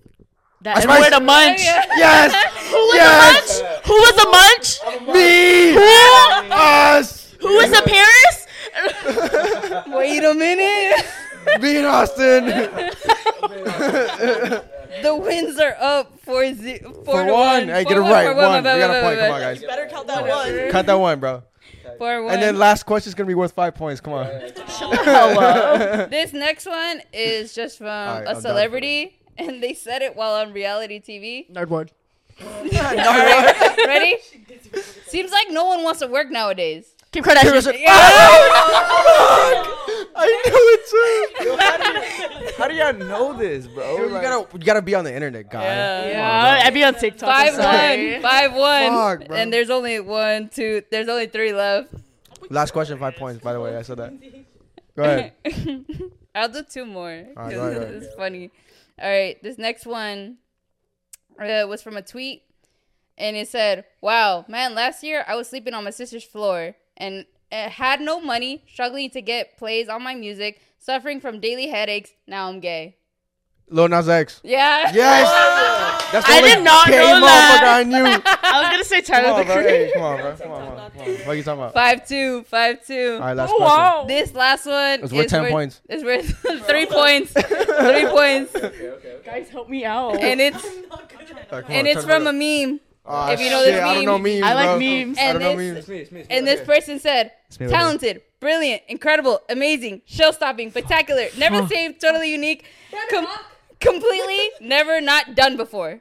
[0.62, 1.60] That Spice- word a munch.
[1.64, 2.32] Yes!
[2.70, 3.60] Who was Yes!
[3.60, 3.84] a munch?
[3.86, 5.14] Who was a munch?
[5.14, 5.72] Me!
[5.72, 6.52] Who?
[6.52, 7.34] Us!
[7.40, 8.46] Who was a Paris?
[9.88, 11.04] Wait a minute.
[11.60, 12.44] Me and Austin!
[15.02, 17.66] The wins are up for ze- four For to one.
[17.66, 17.68] one.
[17.68, 18.26] Hey, Four get it one, right.
[18.26, 18.56] four One.
[18.58, 19.18] We got a point.
[19.18, 19.62] Come on, guys.
[19.62, 20.70] You better count that one.
[20.70, 21.42] Cut that one, bro.
[21.98, 22.32] Four one.
[22.34, 24.00] And then last question is gonna be worth five points.
[24.00, 24.26] Come on.
[26.10, 30.34] this next one is just from right, I'm a celebrity, and they said it while
[30.34, 31.50] on reality TV.
[31.50, 31.90] Nerdboard.
[32.42, 34.18] All right, ready?
[35.06, 36.92] Seems like no one wants to work nowadays.
[37.10, 37.78] Kim Kardashian.
[37.80, 37.88] Yeah.
[37.92, 38.95] Oh!
[40.26, 41.44] I knew it too.
[41.44, 43.96] Yo, how, do you, how do y'all know this, bro?
[43.96, 45.62] Dude, you Like- gotta, you gotta be on the internet, guy.
[45.64, 47.28] Yeah, I'd be on TikTok.
[47.28, 48.12] I'm Five sorry.
[48.14, 48.88] one, five one,
[49.20, 49.36] Fuck, bro.
[49.36, 50.82] and there's only one, two.
[50.90, 51.94] There's only three left.
[52.50, 53.42] Last question, five points.
[53.42, 54.12] By the way, I said that.
[54.96, 55.32] Go ahead.
[56.34, 57.10] I'll do two more.
[57.10, 57.94] Alright, 'cause go ahead, go ahead.
[58.02, 58.50] It's funny.
[59.00, 60.38] All right, this next one
[61.40, 62.42] uh, was from a tweet,
[63.18, 67.26] and it said, "Wow, man, last year I was sleeping on my sister's floor and
[67.52, 72.10] Eh, had no money, struggling to get plays on my music, suffering from daily headaches.
[72.26, 72.96] Now I'm gay."
[73.68, 74.40] Lil Nas X.
[74.44, 74.92] Yeah.
[74.94, 75.28] Yes.
[76.12, 77.64] That's the I only did not gay know that.
[77.66, 77.96] I knew.
[78.26, 79.54] I was gonna say Come Tyler on, the bro.
[79.56, 79.92] Hey, Creator.
[79.94, 80.36] come on, bro.
[80.36, 80.90] Come on, come on.
[80.92, 81.08] Come on.
[81.08, 81.74] What are you talking about?
[81.74, 83.14] Five two, five two.
[83.14, 83.76] All right, last Oh question.
[83.76, 84.04] wow.
[84.06, 85.80] This last one It's worth is 10 worth, points.
[85.88, 87.32] It's worth three points.
[87.32, 88.52] three points.
[89.24, 90.16] Guys, help me out.
[90.16, 90.64] And it's
[91.68, 92.78] and it's from a meme.
[93.08, 94.40] Ah, if you know this shit, I don't know meme.
[94.40, 94.42] memes.
[94.44, 94.78] I like bro.
[94.80, 95.18] memes.
[95.18, 96.26] I And don't know this- memes.
[96.30, 97.68] And this person said, me right here.
[97.68, 102.64] talented, brilliant, incredible, amazing, show stopping, spectacular, never the same, totally unique,
[103.10, 103.26] com-
[103.80, 106.00] completely never not done before.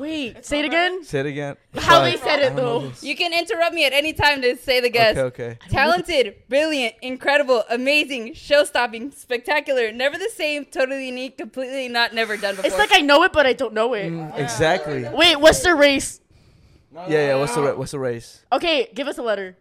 [0.00, 1.04] Wait, say it again.
[1.04, 1.56] Say it again.
[1.76, 2.90] How they said it though.
[3.02, 5.16] You can interrupt me at any time to say the guess.
[5.16, 5.58] Okay, okay.
[5.68, 12.36] Talented, brilliant, incredible, amazing, show stopping, spectacular, never the same, totally unique, completely not never
[12.36, 12.66] done before.
[12.68, 14.10] It's like I know it, but I don't know it.
[14.36, 15.06] Exactly.
[15.12, 16.20] Wait, what's the race?
[16.92, 17.08] yeah.
[17.08, 17.34] Yeah.
[17.36, 18.44] What's the ra- what's the race?
[18.52, 19.56] Okay, give us a letter.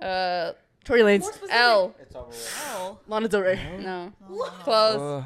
[0.00, 0.52] uh,
[0.84, 1.26] Tory Lanez.
[1.50, 1.94] L.
[2.14, 3.60] Oh, Lana Del Rey.
[3.78, 4.12] No.
[4.64, 4.96] Close.
[4.96, 5.24] Uh,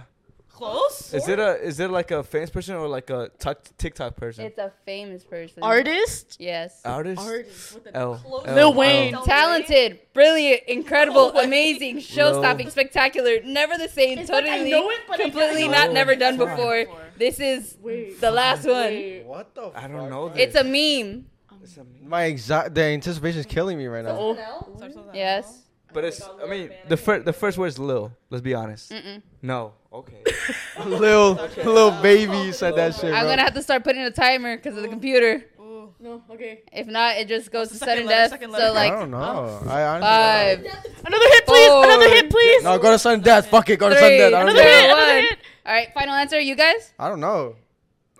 [0.57, 1.13] close.
[1.15, 4.45] is it a is it like a famous person or like a tuck- TikTok person?
[4.47, 5.63] It's a famous person.
[5.63, 6.37] Artist?
[6.41, 6.81] Yes.
[6.85, 7.21] Artist.
[7.21, 7.75] Artist.
[7.75, 8.45] What the L.
[8.47, 8.55] L.
[8.55, 9.15] Lil Wayne.
[9.15, 9.25] L.
[9.25, 12.71] Talented, brilliant, incredible, amazing, show stopping, Low.
[12.71, 15.93] spectacular, never the same, It's like I totally, know it, but I completely don't know.
[15.93, 16.57] never done Fuck.
[16.57, 16.87] before.
[17.19, 18.21] This is Wait.
[18.21, 18.87] the last one.
[18.87, 19.25] Wait.
[19.25, 19.71] What the?
[19.75, 20.39] I don't know this.
[20.49, 21.27] It's a meme.
[21.63, 22.09] It's a meme.
[22.09, 24.17] My exact the anticipation is killing me right now.
[24.19, 24.35] Oh.
[24.77, 25.11] Starts L.
[25.13, 25.63] Yes.
[25.97, 26.21] But it's.
[26.43, 28.13] I mean, the first the first word is Lil.
[28.29, 28.93] Let's be honest.
[28.93, 29.23] Mm-mm.
[29.41, 29.73] No.
[29.91, 30.23] Okay.
[30.85, 33.13] Lil, little baby said that shit, bro.
[33.15, 35.43] I'm gonna have to start putting a timer because of the computer.
[35.59, 35.95] Ooh.
[35.99, 36.65] No, okay.
[36.71, 38.31] If not, it just goes to Second sudden letter, death.
[38.31, 38.79] second So letter.
[38.79, 39.63] I don't know.
[39.67, 41.73] I honestly five, Another hit, please.
[41.73, 42.63] Another hit, please.
[42.63, 43.47] No, go to sudden death.
[43.47, 43.79] Fuck it.
[43.79, 44.03] Go to Three.
[44.03, 44.35] sudden death.
[44.35, 44.71] I don't Another know.
[44.71, 44.91] hit.
[44.91, 44.99] One.
[44.99, 45.39] Another hit.
[45.65, 46.39] All right, final answer.
[46.39, 46.93] You guys?
[46.99, 47.57] I don't know.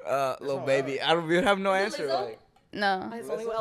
[0.03, 0.99] Uh, little baby.
[1.03, 1.29] I don't.
[1.29, 2.07] We have no answer.
[2.07, 2.41] Like.
[2.73, 3.11] No.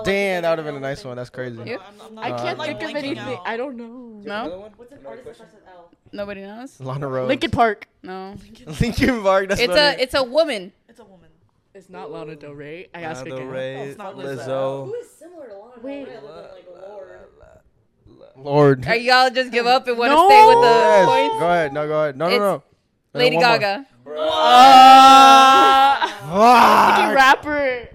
[0.03, 1.15] Damn, that would have been a nice one.
[1.15, 1.57] That's crazy.
[1.65, 1.79] You?
[1.79, 3.17] I'm, I'm not, I can't think of anything.
[3.19, 3.43] out.
[3.45, 4.21] I don't know.
[4.23, 4.71] No.
[4.75, 5.89] What's an artist that starts with L?
[6.11, 6.79] Nobody knows.
[6.81, 7.27] Lana Rose.
[7.29, 7.87] Linkin Park.
[8.03, 8.35] No.
[8.81, 9.49] Linkin Park.
[9.49, 9.81] That's It's funny.
[9.99, 10.73] a it's a woman.
[10.89, 11.29] It's a woman.
[11.73, 12.87] It's not Lana Del Rey.
[12.93, 13.49] I asked Lana Del again.
[13.51, 14.85] Rey, it's not Lizzo.
[14.87, 16.05] Who is similar to Lana Wait.
[16.05, 17.19] Del Rey like Lorde?
[18.37, 18.87] Lorde.
[18.87, 20.27] Are y'all just give up and want to No.
[20.27, 21.05] stay with the Yes.
[21.05, 21.39] points?
[21.39, 21.73] Go ahead.
[21.73, 22.17] No, go ahead.
[22.17, 22.53] No, no, It's no.
[22.53, 22.63] And
[23.23, 23.57] Lady one more.
[23.59, 23.85] Gaga.
[24.17, 27.89] Uh, fucking rapper.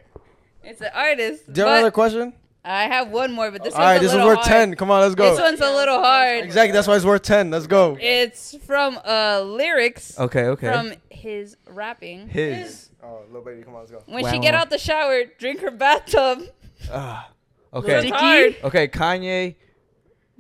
[0.81, 1.53] It's an artist.
[1.53, 2.33] Do you have another question?
[2.65, 4.49] I have one more, but this All one's right, a this is little worth hard.
[4.49, 4.75] 10.
[4.77, 5.31] Come on, let's go.
[5.31, 6.45] This one's a little hard.
[6.45, 6.73] Exactly.
[6.73, 7.51] That's why it's worth 10.
[7.51, 7.97] Let's go.
[8.01, 10.45] It's from uh lyrics Okay.
[10.45, 10.71] Okay.
[10.73, 12.29] from his rapping.
[12.29, 12.89] His.
[13.03, 14.03] Oh, little baby, come on, let's go.
[14.07, 14.31] When Wow.
[14.33, 16.43] she get out the shower, drink her bathtub.
[16.91, 17.29] Ah.
[17.73, 18.01] Okay.
[18.01, 18.11] Dicky?
[18.11, 18.57] hard.
[18.65, 18.89] Okay.
[18.89, 19.55] Kanye.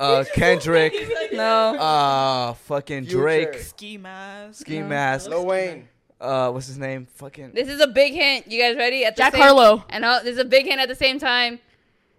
[0.00, 0.92] Uh, Kendrick.
[1.32, 1.76] No.
[1.78, 3.50] Uh, fucking Drake.
[3.52, 3.64] Future.
[3.64, 4.60] Ski mask.
[4.62, 4.86] Ski No.
[4.88, 5.30] mask.
[5.30, 5.88] Lil Wayne.
[6.20, 7.06] Uh, what's his name?
[7.14, 7.52] Fucking.
[7.52, 8.50] This is a big hint.
[8.50, 9.04] You guys ready?
[9.04, 9.84] At the Jack same, Harlow.
[9.88, 11.60] And uh, this is a big hint at the same time.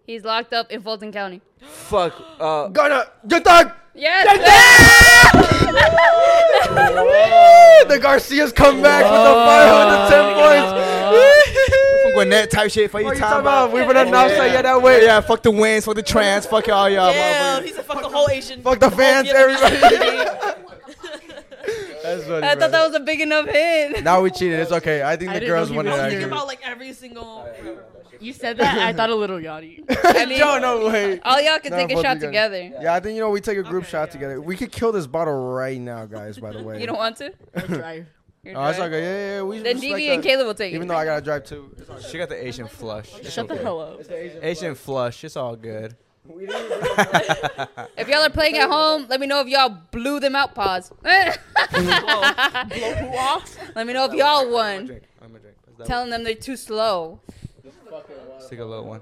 [0.07, 1.41] He's locked up in Fulton County.
[1.59, 2.13] Fuck.
[2.39, 2.67] Uh.
[2.69, 3.05] Gunna.
[3.27, 3.71] Good dog.
[3.93, 4.25] Yes.
[7.87, 9.33] the Garcias come back with the
[10.09, 10.71] 510 points.
[12.03, 12.89] From Gwinnett type shit.
[12.89, 13.69] Fuck you What you talking talking about?
[13.69, 13.87] about?
[13.87, 15.03] We been announced that yeah that way.
[15.03, 15.21] Yeah.
[15.21, 15.85] Fuck the wins.
[15.85, 16.45] Fuck the trans.
[16.45, 17.11] Fuck all y'all.
[17.11, 17.63] Yeah, motherfuckers.
[17.65, 18.61] he said fuck the whole Asian.
[18.61, 20.67] Fuck the fans, everybody.
[22.17, 22.47] That's funny.
[22.47, 24.03] I thought that was a big enough hint.
[24.03, 24.59] Now we cheated.
[24.59, 25.03] It's okay.
[25.03, 25.89] I think I the didn't girls know he won it.
[25.91, 26.37] was I was thinking Actually.
[26.37, 27.47] about like every single.
[28.19, 28.77] You said that.
[28.77, 29.83] I thought a little yachty.
[30.03, 31.19] I mean, Yo, no way.
[31.21, 32.71] all y'all can Nah, take a fuck shot you together.
[32.79, 34.13] Yeah, I think you know we take a group Okay, shot yeah.
[34.13, 34.41] together.
[34.41, 36.37] We could kill this bottle right now, guys.
[36.37, 36.79] By the way.
[36.79, 37.33] You don't want to?
[37.67, 38.05] Drive.
[38.43, 38.87] You're Oh, it's dry.
[38.87, 39.01] okay.
[39.01, 39.35] Yeah, yeah.
[39.37, 39.41] yeah.
[39.43, 40.27] We Then just DV like and that.
[40.27, 40.75] Caleb will take it.
[40.75, 40.89] Even it.
[40.89, 41.75] though I gotta drive too.
[42.09, 43.09] She got the Asian flush.
[43.19, 43.63] It's Shut the okay.
[43.63, 44.01] hell up.
[44.09, 45.23] Asian flush.
[45.23, 45.95] It's all good.
[47.97, 50.55] If y'all are playing at home, let me know if y'all blew them out.
[50.55, 50.91] Pause.
[51.03, 51.35] let
[53.85, 54.75] me know if y'all I'm won.
[54.75, 55.03] gonna drink.
[55.21, 55.55] I'm gonna drink.
[55.85, 57.19] Telling them they're too slow.
[57.63, 59.01] Let's take a little one.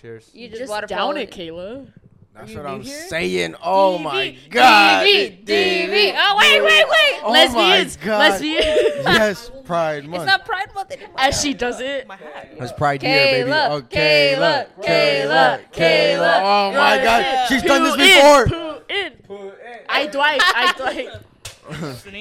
[0.00, 0.30] Cheers.
[0.32, 1.92] You just, Just water down it, Kayla.
[2.34, 3.08] That's what I'm here?
[3.08, 3.54] saying.
[3.62, 5.04] Oh my god.
[5.04, 6.14] DV, DV.
[6.16, 7.20] Oh wait, wait, wait.
[7.22, 7.98] Oh Lesbians.
[7.98, 8.18] my god.
[8.30, 8.66] Lesbians.
[9.00, 10.04] Yes, Pride Month.
[10.04, 10.26] It's Month.
[10.26, 11.14] not Pride Month anymore.
[11.18, 12.06] As she does it.
[12.06, 12.48] My hat.
[12.52, 13.50] It's Pride Year, baby.
[13.50, 16.40] Kayla, Oh, Kayla, Kayla, Kayla.
[16.42, 17.04] Oh my Yes.
[17.04, 17.48] god.
[17.48, 18.44] She's done this before.
[18.88, 19.52] In, poo in.
[19.88, 20.40] I Dwight.
[20.44, 21.08] I Dwight.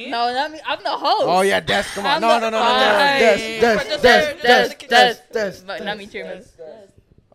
[0.10, 0.60] No, not me.
[0.66, 1.24] I'm the host.
[1.28, 2.12] Oh yeah, Des, come on.
[2.16, 2.98] I'm No, no, no, no, no, no.
[3.00, 3.20] fine.
[3.20, 5.64] Des, Des, Des, Des, Des, Des, Des.
[5.66, 6.44] But not me, Chairman.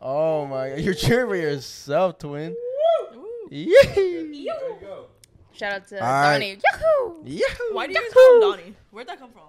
[0.07, 0.81] Oh my god.
[0.81, 2.55] You're cheering for yourself, twin.
[3.51, 3.73] Yeah.
[5.55, 6.33] Shout out to All right.
[6.33, 6.59] Donnie.
[6.73, 7.23] Yahoo!
[7.25, 7.47] Yeah.
[7.73, 8.75] Why do you guys call him Donnie?
[8.91, 9.43] Where'd that come from?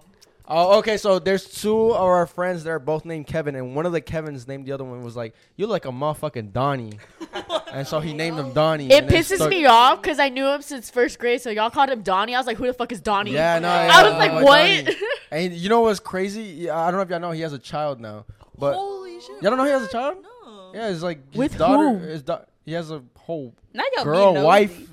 [0.47, 0.97] Oh, okay.
[0.97, 4.01] So there's two of our friends that are both named Kevin, and one of the
[4.01, 6.99] Kevins named the other one was like, "You look like a motherfucking Donnie,"
[7.71, 8.91] and so he named him Donnie.
[8.91, 11.71] It and pisses stuck- me off because I knew him since first grade, so y'all
[11.71, 12.35] called him Donnie.
[12.35, 13.31] I was like, who the fuck is Donnie?
[13.31, 13.67] Yeah, no.
[13.67, 14.85] I yeah, was like, I'm what?
[14.85, 14.97] Donnie.
[15.31, 16.69] And you know what's crazy?
[16.69, 18.25] I don't know if y'all know he has a child now,
[18.55, 19.41] but Holy shit.
[19.41, 20.17] y'all don't know he has a child.
[20.21, 20.29] No.
[20.75, 21.97] Yeah, it's like his With daughter.
[21.97, 22.05] who?
[22.05, 24.45] His da- he has a whole Not y'all girl, being nosy.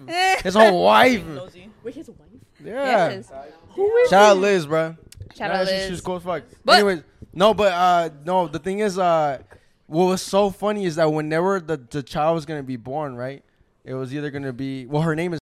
[0.07, 0.43] wife.
[0.45, 1.27] His whole wife.
[1.27, 1.71] Nosy.
[1.83, 2.19] Wait, his wife?
[2.65, 3.11] Yeah.
[3.11, 3.33] Yes.
[3.71, 4.97] Who is Shout out Liz, bro.
[5.37, 5.89] Shout out she- Liz.
[5.89, 6.45] She's cool as fuck.
[6.65, 7.03] But- Anyways,
[7.33, 8.47] no, but uh, no.
[8.47, 9.39] The thing is, uh,
[9.87, 13.43] what was so funny is that whenever the the child was gonna be born, right?
[13.85, 15.41] It was either gonna be well, her name is.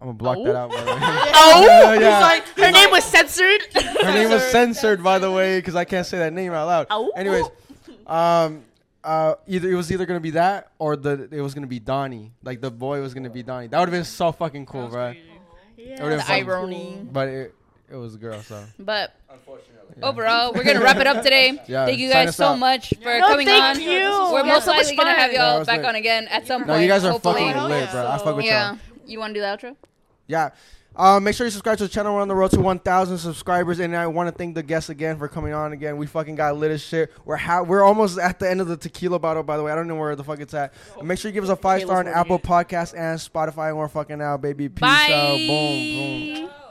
[0.00, 0.70] I'm gonna block that out.
[0.70, 0.98] By the way.
[1.46, 2.40] Oh, yeah.
[2.56, 3.62] her name was censored.
[3.74, 6.86] her name was censored, by the way, because I can't say that name out loud.
[6.90, 7.10] Ow.
[7.16, 7.46] Anyways,
[8.06, 8.62] um,
[9.04, 12.32] uh, either it was either gonna be that or the it was gonna be Donnie.
[12.42, 13.66] Like the boy was gonna be Donnie.
[13.68, 15.14] That would have been so fucking cool, bro.
[15.76, 17.06] Yeah, The fucking- irony.
[17.12, 17.54] But it
[17.90, 18.64] it was a girl, so.
[18.78, 21.60] But unfortunately, overall, we're gonna wrap it up today.
[21.68, 22.58] Yeah, thank you guys so out.
[22.58, 23.80] much for No, coming thank on.
[23.82, 24.00] you.
[24.32, 25.32] We're We most likely gonna have fun.
[25.32, 25.86] Yeah, it y'all was back lit.
[25.86, 26.68] on again at some point.
[26.68, 27.42] No, you guys are hopefully.
[27.52, 28.06] fucking lit, bro.
[28.08, 28.70] I fuck with Yeah.
[28.70, 28.78] y'all.
[29.06, 29.76] You want to do the outro?
[30.26, 30.50] Yeah.
[30.96, 32.14] Uh, make sure you subscribe to the channel.
[32.14, 35.18] We're on the road to 1,000 subscribers, and I want to thank the guests again
[35.18, 35.96] for coming on again.
[35.96, 37.10] We fucking got lit as shit.
[37.24, 39.72] We're ha- we're almost at the end of the tequila bottle, by the way.
[39.72, 40.72] I don't know where the fuck it's at.
[40.98, 43.78] And make sure you give us a five star on Apple Podcasts and Spotify, and
[43.78, 44.68] we're fucking out, baby.
[44.68, 45.08] Peace Bye.
[45.12, 45.38] out.
[45.38, 46.63] Boom, boom.